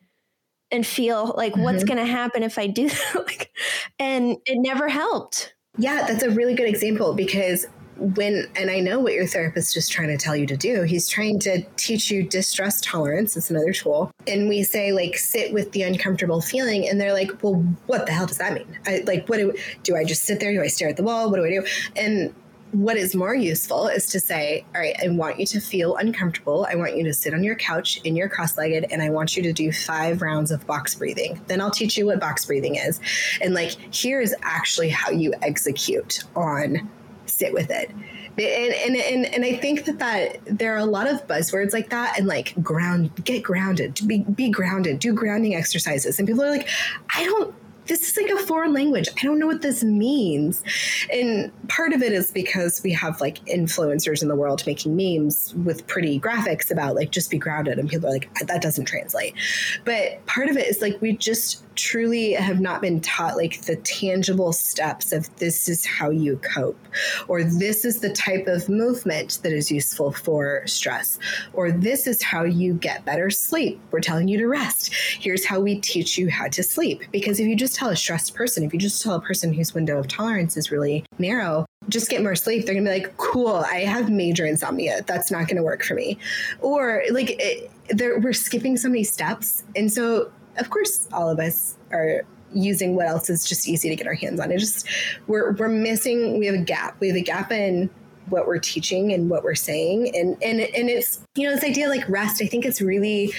and 0.71 0.85
feel 0.85 1.33
like 1.37 1.55
what's 1.55 1.83
mm-hmm. 1.83 1.95
going 1.95 2.05
to 2.05 2.11
happen 2.11 2.43
if 2.43 2.57
I 2.57 2.67
do 2.67 2.89
that? 3.13 3.15
like, 3.15 3.51
and 3.99 4.37
it 4.45 4.57
never 4.57 4.89
helped. 4.89 5.53
Yeah, 5.77 6.05
that's 6.07 6.23
a 6.23 6.31
really 6.31 6.55
good 6.55 6.67
example 6.67 7.13
because 7.13 7.65
when 7.97 8.47
and 8.55 8.69
I 8.69 8.79
know 8.79 8.99
what 8.99 9.13
your 9.13 9.27
therapist 9.27 9.69
is 9.69 9.73
just 9.73 9.91
trying 9.91 10.09
to 10.09 10.17
tell 10.17 10.35
you 10.35 10.45
to 10.47 10.57
do. 10.57 10.83
He's 10.83 11.07
trying 11.07 11.39
to 11.39 11.63
teach 11.77 12.11
you 12.11 12.23
distress 12.23 12.81
tolerance. 12.81 13.35
It's 13.37 13.49
another 13.49 13.73
tool. 13.73 14.11
And 14.27 14.49
we 14.49 14.63
say 14.63 14.91
like 14.91 15.17
sit 15.17 15.53
with 15.53 15.71
the 15.71 15.83
uncomfortable 15.83 16.41
feeling 16.41 16.87
and 16.87 16.99
they're 16.99 17.13
like, 17.13 17.43
"Well, 17.43 17.55
what 17.87 18.05
the 18.05 18.11
hell 18.11 18.25
does 18.25 18.37
that 18.37 18.53
mean?" 18.53 18.77
I 18.85 19.03
like 19.05 19.27
what 19.27 19.37
do 19.37 19.53
do 19.83 19.95
I 19.95 20.03
just 20.03 20.23
sit 20.23 20.39
there? 20.39 20.53
Do 20.53 20.61
I 20.61 20.67
stare 20.67 20.89
at 20.89 20.97
the 20.97 21.03
wall? 21.03 21.29
What 21.29 21.37
do 21.37 21.45
I 21.45 21.49
do? 21.49 21.65
And 21.95 22.33
what 22.73 22.97
is 22.97 23.13
more 23.13 23.35
useful 23.35 23.87
is 23.87 24.07
to 24.07 24.19
say, 24.19 24.65
all 24.73 24.81
right, 24.81 24.95
I 25.01 25.09
want 25.09 25.39
you 25.39 25.45
to 25.45 25.59
feel 25.59 25.95
uncomfortable. 25.95 26.65
I 26.69 26.75
want 26.75 26.97
you 26.97 27.03
to 27.03 27.13
sit 27.13 27.33
on 27.33 27.43
your 27.43 27.55
couch 27.55 28.01
in 28.03 28.15
your 28.15 28.27
cross 28.27 28.57
legged, 28.57 28.87
and 28.91 29.01
I 29.01 29.09
want 29.09 29.37
you 29.37 29.43
to 29.43 29.53
do 29.53 29.71
five 29.71 30.21
rounds 30.21 30.49
of 30.49 30.65
box 30.65 30.95
breathing. 30.95 31.39
Then 31.47 31.61
I'll 31.61 31.71
teach 31.71 31.97
you 31.97 32.07
what 32.07 32.19
box 32.19 32.45
breathing 32.45 32.75
is. 32.75 32.99
And 33.41 33.53
like, 33.53 33.77
here's 33.95 34.33
actually 34.41 34.89
how 34.89 35.11
you 35.11 35.33
execute 35.43 36.23
on 36.35 36.89
sit 37.33 37.53
with 37.53 37.69
it. 37.69 37.89
And, 38.37 38.73
and, 38.73 38.95
and, 38.95 39.25
and 39.25 39.45
I 39.45 39.55
think 39.57 39.85
that, 39.85 39.99
that 39.99 40.37
there 40.45 40.73
are 40.73 40.79
a 40.79 40.85
lot 40.85 41.07
of 41.07 41.27
buzzwords 41.27 41.73
like 41.73 41.89
that 41.89 42.17
and 42.17 42.27
like 42.27 42.53
ground, 42.63 43.23
get 43.23 43.43
grounded, 43.43 43.99
be, 44.07 44.23
be 44.23 44.49
grounded, 44.49 44.99
do 44.99 45.13
grounding 45.13 45.55
exercises. 45.55 46.17
And 46.17 46.27
people 46.27 46.43
are 46.43 46.51
like, 46.51 46.67
I 47.15 47.25
don't 47.25 47.53
this 47.85 48.07
is 48.07 48.17
like 48.17 48.31
a 48.31 48.37
foreign 48.37 48.73
language. 48.73 49.09
I 49.09 49.23
don't 49.23 49.39
know 49.39 49.47
what 49.47 49.61
this 49.61 49.83
means. 49.83 50.63
And 51.11 51.51
part 51.67 51.93
of 51.93 52.01
it 52.01 52.13
is 52.13 52.31
because 52.31 52.81
we 52.83 52.93
have 52.93 53.19
like 53.19 53.43
influencers 53.45 54.21
in 54.21 54.29
the 54.29 54.35
world 54.35 54.63
making 54.65 54.95
memes 54.95 55.53
with 55.55 55.85
pretty 55.87 56.19
graphics 56.19 56.71
about 56.71 56.95
like 56.95 57.11
just 57.11 57.29
be 57.29 57.37
grounded. 57.37 57.79
And 57.79 57.89
people 57.89 58.07
are 58.07 58.13
like, 58.13 58.33
that 58.45 58.61
doesn't 58.61 58.85
translate. 58.85 59.35
But 59.83 60.25
part 60.25 60.49
of 60.49 60.57
it 60.57 60.67
is 60.67 60.81
like 60.81 61.01
we 61.01 61.17
just 61.17 61.72
truly 61.75 62.33
have 62.33 62.59
not 62.59 62.81
been 62.81 63.01
taught 63.01 63.35
like 63.35 63.61
the 63.61 63.75
tangible 63.77 64.53
steps 64.53 65.11
of 65.11 65.33
this 65.37 65.67
is 65.69 65.85
how 65.85 66.09
you 66.09 66.37
cope, 66.37 66.79
or 67.27 67.43
this 67.43 67.85
is 67.85 67.99
the 67.99 68.11
type 68.13 68.47
of 68.47 68.69
movement 68.69 69.39
that 69.43 69.51
is 69.51 69.71
useful 69.71 70.11
for 70.11 70.65
stress, 70.67 71.19
or 71.53 71.71
this 71.71 72.07
is 72.07 72.21
how 72.21 72.43
you 72.43 72.73
get 72.75 73.05
better 73.05 73.29
sleep. 73.29 73.79
We're 73.91 73.99
telling 73.99 74.27
you 74.27 74.37
to 74.39 74.47
rest. 74.47 74.93
Here's 74.93 75.45
how 75.45 75.59
we 75.59 75.79
teach 75.79 76.17
you 76.17 76.29
how 76.29 76.47
to 76.49 76.63
sleep. 76.63 77.03
Because 77.11 77.39
if 77.39 77.47
you 77.47 77.55
just 77.55 77.75
tell 77.75 77.89
a 77.89 77.95
stressed 77.95 78.35
person, 78.35 78.63
if 78.63 78.73
you 78.73 78.79
just 78.79 79.01
tell 79.01 79.15
a 79.15 79.21
person 79.21 79.53
whose 79.53 79.73
window 79.73 79.97
of 79.97 80.07
tolerance 80.07 80.57
is 80.57 80.71
really 80.71 81.05
narrow, 81.19 81.65
just 81.89 82.09
get 82.09 82.21
more 82.21 82.35
sleep, 82.35 82.65
they're 82.65 82.75
gonna 82.75 82.89
be 82.89 83.01
like, 83.01 83.17
cool, 83.17 83.65
I 83.69 83.79
have 83.79 84.09
major 84.09 84.45
insomnia. 84.45 85.01
That's 85.05 85.31
not 85.31 85.47
gonna 85.47 85.63
work 85.63 85.83
for 85.83 85.95
me. 85.95 86.17
Or 86.61 87.03
like, 87.11 87.35
it, 87.39 87.71
we're 87.99 88.33
skipping 88.33 88.77
so 88.77 88.87
many 88.89 89.03
steps. 89.03 89.63
And 89.75 89.91
so, 89.91 90.31
of 90.57 90.69
course, 90.69 91.07
all 91.11 91.29
of 91.29 91.39
us 91.39 91.77
are 91.91 92.23
using 92.53 92.95
what 92.95 93.07
else 93.07 93.29
is 93.29 93.47
just 93.47 93.67
easy 93.67 93.89
to 93.89 93.95
get 93.95 94.07
our 94.07 94.13
hands 94.13 94.39
on. 94.39 94.51
It 94.51 94.59
just, 94.59 94.87
we're, 95.27 95.53
we're 95.53 95.69
missing, 95.69 96.37
we 96.39 96.45
have 96.45 96.55
a 96.55 96.63
gap. 96.63 96.99
We 96.99 97.07
have 97.07 97.17
a 97.17 97.21
gap 97.21 97.51
in 97.51 97.89
what 98.29 98.47
we're 98.47 98.59
teaching 98.59 99.11
and 99.11 99.29
what 99.29 99.43
we're 99.43 99.55
saying. 99.55 100.15
And, 100.15 100.37
and, 100.41 100.59
and 100.59 100.89
it's, 100.89 101.25
you 101.35 101.47
know, 101.47 101.55
this 101.55 101.63
idea 101.63 101.89
like 101.89 102.07
rest, 102.07 102.41
I 102.41 102.45
think 102.45 102.65
it's 102.65 102.81
really 102.81 103.33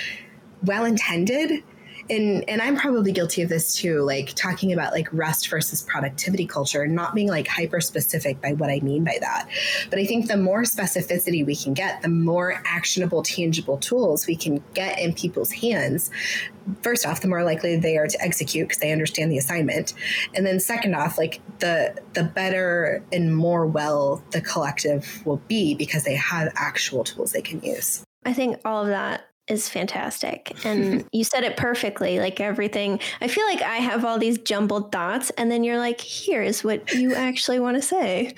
well 0.64 0.84
intended 0.84 1.62
and 2.10 2.48
and 2.48 2.60
I'm 2.60 2.76
probably 2.76 3.12
guilty 3.12 3.42
of 3.42 3.48
this 3.48 3.76
too, 3.76 4.00
like 4.02 4.34
talking 4.34 4.72
about 4.72 4.92
like 4.92 5.08
rest 5.12 5.48
versus 5.48 5.82
productivity 5.82 6.46
culture, 6.46 6.86
not 6.86 7.14
being 7.14 7.28
like 7.28 7.46
hyper 7.46 7.80
specific 7.80 8.40
by 8.40 8.52
what 8.52 8.70
I 8.70 8.80
mean 8.80 9.04
by 9.04 9.18
that. 9.20 9.48
But 9.90 9.98
I 9.98 10.06
think 10.06 10.28
the 10.28 10.36
more 10.36 10.62
specificity 10.62 11.44
we 11.44 11.56
can 11.56 11.74
get, 11.74 12.02
the 12.02 12.08
more 12.08 12.62
actionable, 12.66 13.22
tangible 13.22 13.78
tools 13.78 14.26
we 14.26 14.36
can 14.36 14.62
get 14.74 14.98
in 14.98 15.14
people's 15.14 15.52
hands. 15.52 16.10
First 16.82 17.06
off, 17.06 17.20
the 17.20 17.28
more 17.28 17.44
likely 17.44 17.76
they 17.76 17.96
are 17.96 18.06
to 18.06 18.22
execute 18.22 18.68
because 18.68 18.80
they 18.80 18.92
understand 18.92 19.30
the 19.30 19.38
assignment. 19.38 19.94
And 20.34 20.46
then 20.46 20.60
second 20.60 20.94
off, 20.94 21.18
like 21.18 21.40
the 21.58 21.94
the 22.12 22.24
better 22.24 23.02
and 23.12 23.34
more 23.34 23.66
well 23.66 24.22
the 24.30 24.40
collective 24.40 25.22
will 25.26 25.42
be 25.48 25.74
because 25.74 26.04
they 26.04 26.16
have 26.16 26.52
actual 26.56 27.04
tools 27.04 27.32
they 27.32 27.42
can 27.42 27.60
use. 27.62 28.04
I 28.26 28.32
think 28.32 28.58
all 28.64 28.82
of 28.82 28.88
that 28.88 29.28
is 29.46 29.68
fantastic. 29.68 30.56
And 30.64 31.04
you 31.12 31.24
said 31.24 31.44
it 31.44 31.56
perfectly. 31.56 32.18
Like 32.18 32.40
everything, 32.40 33.00
I 33.20 33.28
feel 33.28 33.44
like 33.46 33.62
I 33.62 33.76
have 33.76 34.04
all 34.04 34.18
these 34.18 34.38
jumbled 34.38 34.90
thoughts, 34.92 35.30
and 35.36 35.50
then 35.50 35.64
you're 35.64 35.78
like, 35.78 36.00
here's 36.00 36.64
what 36.64 36.92
you 36.92 37.14
actually 37.14 37.58
want 37.58 37.76
to 37.76 37.82
say. 37.82 38.34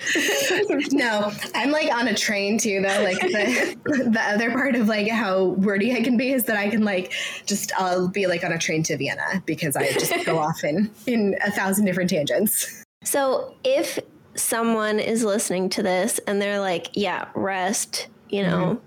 no, 0.91 1.31
I'm 1.55 1.71
like 1.71 1.91
on 1.93 2.07
a 2.07 2.13
train 2.13 2.57
too, 2.57 2.81
though. 2.81 3.03
Like 3.03 3.19
the, 3.19 3.77
the 4.11 4.21
other 4.21 4.51
part 4.51 4.75
of 4.75 4.87
like 4.87 5.09
how 5.09 5.45
wordy 5.45 5.93
I 5.93 6.01
can 6.01 6.17
be 6.17 6.31
is 6.31 6.45
that 6.45 6.57
I 6.57 6.69
can 6.69 6.83
like 6.83 7.13
just, 7.45 7.71
I'll 7.77 8.07
be 8.07 8.27
like 8.27 8.43
on 8.43 8.51
a 8.51 8.57
train 8.57 8.83
to 8.83 8.97
Vienna 8.97 9.41
because 9.45 9.75
I 9.75 9.91
just 9.93 10.13
go 10.25 10.37
off 10.37 10.63
in, 10.63 10.91
in 11.05 11.35
a 11.45 11.51
thousand 11.51 11.85
different 11.85 12.09
tangents. 12.09 12.83
So 13.03 13.55
if 13.63 13.99
someone 14.35 14.99
is 14.99 15.23
listening 15.23 15.69
to 15.69 15.83
this 15.83 16.19
and 16.27 16.41
they're 16.41 16.59
like, 16.59 16.89
yeah, 16.93 17.29
rest, 17.33 18.07
you 18.29 18.43
know, 18.43 18.57
mm-hmm 18.75 18.86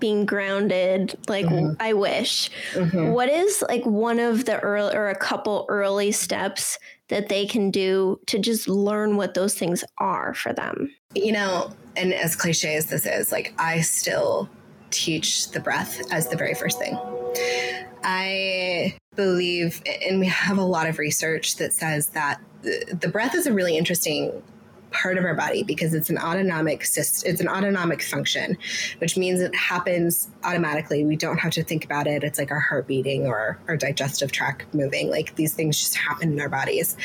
being 0.00 0.26
grounded 0.26 1.14
like 1.28 1.46
mm-hmm. 1.46 1.74
i 1.80 1.92
wish 1.92 2.50
mm-hmm. 2.72 3.10
what 3.10 3.28
is 3.28 3.62
like 3.68 3.84
one 3.84 4.18
of 4.18 4.44
the 4.44 4.58
early 4.60 4.94
or 4.94 5.08
a 5.08 5.16
couple 5.16 5.66
early 5.68 6.12
steps 6.12 6.78
that 7.08 7.28
they 7.28 7.46
can 7.46 7.70
do 7.70 8.18
to 8.26 8.38
just 8.38 8.68
learn 8.68 9.16
what 9.16 9.34
those 9.34 9.54
things 9.54 9.84
are 9.98 10.34
for 10.34 10.52
them 10.52 10.90
you 11.14 11.32
know 11.32 11.70
and 11.96 12.12
as 12.12 12.34
cliche 12.34 12.74
as 12.74 12.86
this 12.86 13.06
is 13.06 13.32
like 13.32 13.54
i 13.58 13.80
still 13.80 14.48
teach 14.90 15.50
the 15.50 15.60
breath 15.60 16.00
as 16.12 16.28
the 16.28 16.36
very 16.36 16.54
first 16.54 16.78
thing 16.78 16.98
i 18.04 18.96
believe 19.16 19.82
and 20.06 20.20
we 20.20 20.26
have 20.26 20.58
a 20.58 20.64
lot 20.64 20.88
of 20.88 20.98
research 20.98 21.56
that 21.56 21.72
says 21.72 22.08
that 22.08 22.40
the 22.62 23.08
breath 23.08 23.34
is 23.34 23.46
a 23.46 23.52
really 23.52 23.76
interesting 23.76 24.42
part 24.94 25.18
of 25.18 25.24
our 25.24 25.34
body 25.34 25.62
because 25.62 25.92
it's 25.92 26.08
an 26.08 26.18
autonomic 26.18 26.84
system, 26.84 27.30
it's 27.30 27.40
an 27.40 27.48
autonomic 27.48 28.02
function, 28.02 28.56
which 28.98 29.16
means 29.16 29.40
it 29.40 29.54
happens 29.54 30.30
automatically. 30.44 31.04
We 31.04 31.16
don't 31.16 31.38
have 31.38 31.52
to 31.52 31.64
think 31.64 31.84
about 31.84 32.06
it. 32.06 32.24
It's 32.24 32.38
like 32.38 32.50
our 32.50 32.60
heart 32.60 32.86
beating 32.86 33.26
or 33.26 33.58
our 33.68 33.76
digestive 33.76 34.32
tract 34.32 34.72
moving. 34.72 35.10
Like 35.10 35.34
these 35.34 35.52
things 35.52 35.78
just 35.78 35.96
happen 35.96 36.32
in 36.32 36.40
our 36.40 36.48
bodies. 36.48 36.96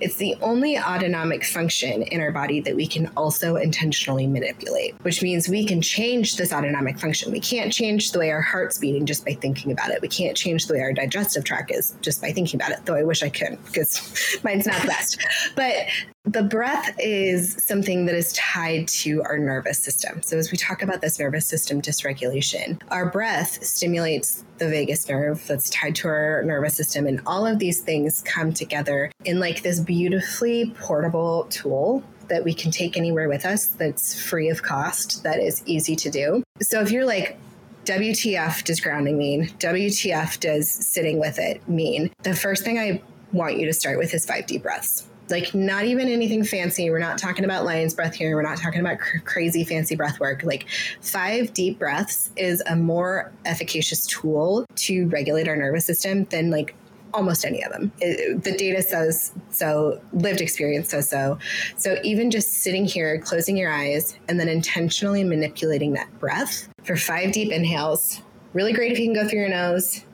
It's 0.00 0.16
the 0.16 0.34
only 0.40 0.78
autonomic 0.78 1.44
function 1.44 2.02
in 2.02 2.20
our 2.20 2.32
body 2.32 2.60
that 2.60 2.74
we 2.74 2.86
can 2.86 3.10
also 3.16 3.56
intentionally 3.56 4.26
manipulate, 4.26 4.94
which 5.02 5.22
means 5.22 5.48
we 5.48 5.64
can 5.64 5.82
change 5.82 6.36
this 6.36 6.52
autonomic 6.52 6.98
function. 6.98 7.30
We 7.30 7.40
can't 7.40 7.72
change 7.72 8.12
the 8.12 8.18
way 8.18 8.30
our 8.30 8.40
heart's 8.42 8.78
beating 8.78 9.06
just 9.06 9.24
by 9.24 9.34
thinking 9.34 9.70
about 9.70 9.90
it. 9.90 10.00
We 10.00 10.08
can't 10.08 10.36
change 10.36 10.66
the 10.66 10.74
way 10.74 10.80
our 10.80 10.92
digestive 10.92 11.44
tract 11.44 11.70
is 11.70 11.94
just 12.00 12.20
by 12.22 12.32
thinking 12.32 12.58
about 12.58 12.72
it, 12.72 12.86
though 12.86 12.94
I 12.94 13.02
wish 13.02 13.22
I 13.22 13.28
could 13.28 13.62
because 13.66 14.40
mine's 14.44 14.66
not 14.66 14.80
the 14.80 14.88
best. 14.88 15.18
But 15.54 15.86
the 16.24 16.42
breath 16.42 16.94
is 16.98 17.62
something 17.62 18.06
that 18.06 18.14
is 18.14 18.32
tied 18.32 18.88
to 18.88 19.22
our 19.24 19.38
nervous 19.38 19.78
system. 19.78 20.22
So, 20.22 20.38
as 20.38 20.50
we 20.50 20.56
talk 20.56 20.82
about 20.82 21.02
this 21.02 21.18
nervous 21.18 21.46
system 21.46 21.82
dysregulation, 21.82 22.80
our 22.90 23.10
breath 23.10 23.62
stimulates 23.62 24.42
the 24.56 24.68
vagus 24.68 25.06
nerve 25.06 25.46
that's 25.46 25.68
tied 25.68 25.94
to 25.96 26.08
our 26.08 26.42
nervous 26.42 26.74
system. 26.74 27.06
And 27.06 27.20
all 27.26 27.46
of 27.46 27.58
these 27.58 27.80
things 27.80 28.22
come 28.22 28.54
together 28.54 29.12
in 29.26 29.38
like 29.38 29.62
this 29.62 29.80
beautifully 29.80 30.72
portable 30.78 31.44
tool 31.50 32.02
that 32.28 32.42
we 32.42 32.54
can 32.54 32.70
take 32.70 32.96
anywhere 32.96 33.28
with 33.28 33.44
us 33.44 33.66
that's 33.66 34.18
free 34.18 34.48
of 34.48 34.62
cost, 34.62 35.24
that 35.24 35.38
is 35.38 35.62
easy 35.66 35.94
to 35.96 36.10
do. 36.10 36.42
So, 36.62 36.80
if 36.80 36.90
you're 36.90 37.04
like, 37.04 37.36
WTF 37.84 38.64
does 38.64 38.80
grounding 38.80 39.18
mean? 39.18 39.48
WTF 39.58 40.40
does 40.40 40.70
sitting 40.70 41.20
with 41.20 41.38
it 41.38 41.68
mean? 41.68 42.10
The 42.22 42.34
first 42.34 42.64
thing 42.64 42.78
I 42.78 43.02
want 43.32 43.58
you 43.58 43.66
to 43.66 43.74
start 43.74 43.98
with 43.98 44.14
is 44.14 44.24
five 44.24 44.46
deep 44.46 44.62
breaths 44.62 45.06
like 45.30 45.54
not 45.54 45.84
even 45.84 46.08
anything 46.08 46.44
fancy. 46.44 46.90
We're 46.90 46.98
not 46.98 47.18
talking 47.18 47.44
about 47.44 47.64
lion's 47.64 47.94
breath 47.94 48.14
here. 48.14 48.36
We're 48.36 48.42
not 48.42 48.58
talking 48.58 48.80
about 48.80 48.98
cr- 48.98 49.18
crazy 49.24 49.64
fancy 49.64 49.96
breath 49.96 50.20
work. 50.20 50.42
Like 50.42 50.66
five 51.00 51.52
deep 51.54 51.78
breaths 51.78 52.30
is 52.36 52.62
a 52.66 52.76
more 52.76 53.32
efficacious 53.44 54.06
tool 54.06 54.66
to 54.76 55.08
regulate 55.08 55.48
our 55.48 55.56
nervous 55.56 55.86
system 55.86 56.24
than 56.24 56.50
like 56.50 56.74
almost 57.14 57.44
any 57.44 57.62
of 57.62 57.72
them. 57.72 57.92
It, 58.00 58.42
the 58.42 58.52
data 58.52 58.82
says 58.82 59.32
so, 59.50 60.00
lived 60.12 60.40
experience 60.40 60.90
says 60.90 61.08
so. 61.08 61.38
So 61.76 61.96
even 62.02 62.30
just 62.30 62.48
sitting 62.48 62.84
here, 62.84 63.18
closing 63.18 63.56
your 63.56 63.70
eyes, 63.70 64.18
and 64.28 64.38
then 64.38 64.48
intentionally 64.48 65.24
manipulating 65.24 65.92
that 65.92 66.18
breath 66.18 66.68
for 66.82 66.96
five 66.96 67.32
deep 67.32 67.52
inhales. 67.52 68.20
Really 68.52 68.72
great 68.72 68.92
if 68.92 68.98
you 68.98 69.06
can 69.06 69.14
go 69.14 69.28
through 69.28 69.40
your 69.40 69.48
nose. 69.48 70.04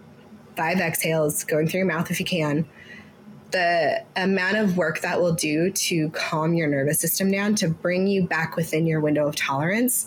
Five 0.56 0.78
exhales, 0.78 1.44
going 1.44 1.68
through 1.68 1.78
your 1.78 1.86
mouth 1.86 2.11
if 2.11 2.20
you 2.20 2.26
can 2.26 2.68
the 3.51 4.05
amount 4.16 4.57
of 4.57 4.76
work 4.76 5.01
that 5.01 5.20
will 5.20 5.32
do 5.32 5.70
to 5.70 6.11
calm 6.11 6.55
your 6.55 6.68
nervous 6.68 7.01
system 7.01 7.30
down 7.30 7.55
to 7.57 7.68
bring 7.68 8.07
you 8.07 8.26
back 8.26 8.57
within 8.57 8.86
your 8.86 9.01
window 9.01 9.26
of 9.26 9.36
tolerance 9.36 10.07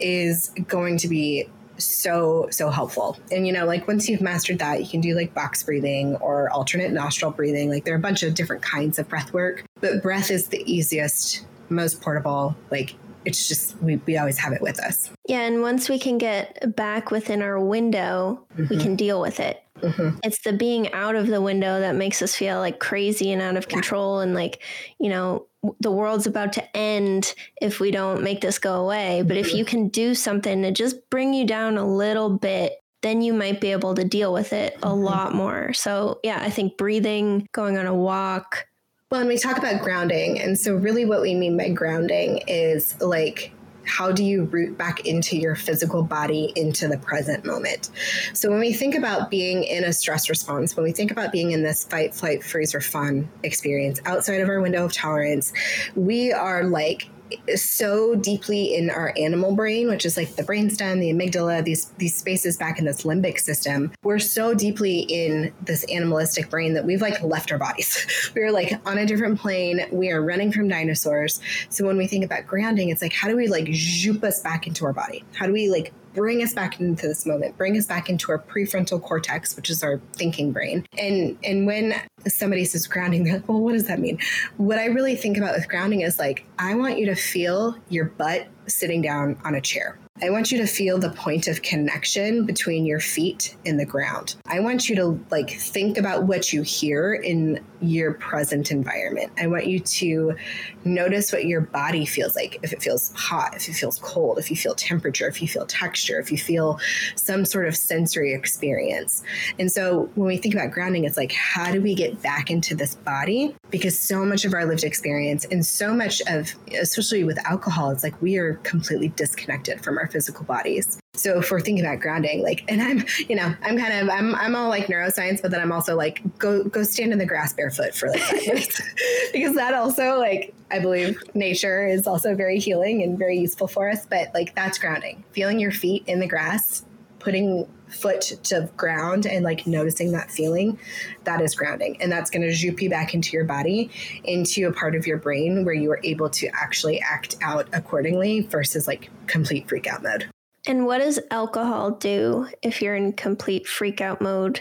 is 0.00 0.50
going 0.66 0.96
to 0.98 1.08
be 1.08 1.48
so 1.76 2.46
so 2.50 2.70
helpful. 2.70 3.18
And 3.32 3.46
you 3.46 3.52
know 3.52 3.64
like 3.64 3.88
once 3.88 4.08
you've 4.08 4.20
mastered 4.20 4.58
that 4.60 4.80
you 4.80 4.88
can 4.88 5.00
do 5.00 5.14
like 5.14 5.34
box 5.34 5.62
breathing 5.62 6.16
or 6.16 6.50
alternate 6.50 6.92
nostril 6.92 7.30
breathing. 7.30 7.68
Like 7.68 7.84
there 7.84 7.94
are 7.94 7.98
a 7.98 8.00
bunch 8.00 8.22
of 8.22 8.34
different 8.34 8.62
kinds 8.62 8.98
of 8.98 9.08
breath 9.08 9.32
work 9.32 9.64
but 9.80 10.02
breath 10.02 10.30
is 10.30 10.48
the 10.48 10.62
easiest 10.70 11.46
most 11.70 12.00
portable 12.00 12.54
like 12.70 12.94
it's 13.24 13.48
just 13.48 13.80
we, 13.82 13.96
we 14.04 14.18
always 14.18 14.38
have 14.38 14.52
it 14.52 14.60
with 14.60 14.78
us. 14.78 15.10
Yeah 15.26 15.40
and 15.40 15.62
once 15.62 15.88
we 15.88 15.98
can 15.98 16.18
get 16.18 16.76
back 16.76 17.10
within 17.10 17.42
our 17.42 17.58
window 17.58 18.44
mm-hmm. 18.56 18.72
we 18.72 18.80
can 18.80 18.94
deal 18.96 19.20
with 19.20 19.40
it 19.40 19.63
mm-hmm. 19.84 20.18
it's 20.24 20.42
the 20.42 20.52
being 20.52 20.92
out 20.92 21.16
of 21.16 21.26
the 21.26 21.40
window 21.40 21.80
that 21.80 21.94
makes 21.94 22.22
us 22.22 22.34
feel 22.34 22.58
like 22.58 22.78
crazy 22.78 23.32
and 23.32 23.42
out 23.42 23.56
of 23.56 23.68
control 23.68 24.20
and 24.20 24.34
like 24.34 24.62
you 24.98 25.08
know 25.08 25.46
the 25.80 25.90
world's 25.90 26.26
about 26.26 26.52
to 26.54 26.76
end 26.76 27.34
if 27.60 27.80
we 27.80 27.90
don't 27.90 28.22
make 28.22 28.40
this 28.40 28.58
go 28.58 28.82
away. 28.84 29.22
But 29.22 29.36
if 29.36 29.48
mm-hmm. 29.48 29.56
you 29.56 29.64
can 29.64 29.88
do 29.88 30.14
something 30.14 30.62
to 30.62 30.70
just 30.70 31.08
bring 31.10 31.34
you 31.34 31.46
down 31.46 31.78
a 31.78 31.86
little 31.86 32.30
bit, 32.30 32.74
then 33.02 33.22
you 33.22 33.32
might 33.32 33.60
be 33.60 33.72
able 33.72 33.94
to 33.94 34.04
deal 34.04 34.32
with 34.32 34.52
it 34.52 34.74
a 34.76 34.88
mm-hmm. 34.88 35.02
lot 35.02 35.34
more. 35.34 35.72
So, 35.72 36.20
yeah, 36.24 36.40
I 36.42 36.50
think 36.50 36.76
breathing, 36.76 37.48
going 37.52 37.76
on 37.78 37.86
a 37.86 37.94
walk. 37.94 38.66
Well, 39.10 39.20
and 39.20 39.28
we 39.28 39.38
talk 39.38 39.58
about 39.58 39.82
grounding. 39.82 40.40
And 40.40 40.58
so, 40.58 40.74
really, 40.74 41.04
what 41.04 41.20
we 41.20 41.34
mean 41.34 41.56
by 41.56 41.68
grounding 41.68 42.42
is 42.48 43.00
like 43.00 43.52
how 43.86 44.12
do 44.12 44.24
you 44.24 44.44
root 44.44 44.76
back 44.76 45.06
into 45.06 45.36
your 45.36 45.54
physical 45.54 46.02
body 46.02 46.52
into 46.56 46.88
the 46.88 46.98
present 46.98 47.44
moment? 47.44 47.90
So 48.32 48.50
when 48.50 48.60
we 48.60 48.72
think 48.72 48.94
about 48.94 49.30
being 49.30 49.64
in 49.64 49.84
a 49.84 49.92
stress 49.92 50.28
response, 50.28 50.76
when 50.76 50.84
we 50.84 50.92
think 50.92 51.10
about 51.10 51.32
being 51.32 51.52
in 51.52 51.62
this 51.62 51.84
fight, 51.84 52.14
flight, 52.14 52.42
freeze, 52.42 52.74
or 52.74 52.80
fawn 52.80 53.28
experience 53.42 54.00
outside 54.04 54.40
of 54.40 54.48
our 54.48 54.60
window 54.60 54.84
of 54.84 54.92
tolerance, 54.92 55.52
we 55.94 56.32
are 56.32 56.64
like 56.64 57.08
so 57.56 58.14
deeply 58.14 58.74
in 58.74 58.90
our 58.90 59.12
animal 59.16 59.54
brain, 59.54 59.88
which 59.88 60.04
is 60.04 60.16
like 60.16 60.36
the 60.36 60.42
brainstem, 60.42 61.00
the 61.00 61.10
amygdala, 61.10 61.64
these 61.64 61.86
these 61.98 62.16
spaces 62.16 62.56
back 62.56 62.78
in 62.78 62.84
this 62.84 63.02
limbic 63.02 63.40
system. 63.40 63.92
We're 64.02 64.18
so 64.18 64.54
deeply 64.54 65.00
in 65.00 65.52
this 65.62 65.84
animalistic 65.84 66.50
brain 66.50 66.74
that 66.74 66.84
we've 66.84 67.00
like 67.00 67.22
left 67.22 67.52
our 67.52 67.58
bodies. 67.58 68.30
We're 68.34 68.52
like 68.52 68.80
on 68.86 68.98
a 68.98 69.06
different 69.06 69.40
plane. 69.40 69.86
We 69.90 70.10
are 70.10 70.22
running 70.22 70.52
from 70.52 70.68
dinosaurs. 70.68 71.40
So 71.68 71.86
when 71.86 71.96
we 71.96 72.06
think 72.06 72.24
about 72.24 72.46
grounding, 72.46 72.90
it's 72.90 73.02
like 73.02 73.12
how 73.12 73.28
do 73.28 73.36
we 73.36 73.48
like 73.48 73.68
zoop 73.72 74.22
us 74.24 74.40
back 74.40 74.66
into 74.66 74.84
our 74.84 74.92
body? 74.92 75.24
How 75.34 75.46
do 75.46 75.52
we 75.52 75.68
like 75.68 75.92
bring 76.14 76.42
us 76.42 76.54
back 76.54 76.80
into 76.80 77.06
this 77.06 77.26
moment, 77.26 77.58
bring 77.58 77.76
us 77.76 77.86
back 77.86 78.08
into 78.08 78.30
our 78.32 78.38
prefrontal 78.38 79.02
cortex, 79.02 79.56
which 79.56 79.68
is 79.68 79.82
our 79.82 80.00
thinking 80.14 80.52
brain. 80.52 80.86
And 80.96 81.36
and 81.44 81.66
when 81.66 81.94
somebody 82.28 82.64
says 82.64 82.86
grounding, 82.86 83.24
they're 83.24 83.34
like, 83.34 83.48
well, 83.48 83.60
what 83.60 83.72
does 83.72 83.86
that 83.86 83.98
mean? 83.98 84.18
What 84.56 84.78
I 84.78 84.86
really 84.86 85.16
think 85.16 85.36
about 85.36 85.54
with 85.54 85.68
grounding 85.68 86.02
is 86.02 86.18
like, 86.18 86.46
I 86.58 86.74
want 86.74 86.98
you 86.98 87.06
to 87.06 87.14
feel 87.14 87.76
your 87.88 88.06
butt 88.06 88.46
sitting 88.66 89.02
down 89.02 89.38
on 89.44 89.54
a 89.54 89.60
chair. 89.60 89.98
I 90.22 90.30
want 90.30 90.52
you 90.52 90.58
to 90.58 90.66
feel 90.66 90.98
the 90.98 91.10
point 91.10 91.48
of 91.48 91.62
connection 91.62 92.46
between 92.46 92.86
your 92.86 93.00
feet 93.00 93.56
and 93.66 93.80
the 93.80 93.84
ground. 93.84 94.36
I 94.46 94.60
want 94.60 94.88
you 94.88 94.94
to 94.94 95.22
like 95.32 95.50
think 95.50 95.98
about 95.98 96.22
what 96.22 96.52
you 96.52 96.62
hear 96.62 97.12
in 97.12 97.58
your 97.80 98.14
present 98.14 98.70
environment. 98.70 99.32
I 99.38 99.48
want 99.48 99.66
you 99.66 99.80
to 99.80 100.36
notice 100.84 101.32
what 101.32 101.46
your 101.46 101.62
body 101.62 102.06
feels 102.06 102.36
like. 102.36 102.60
If 102.62 102.72
it 102.72 102.80
feels 102.80 103.12
hot, 103.12 103.56
if 103.56 103.68
it 103.68 103.72
feels 103.72 103.98
cold, 103.98 104.38
if 104.38 104.50
you 104.50 104.56
feel 104.56 104.76
temperature, 104.76 105.26
if 105.26 105.42
you 105.42 105.48
feel 105.48 105.66
texture, 105.66 106.20
if 106.20 106.30
you 106.30 106.38
feel 106.38 106.78
some 107.16 107.44
sort 107.44 107.66
of 107.66 107.76
sensory 107.76 108.32
experience. 108.32 109.24
And 109.58 109.70
so 109.70 110.08
when 110.14 110.28
we 110.28 110.36
think 110.36 110.54
about 110.54 110.70
grounding, 110.70 111.04
it's 111.04 111.16
like, 111.16 111.32
how 111.32 111.72
do 111.72 111.82
we 111.82 111.94
get 111.94 112.22
back 112.22 112.52
into 112.52 112.76
this 112.76 112.94
body? 112.94 113.54
Because 113.70 113.98
so 113.98 114.24
much 114.24 114.44
of 114.44 114.54
our 114.54 114.64
lived 114.64 114.84
experience 114.84 115.44
and 115.44 115.66
so 115.66 115.92
much 115.92 116.22
of, 116.28 116.54
especially 116.72 117.24
with 117.24 117.44
alcohol, 117.46 117.90
it's 117.90 118.04
like 118.04 118.22
we 118.22 118.36
are 118.36 118.54
completely 118.62 119.08
disconnected 119.08 119.82
from 119.82 119.98
our 119.98 120.03
physical 120.06 120.44
bodies. 120.44 120.98
So 121.14 121.38
if 121.38 121.50
we're 121.50 121.60
thinking 121.60 121.84
about 121.84 122.00
grounding, 122.00 122.42
like, 122.42 122.64
and 122.68 122.82
I'm, 122.82 123.04
you 123.28 123.36
know, 123.36 123.54
I'm 123.62 123.78
kind 123.78 123.92
of, 123.94 124.08
I'm, 124.08 124.34
I'm 124.34 124.56
all 124.56 124.68
like 124.68 124.86
neuroscience, 124.86 125.40
but 125.40 125.50
then 125.50 125.60
I'm 125.60 125.72
also 125.72 125.96
like, 125.96 126.22
go, 126.38 126.64
go 126.64 126.82
stand 126.82 127.12
in 127.12 127.18
the 127.18 127.26
grass 127.26 127.52
barefoot 127.52 127.94
for 127.94 128.08
like 128.08 128.20
five 128.20 128.46
minutes, 128.46 128.82
because 129.32 129.54
that 129.54 129.74
also, 129.74 130.18
like, 130.18 130.54
I 130.70 130.80
believe 130.80 131.22
nature 131.34 131.86
is 131.86 132.06
also 132.06 132.34
very 132.34 132.58
healing 132.58 133.02
and 133.02 133.18
very 133.18 133.38
useful 133.38 133.68
for 133.68 133.88
us. 133.88 134.06
But 134.06 134.34
like, 134.34 134.54
that's 134.54 134.78
grounding. 134.78 135.22
Feeling 135.32 135.60
your 135.60 135.70
feet 135.70 136.04
in 136.06 136.18
the 136.20 136.26
grass, 136.26 136.84
putting 137.24 137.66
foot 137.88 138.20
to 138.44 138.68
ground 138.76 139.26
and 139.26 139.44
like 139.44 139.66
noticing 139.66 140.12
that 140.12 140.30
feeling, 140.30 140.78
that 141.24 141.40
is 141.40 141.54
grounding. 141.54 141.96
And 142.00 142.12
that's 142.12 142.30
going 142.30 142.42
to 142.42 142.54
zoop 142.54 142.82
you 142.82 142.90
back 142.90 143.14
into 143.14 143.32
your 143.32 143.44
body, 143.44 143.90
into 144.24 144.68
a 144.68 144.72
part 144.72 144.94
of 144.94 145.06
your 145.06 145.16
brain 145.16 145.64
where 145.64 145.74
you 145.74 145.90
are 145.90 146.00
able 146.04 146.28
to 146.30 146.48
actually 146.48 147.00
act 147.00 147.36
out 147.40 147.66
accordingly 147.72 148.42
versus 148.42 148.86
like 148.86 149.10
complete 149.26 149.68
freak 149.68 149.86
out 149.86 150.02
mode. 150.02 150.26
And 150.66 150.86
what 150.86 150.98
does 150.98 151.18
alcohol 151.30 151.92
do 151.92 152.48
if 152.62 152.82
you're 152.82 152.94
in 152.94 153.12
complete 153.12 153.66
freak 153.66 154.00
out 154.00 154.20
mode 154.20 154.60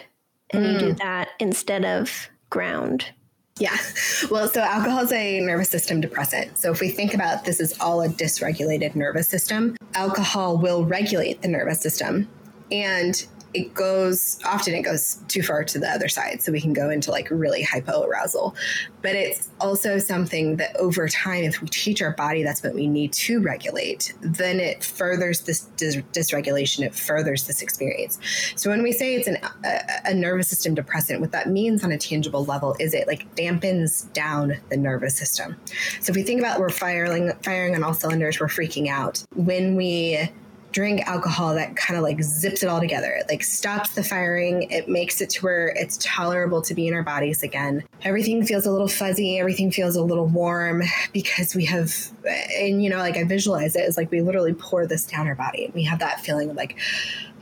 and 0.51 0.65
mm. 0.65 0.73
you 0.73 0.79
do 0.79 0.93
mm. 0.93 0.97
that 0.99 1.29
instead 1.39 1.83
of 1.83 2.29
ground? 2.49 3.11
Yeah. 3.59 3.77
Well, 4.31 4.47
so 4.47 4.61
alcohol 4.61 5.03
is 5.03 5.11
a 5.11 5.39
nervous 5.41 5.69
system 5.69 6.01
depressant. 6.01 6.57
So 6.57 6.71
if 6.71 6.81
we 6.81 6.89
think 6.89 7.13
about 7.13 7.45
this 7.45 7.59
is 7.59 7.79
all 7.79 8.01
a 8.01 8.09
dysregulated 8.09 8.95
nervous 8.95 9.27
system, 9.27 9.75
alcohol 9.93 10.57
will 10.57 10.85
regulate 10.85 11.41
the 11.41 11.47
nervous 11.47 11.79
system 11.79 12.27
and 12.71 13.27
it 13.53 13.73
goes 13.73 14.39
often 14.45 14.73
it 14.73 14.81
goes 14.81 15.19
too 15.27 15.43
far 15.43 15.63
to 15.63 15.77
the 15.77 15.87
other 15.87 16.07
side 16.07 16.41
so 16.41 16.51
we 16.51 16.59
can 16.59 16.73
go 16.73 16.89
into 16.89 17.11
like 17.11 17.29
really 17.29 17.61
hypo 17.61 18.03
arousal 18.03 18.55
but 19.03 19.15
it's 19.15 19.49
also 19.59 19.99
something 19.99 20.55
that 20.55 20.75
over 20.77 21.07
time 21.07 21.43
if 21.43 21.61
we 21.61 21.67
teach 21.67 22.01
our 22.01 22.13
body 22.13 22.41
that's 22.43 22.63
what 22.63 22.73
we 22.73 22.87
need 22.87 23.13
to 23.13 23.41
regulate 23.41 24.13
then 24.21 24.59
it 24.59 24.83
furthers 24.83 25.41
this 25.41 25.61
dis- 25.77 25.97
dysregulation 26.13 26.83
it 26.83 26.95
furthers 26.95 27.45
this 27.45 27.61
experience. 27.61 28.17
So 28.55 28.69
when 28.69 28.81
we 28.81 28.91
say 28.91 29.15
it's 29.15 29.27
an, 29.27 29.37
a, 29.63 29.79
a 30.05 30.13
nervous 30.13 30.47
system 30.47 30.73
depressant 30.73 31.21
what 31.21 31.31
that 31.31 31.49
means 31.49 31.83
on 31.83 31.91
a 31.91 31.97
tangible 31.97 32.45
level 32.45 32.75
is 32.79 32.93
it 32.93 33.07
like 33.07 33.35
dampens 33.35 34.11
down 34.13 34.57
the 34.69 34.77
nervous 34.77 35.15
system. 35.15 35.55
So 35.99 36.11
if 36.11 36.15
we 36.15 36.23
think 36.23 36.39
about 36.39 36.59
we're 36.59 36.69
firing 36.69 37.31
firing 37.43 37.75
on 37.75 37.83
all 37.83 37.93
cylinders 37.93 38.39
we're 38.39 38.47
freaking 38.47 38.87
out. 38.87 39.23
When 39.35 39.75
we 39.75 40.29
drink 40.73 41.01
alcohol 41.07 41.53
that 41.55 41.75
kind 41.75 41.95
of 41.95 42.03
like 42.03 42.21
zips 42.21 42.63
it 42.63 42.67
all 42.67 42.79
together. 42.79 43.11
It 43.11 43.27
like 43.29 43.43
stops 43.43 43.91
the 43.91 44.03
firing. 44.03 44.63
It 44.71 44.89
makes 44.89 45.21
it 45.21 45.29
to 45.31 45.41
where 45.41 45.67
it's 45.69 45.97
tolerable 46.01 46.61
to 46.63 46.73
be 46.73 46.87
in 46.87 46.93
our 46.93 47.03
bodies 47.03 47.43
again. 47.43 47.83
Everything 48.01 48.43
feels 48.45 48.65
a 48.65 48.71
little 48.71 48.87
fuzzy. 48.87 49.39
Everything 49.39 49.71
feels 49.71 49.95
a 49.95 50.01
little 50.01 50.25
warm 50.25 50.83
because 51.13 51.55
we 51.55 51.65
have, 51.65 51.95
and 52.57 52.83
you 52.83 52.89
know, 52.89 52.97
like 52.97 53.15
I 53.15 53.23
visualize 53.23 53.75
it 53.75 53.85
as 53.87 53.95
like 53.95 54.11
we 54.11 54.21
literally 54.21 54.53
pour 54.53 54.85
this 54.85 55.05
down 55.05 55.27
our 55.27 55.35
body. 55.35 55.71
We 55.73 55.83
have 55.83 55.99
that 55.99 56.21
feeling 56.21 56.49
of 56.49 56.57
like, 56.57 56.77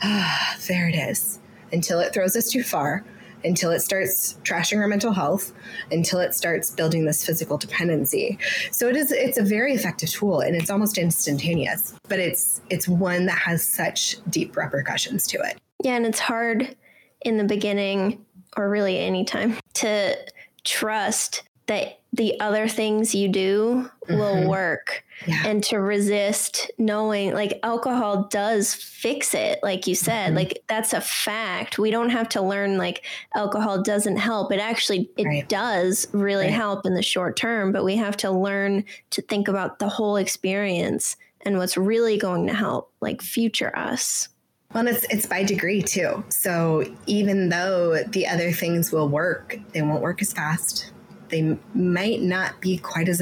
ah, 0.03 0.55
there 0.67 0.87
it 0.89 0.95
is 0.95 1.39
until 1.73 1.99
it 1.99 2.13
throws 2.13 2.35
us 2.35 2.49
too 2.51 2.63
far 2.63 3.03
until 3.43 3.71
it 3.71 3.79
starts 3.79 4.33
trashing 4.43 4.79
our 4.79 4.87
mental 4.87 5.11
health, 5.11 5.53
until 5.91 6.19
it 6.19 6.33
starts 6.33 6.71
building 6.71 7.05
this 7.05 7.25
physical 7.25 7.57
dependency. 7.57 8.37
So 8.71 8.87
it 8.87 8.95
is 8.95 9.11
it's 9.11 9.37
a 9.37 9.43
very 9.43 9.73
effective 9.73 10.09
tool 10.09 10.41
and 10.41 10.55
it's 10.55 10.69
almost 10.69 10.97
instantaneous, 10.97 11.93
but 12.07 12.19
it's 12.19 12.61
it's 12.69 12.87
one 12.87 13.25
that 13.27 13.37
has 13.37 13.63
such 13.63 14.17
deep 14.29 14.55
repercussions 14.55 15.27
to 15.27 15.39
it. 15.39 15.57
Yeah, 15.83 15.95
and 15.95 16.05
it's 16.05 16.19
hard 16.19 16.75
in 17.21 17.37
the 17.37 17.43
beginning 17.43 18.25
or 18.57 18.69
really 18.69 18.99
anytime 18.99 19.57
to 19.75 20.17
trust 20.63 21.43
that 21.67 22.00
the 22.13 22.37
other 22.39 22.67
things 22.67 23.15
you 23.15 23.29
do 23.29 23.89
mm-hmm. 24.05 24.17
will 24.17 24.47
work 24.47 25.03
yeah. 25.25 25.43
and 25.45 25.63
to 25.63 25.77
resist 25.77 26.69
knowing 26.77 27.33
like 27.33 27.59
alcohol 27.63 28.27
does 28.29 28.73
fix 28.73 29.33
it 29.33 29.59
like 29.63 29.87
you 29.87 29.95
said 29.95 30.27
mm-hmm. 30.27 30.37
like 30.37 30.63
that's 30.67 30.93
a 30.93 31.01
fact 31.01 31.79
we 31.79 31.89
don't 31.89 32.09
have 32.09 32.27
to 32.27 32.41
learn 32.41 32.77
like 32.77 33.05
alcohol 33.35 33.81
doesn't 33.81 34.17
help 34.17 34.51
it 34.51 34.59
actually 34.59 35.09
it 35.17 35.25
right. 35.25 35.47
does 35.49 36.07
really 36.11 36.45
right. 36.45 36.53
help 36.53 36.85
in 36.85 36.93
the 36.93 37.03
short 37.03 37.37
term 37.37 37.71
but 37.71 37.85
we 37.85 37.95
have 37.95 38.17
to 38.17 38.29
learn 38.29 38.83
to 39.09 39.21
think 39.23 39.47
about 39.47 39.79
the 39.79 39.89
whole 39.89 40.17
experience 40.17 41.15
and 41.41 41.57
what's 41.57 41.77
really 41.77 42.17
going 42.17 42.45
to 42.45 42.53
help 42.53 42.91
like 43.01 43.21
future 43.21 43.75
us 43.77 44.27
well, 44.73 44.87
it's 44.87 45.03
it's 45.09 45.25
by 45.25 45.43
degree 45.43 45.81
too. 45.81 46.23
So 46.29 46.85
even 47.05 47.49
though 47.49 48.03
the 48.03 48.25
other 48.25 48.53
things 48.53 48.89
will 48.89 49.09
work, 49.09 49.59
they 49.73 49.81
won't 49.81 50.01
work 50.01 50.21
as 50.21 50.31
fast 50.31 50.93
they 51.31 51.57
might 51.73 52.21
not 52.21 52.61
be 52.61 52.77
quite 52.77 53.09
as 53.09 53.21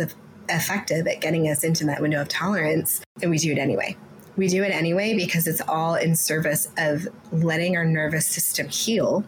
effective 0.49 1.07
at 1.07 1.21
getting 1.21 1.47
us 1.47 1.63
into 1.63 1.85
that 1.85 2.01
window 2.01 2.21
of 2.21 2.27
tolerance, 2.27 3.01
and 3.21 3.31
we 3.31 3.37
do 3.37 3.51
it 3.51 3.57
anyway. 3.57 3.95
We 4.35 4.47
do 4.47 4.63
it 4.63 4.69
anyway 4.69 5.15
because 5.15 5.47
it's 5.47 5.61
all 5.67 5.95
in 5.95 6.15
service 6.15 6.69
of 6.77 7.07
letting 7.31 7.75
our 7.75 7.85
nervous 7.85 8.25
system 8.25 8.69
heal 8.69 9.25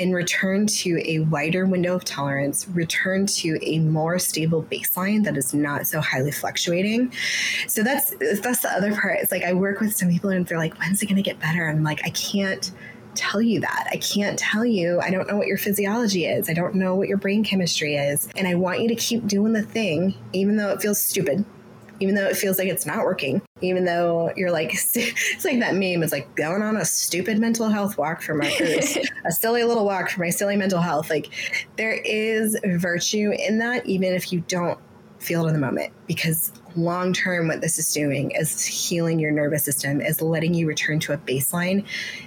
and 0.00 0.14
return 0.14 0.66
to 0.66 1.00
a 1.04 1.20
wider 1.20 1.66
window 1.66 1.94
of 1.94 2.04
tolerance, 2.04 2.66
return 2.68 3.26
to 3.26 3.58
a 3.62 3.78
more 3.80 4.18
stable 4.18 4.62
baseline 4.64 5.24
that 5.24 5.36
is 5.36 5.52
not 5.52 5.86
so 5.86 6.00
highly 6.00 6.32
fluctuating. 6.32 7.12
So 7.68 7.82
that's 7.82 8.14
that's 8.40 8.60
the 8.60 8.70
other 8.70 8.94
part. 8.94 9.18
It's 9.20 9.30
like 9.30 9.44
I 9.44 9.52
work 9.52 9.80
with 9.80 9.94
some 9.94 10.10
people 10.10 10.30
and 10.30 10.46
they're 10.46 10.58
like, 10.58 10.76
when's 10.78 11.02
it 11.02 11.06
gonna 11.06 11.22
get 11.22 11.38
better? 11.38 11.66
And 11.66 11.78
I'm 11.78 11.84
like, 11.84 12.00
I 12.04 12.10
can't 12.10 12.72
tell 13.14 13.40
you 13.40 13.60
that. 13.60 13.88
I 13.90 13.96
can't 13.96 14.38
tell 14.38 14.64
you. 14.64 15.00
I 15.00 15.10
don't 15.10 15.28
know 15.28 15.36
what 15.36 15.46
your 15.46 15.58
physiology 15.58 16.26
is. 16.26 16.48
I 16.48 16.54
don't 16.54 16.74
know 16.74 16.94
what 16.94 17.08
your 17.08 17.18
brain 17.18 17.44
chemistry 17.44 17.96
is. 17.96 18.28
And 18.36 18.46
I 18.46 18.54
want 18.54 18.80
you 18.80 18.88
to 18.88 18.94
keep 18.94 19.26
doing 19.26 19.52
the 19.52 19.62
thing, 19.62 20.14
even 20.32 20.56
though 20.56 20.70
it 20.70 20.80
feels 20.80 21.00
stupid, 21.00 21.44
even 22.00 22.14
though 22.14 22.26
it 22.26 22.36
feels 22.36 22.58
like 22.58 22.68
it's 22.68 22.86
not 22.86 23.04
working, 23.04 23.42
even 23.60 23.84
though 23.84 24.32
you're 24.36 24.50
like, 24.50 24.72
it's 24.94 25.44
like 25.44 25.60
that 25.60 25.74
meme. 25.74 26.02
It's 26.02 26.12
like 26.12 26.34
going 26.34 26.62
on 26.62 26.76
a 26.76 26.84
stupid 26.84 27.38
mental 27.38 27.68
health 27.68 27.98
walk 27.98 28.22
for 28.22 28.34
my 28.34 28.48
a 29.24 29.32
silly 29.32 29.64
little 29.64 29.84
walk 29.84 30.10
for 30.10 30.20
my 30.20 30.30
silly 30.30 30.56
mental 30.56 30.80
health. 30.80 31.10
Like 31.10 31.28
there 31.76 31.92
is 31.92 32.58
virtue 32.64 33.32
in 33.32 33.58
that, 33.58 33.86
even 33.86 34.14
if 34.14 34.32
you 34.32 34.40
don't 34.48 34.78
feel 35.18 35.44
it 35.44 35.48
in 35.48 35.54
the 35.54 35.60
moment, 35.60 35.92
because 36.06 36.52
long 36.76 37.12
term, 37.12 37.48
what 37.48 37.60
this 37.60 37.78
is 37.78 37.92
doing 37.92 38.30
is 38.32 38.64
healing 38.64 39.18
your 39.18 39.32
nervous 39.32 39.64
system, 39.64 40.00
is 40.00 40.22
letting 40.22 40.54
you 40.54 40.66
return 40.66 41.00
to 41.00 41.12
a 41.12 41.18
baseline 41.18 41.84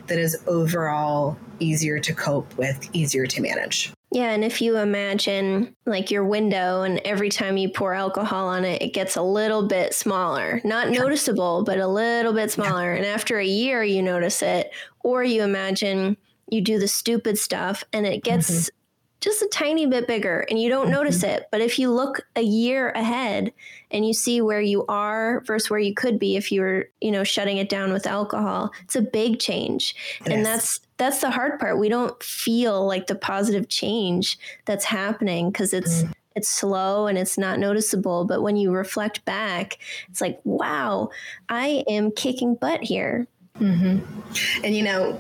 that 0.08 0.20
is 0.20 0.38
overall 0.48 1.38
easier 1.60 2.00
to 2.00 2.14
cope 2.14 2.56
with, 2.58 2.90
easier 2.94 3.26
to 3.28 3.42
manage. 3.42 3.92
Yeah, 4.12 4.30
and 4.30 4.44
if 4.44 4.62
you 4.62 4.78
imagine 4.78 5.76
like 5.88 6.12
your 6.12 6.24
window, 6.24 6.84
and 6.84 7.02
every 7.04 7.30
time 7.30 7.58
you 7.58 7.70
pour 7.70 7.96
alcohol 7.96 8.48
on 8.48 8.64
it, 8.64 8.82
it 8.84 8.94
gets 8.94 9.16
a 9.16 9.24
little 9.24 9.68
bit 9.68 9.96
smaller. 9.96 10.62
Not 10.64 10.92
noticeable, 10.92 11.64
but 11.64 11.80
a 11.80 11.88
little 11.88 12.34
bit 12.34 12.52
smaller. 12.52 12.92
Yeah. 12.92 12.98
And 12.98 13.06
after 13.08 13.40
a 13.40 13.46
year, 13.46 13.84
you 13.84 14.04
notice 14.04 14.44
it. 14.44 14.72
Or 15.00 15.24
you 15.24 15.42
imagine 15.42 16.18
you 16.48 16.62
do 16.62 16.78
the 16.78 16.88
stupid 16.88 17.40
stuff 17.40 17.84
and 17.92 18.06
it 18.06 18.24
gets 18.24 18.52
mm-hmm. 18.52 18.76
just 19.20 19.42
a 19.42 19.48
tiny 19.52 19.88
bit 19.88 20.08
bigger 20.08 20.46
and 20.48 20.60
you 20.60 20.70
don't 20.70 20.86
mm-hmm. 20.86 20.94
notice 20.94 21.24
it. 21.24 21.48
But 21.52 21.62
if 21.62 21.80
you 21.80 21.92
look 21.92 22.22
a 22.36 22.42
year 22.42 22.92
ahead 22.92 23.52
and 23.94 24.06
you 24.06 24.14
see 24.14 24.42
where 24.42 24.60
you 24.60 24.86
are 24.88 25.42
versus 25.42 25.70
where 25.70 25.80
you 25.80 25.94
could 25.94 26.18
be 26.18 26.36
if 26.36 26.52
you 26.52 26.62
were, 26.62 26.90
you 27.00 27.12
know, 27.12 27.24
shutting 27.24 27.58
it 27.58 27.70
down 27.70 27.94
with 27.94 28.08
alcohol, 28.08 28.72
it's 28.84 28.96
a 28.96 29.02
big 29.02 29.40
change. 29.40 29.96
Yes. 30.22 30.30
And 30.30 30.46
that's 30.46 30.80
that's 30.98 31.22
the 31.22 31.30
hard 31.30 31.60
part. 31.60 31.78
We 31.78 31.90
don't 31.90 32.22
feel 32.22 32.86
like 32.86 33.08
the 33.08 33.16
positive 33.16 33.70
change 33.70 34.38
that's 34.66 34.86
happening 34.86 35.52
because 35.52 35.74
it's 35.74 36.04
mm. 36.04 36.12
it's 36.36 36.50
slow 36.50 37.06
and 37.06 37.18
it's 37.18 37.38
not 37.38 37.60
noticeable. 37.60 38.26
But 38.26 38.42
when 38.42 38.58
you 38.58 38.72
reflect 38.72 39.24
back, 39.26 39.78
it's 40.10 40.22
like, 40.22 40.40
wow, 40.44 41.10
I 41.50 41.84
am 41.88 42.12
kicking 42.12 42.56
butt 42.56 42.84
here. 42.84 43.28
Mm-hmm. 43.60 44.66
And 44.66 44.76
you 44.76 44.84
know, 44.84 45.14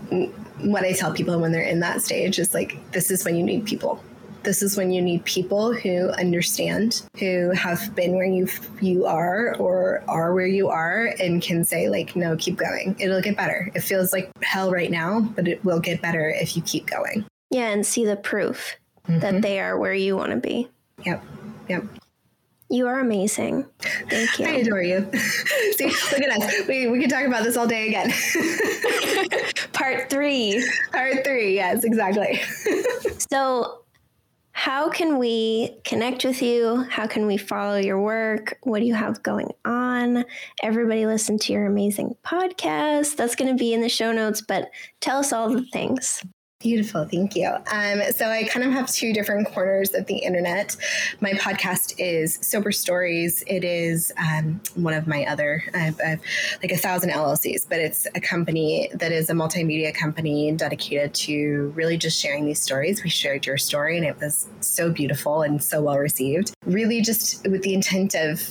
what 0.62 0.84
I 0.84 0.94
tell 0.94 1.14
people 1.14 1.40
when 1.40 1.52
they're 1.52 1.62
in 1.62 1.82
that 1.82 2.02
stage 2.02 2.40
is 2.40 2.56
like, 2.56 2.92
this 2.92 3.12
is 3.12 3.24
when 3.24 3.36
you 3.36 3.44
need 3.44 3.66
people 3.66 4.04
this 4.44 4.62
is 4.62 4.78
when 4.78 4.92
you 4.92 5.02
need 5.02 5.24
people 5.26 5.74
who 5.74 6.10
understand, 6.10 7.02
who 7.20 7.52
have 7.52 7.94
been 7.96 8.16
where 8.16 8.26
you 8.26 8.48
you 8.82 9.06
are 9.06 9.56
or 9.56 10.04
are 10.08 10.34
where 10.34 10.48
you 10.48 10.70
are, 10.70 11.14
and 11.20 11.42
can 11.42 11.64
say 11.64 11.90
like, 11.90 12.16
no, 12.16 12.36
keep 12.36 12.58
going. 12.58 12.96
It'll 13.00 13.22
get 13.22 13.38
better. 13.38 13.72
It 13.74 13.82
feels 13.82 14.14
like 14.14 14.32
hell 14.42 14.72
right 14.72 14.92
now, 14.92 15.22
but 15.22 15.48
it 15.48 15.64
will 15.64 15.80
get 15.80 16.02
better 16.02 16.30
if 16.30 16.56
you 16.56 16.62
keep 16.62 16.88
going. 16.88 17.26
Yeah, 17.50 17.70
and 17.70 17.86
see 17.86 18.06
the 18.06 18.16
proof 18.16 18.78
mm-hmm. 19.08 19.20
that 19.20 19.42
they 19.42 19.60
are 19.60 19.78
where 19.78 19.94
you 19.94 20.16
want 20.16 20.32
to 20.32 20.38
be. 20.38 20.70
Yep. 21.06 21.24
Yep. 21.70 21.84
You 22.70 22.88
are 22.88 23.00
amazing. 23.00 23.68
Thank 24.10 24.40
you. 24.40 24.48
I 24.48 24.52
adore 24.54 24.82
you. 24.82 25.08
See, 25.74 25.86
look 25.86 26.22
at 26.22 26.42
us. 26.42 26.68
We, 26.68 26.88
we 26.88 27.02
could 27.02 27.10
talk 27.10 27.26
about 27.26 27.44
this 27.44 27.56
all 27.56 27.68
day 27.68 27.88
again. 27.88 28.12
Part 29.74 30.10
three. 30.10 30.68
Part 30.92 31.24
three. 31.24 31.54
Yes, 31.54 31.84
exactly. 31.84 32.42
so 33.30 33.83
how 34.54 34.88
can 34.88 35.18
we 35.18 35.78
connect 35.84 36.24
with 36.24 36.42
you? 36.42 36.86
How 36.90 37.08
can 37.08 37.26
we 37.26 37.38
follow 37.38 37.76
your 37.76 38.00
work? 38.00 38.60
What 38.62 38.80
do 38.80 38.86
you 38.86 38.94
have 38.94 39.22
going 39.24 39.52
on? 39.66 40.26
Everybody 40.62 41.08
listen 41.08 41.40
to 41.40 41.54
your 41.54 41.66
amazing 41.66 42.16
podcast. 42.24 43.16
That's 43.16 43.36
going 43.36 43.50
to 43.50 43.60
be 43.60 43.74
in 43.74 43.82
the 43.82 43.90
show 43.90 44.12
notes, 44.12 44.42
but 44.42 44.70
tell 45.02 45.18
us 45.18 45.34
all 45.34 45.50
the 45.50 45.66
things. 45.74 46.24
Beautiful. 46.64 47.04
Thank 47.04 47.36
you. 47.36 47.50
Um, 47.50 48.04
so 48.16 48.30
I 48.30 48.46
kind 48.46 48.66
of 48.66 48.72
have 48.72 48.90
two 48.90 49.12
different 49.12 49.48
corners 49.48 49.94
of 49.94 50.06
the 50.06 50.16
internet. 50.16 50.78
My 51.20 51.32
podcast 51.32 51.94
is 51.98 52.40
Sober 52.42 52.72
Stories. 52.72 53.44
It 53.48 53.66
is 53.66 54.14
um, 54.18 54.62
one 54.76 54.94
of 54.94 55.06
my 55.06 55.26
other, 55.26 55.62
I 55.74 55.80
have, 55.80 56.00
I 56.00 56.08
have, 56.08 56.22
like 56.62 56.72
a 56.72 56.78
thousand 56.78 57.10
LLCs, 57.10 57.68
but 57.68 57.80
it's 57.80 58.08
a 58.16 58.22
company 58.22 58.90
that 58.94 59.12
is 59.12 59.30
a 59.30 59.34
multimedia 59.34 59.94
company 59.94 60.54
dedicated 60.54 61.14
to 61.16 61.74
really 61.76 61.98
just 61.98 62.18
sharing 62.18 62.46
these 62.46 62.62
stories. 62.62 63.04
We 63.04 63.10
shared 63.10 63.46
your 63.46 63.58
story 63.58 63.98
and 63.98 64.06
it 64.06 64.18
was 64.22 64.48
so 64.62 64.90
beautiful 64.90 65.42
and 65.42 65.62
so 65.62 65.82
well 65.82 65.98
received. 65.98 66.54
Really 66.66 67.02
just 67.02 67.46
with 67.46 67.64
the 67.64 67.74
intent 67.74 68.16
of 68.16 68.42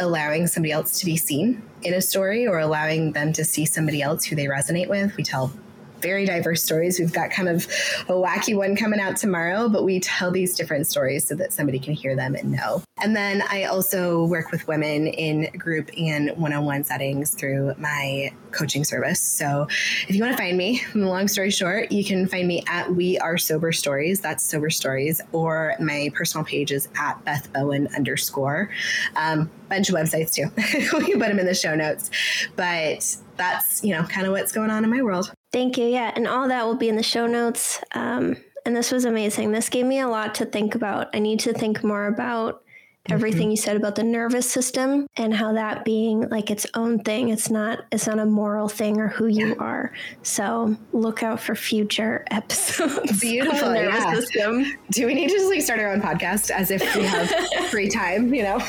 allowing 0.00 0.48
somebody 0.48 0.72
else 0.72 0.98
to 0.98 1.06
be 1.06 1.16
seen 1.16 1.62
in 1.82 1.94
a 1.94 2.00
story 2.00 2.48
or 2.48 2.58
allowing 2.58 3.12
them 3.12 3.32
to 3.34 3.44
see 3.44 3.64
somebody 3.64 4.02
else 4.02 4.24
who 4.24 4.34
they 4.34 4.46
resonate 4.46 4.88
with. 4.88 5.16
We 5.16 5.22
tell 5.22 5.52
very 6.00 6.24
diverse 6.24 6.62
stories. 6.62 6.98
We've 6.98 7.12
got 7.12 7.30
kind 7.30 7.48
of 7.48 7.64
a 8.08 8.12
wacky 8.12 8.56
one 8.56 8.76
coming 8.76 9.00
out 9.00 9.16
tomorrow, 9.16 9.68
but 9.68 9.84
we 9.84 10.00
tell 10.00 10.30
these 10.30 10.54
different 10.54 10.86
stories 10.86 11.26
so 11.26 11.34
that 11.36 11.52
somebody 11.52 11.78
can 11.78 11.94
hear 11.94 12.16
them 12.16 12.34
and 12.34 12.52
know. 12.52 12.82
And 13.02 13.16
then 13.16 13.42
I 13.48 13.64
also 13.64 14.24
work 14.24 14.50
with 14.50 14.66
women 14.68 15.06
in 15.06 15.50
group 15.58 15.90
and 15.98 16.30
one 16.36 16.52
on 16.52 16.64
one 16.64 16.84
settings 16.84 17.34
through 17.34 17.74
my 17.78 18.32
coaching 18.50 18.84
service. 18.84 19.20
So 19.20 19.66
if 20.08 20.14
you 20.14 20.22
want 20.22 20.36
to 20.36 20.42
find 20.42 20.56
me, 20.56 20.82
long 20.94 21.28
story 21.28 21.50
short, 21.50 21.92
you 21.92 22.04
can 22.04 22.26
find 22.28 22.46
me 22.46 22.62
at 22.66 22.92
We 22.94 23.18
Are 23.18 23.38
Sober 23.38 23.72
Stories. 23.72 24.20
That's 24.20 24.44
Sober 24.44 24.70
Stories, 24.70 25.20
or 25.32 25.74
my 25.80 26.10
personal 26.14 26.44
page 26.44 26.72
is 26.72 26.88
at 26.98 27.24
Beth 27.24 27.52
Bowen 27.52 27.88
underscore. 27.94 28.70
Um, 29.16 29.50
bunch 29.68 29.88
of 29.88 29.94
websites 29.94 30.34
too. 30.34 30.50
we 30.98 31.14
put 31.14 31.28
them 31.28 31.38
in 31.38 31.46
the 31.46 31.54
show 31.54 31.74
notes. 31.74 32.10
But 32.56 33.16
that's, 33.36 33.82
you 33.82 33.94
know, 33.94 34.04
kind 34.04 34.26
of 34.26 34.32
what's 34.32 34.52
going 34.52 34.70
on 34.70 34.84
in 34.84 34.90
my 34.90 35.02
world. 35.02 35.32
Thank 35.52 35.78
you. 35.78 35.86
Yeah. 35.86 36.12
And 36.14 36.26
all 36.26 36.48
that 36.48 36.66
will 36.66 36.76
be 36.76 36.88
in 36.88 36.96
the 36.96 37.02
show 37.02 37.26
notes. 37.26 37.80
Um, 37.92 38.36
and 38.64 38.76
this 38.76 38.92
was 38.92 39.04
amazing. 39.04 39.52
This 39.52 39.68
gave 39.68 39.86
me 39.86 40.00
a 40.00 40.08
lot 40.08 40.34
to 40.36 40.44
think 40.44 40.74
about. 40.74 41.08
I 41.14 41.18
need 41.18 41.40
to 41.40 41.52
think 41.52 41.82
more 41.82 42.06
about 42.06 42.62
everything 43.08 43.42
mm-hmm. 43.42 43.50
you 43.52 43.56
said 43.56 43.76
about 43.76 43.94
the 43.94 44.02
nervous 44.02 44.50
system 44.50 45.06
and 45.16 45.32
how 45.32 45.52
that 45.54 45.84
being 45.84 46.28
like 46.28 46.50
its 46.50 46.66
own 46.74 46.98
thing 46.98 47.30
it's 47.30 47.50
not 47.50 47.80
it's 47.90 48.06
not 48.06 48.18
a 48.18 48.26
moral 48.26 48.68
thing 48.68 49.00
or 49.00 49.08
who 49.08 49.26
you 49.26 49.56
are 49.58 49.92
so 50.22 50.76
look 50.92 51.22
out 51.22 51.40
for 51.40 51.54
future 51.54 52.24
episodes 52.30 53.20
beautiful 53.20 53.70
nervous 53.72 54.04
yeah. 54.04 54.14
system 54.14 54.78
do 54.90 55.06
we 55.06 55.14
need 55.14 55.28
to 55.28 55.34
just 55.34 55.48
like 55.48 55.62
start 55.62 55.80
our 55.80 55.92
own 55.92 56.00
podcast 56.00 56.50
as 56.50 56.70
if 56.70 56.94
we 56.94 57.02
have 57.02 57.30
free 57.70 57.88
time 57.88 58.32
you 58.34 58.42
know 58.42 58.60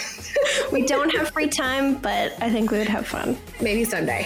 we 0.71 0.85
don't 0.85 1.09
have 1.09 1.29
free 1.31 1.47
time 1.47 1.95
but 1.95 2.33
i 2.41 2.49
think 2.49 2.71
we 2.71 2.77
would 2.77 2.87
have 2.87 3.05
fun 3.05 3.37
maybe 3.59 3.83
someday 3.83 4.25